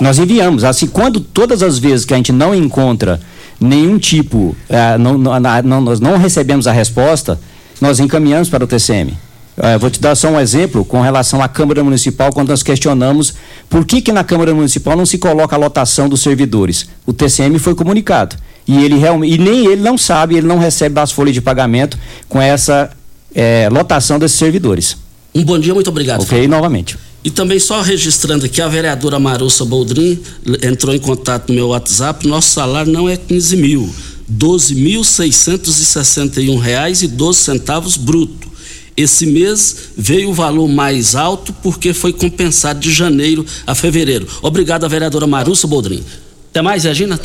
Nós 0.00 0.18
enviamos. 0.18 0.64
Assim, 0.64 0.86
quando 0.86 1.20
todas 1.20 1.62
as 1.62 1.78
vezes 1.78 2.04
que 2.04 2.14
a 2.14 2.16
gente 2.16 2.32
não 2.32 2.54
encontra 2.54 3.20
nenhum 3.60 3.98
tipo, 3.98 4.56
eh, 4.68 4.98
não, 4.98 5.16
não- 5.16 5.38
não- 5.64 5.80
nós 5.80 6.00
não 6.00 6.16
recebemos 6.18 6.66
a 6.66 6.72
resposta, 6.72 7.38
nós 7.80 8.00
encaminhamos 8.00 8.48
para 8.48 8.64
o 8.64 8.66
TCM. 8.66 9.14
Eh, 9.56 9.78
vou 9.78 9.90
te 9.90 10.00
dar 10.00 10.14
só 10.16 10.28
um 10.30 10.40
exemplo 10.40 10.84
com 10.84 11.00
relação 11.00 11.42
à 11.42 11.48
Câmara 11.48 11.84
Municipal, 11.84 12.32
quando 12.32 12.48
nós 12.48 12.62
questionamos 12.62 13.34
por 13.68 13.84
que, 13.84 14.00
que 14.00 14.10
na 14.10 14.24
Câmara 14.24 14.54
Municipal 14.54 14.96
não 14.96 15.06
se 15.06 15.18
coloca 15.18 15.54
a 15.54 15.58
lotação 15.58 16.08
dos 16.08 16.20
servidores. 16.22 16.86
O 17.06 17.12
TCM 17.12 17.58
foi 17.58 17.74
comunicado. 17.74 18.34
E 18.66 18.84
ele 18.84 18.96
realmente, 18.96 19.34
e 19.34 19.38
nem 19.38 19.66
ele 19.66 19.82
não 19.82 19.96
sabe, 19.98 20.36
ele 20.36 20.46
não 20.46 20.58
recebe 20.58 20.94
das 20.94 21.10
folhas 21.10 21.34
de 21.34 21.40
pagamento 21.40 21.98
com 22.28 22.40
essa 22.40 22.90
eh, 23.34 23.68
lotação 23.70 24.18
desses 24.18 24.38
servidores. 24.38 24.96
Um 25.34 25.42
bom 25.44 25.58
dia, 25.58 25.74
muito 25.74 25.88
obrigado. 25.88 26.22
Ok, 26.22 26.46
novamente. 26.46 26.96
E 27.24 27.30
também 27.30 27.58
só 27.58 27.80
registrando 27.80 28.44
aqui, 28.46 28.60
a 28.60 28.68
vereadora 28.68 29.18
Marussa 29.18 29.64
Boldrin 29.64 30.20
entrou 30.62 30.94
em 30.94 30.98
contato 30.98 31.48
no 31.48 31.54
meu 31.54 31.68
WhatsApp, 31.68 32.26
nosso 32.26 32.50
salário 32.50 32.92
não 32.92 33.08
é 33.08 33.16
15 33.16 33.56
mil, 33.56 33.88
12.661 34.30 36.58
reais 36.58 37.00
e 37.02 37.08
12 37.08 37.38
centavos 37.38 37.96
bruto. 37.96 38.52
Esse 38.96 39.24
mês 39.24 39.76
veio 39.96 40.30
o 40.30 40.34
valor 40.34 40.66
mais 40.68 41.14
alto 41.14 41.52
porque 41.62 41.94
foi 41.94 42.12
compensado 42.12 42.80
de 42.80 42.92
janeiro 42.92 43.46
a 43.66 43.74
fevereiro. 43.74 44.28
Obrigado, 44.42 44.84
a 44.84 44.88
vereadora 44.88 45.26
Marussa 45.26 45.66
Boldrin. 45.66 46.04
Até 46.50 46.60
mais, 46.60 46.84
Regina. 46.84 47.18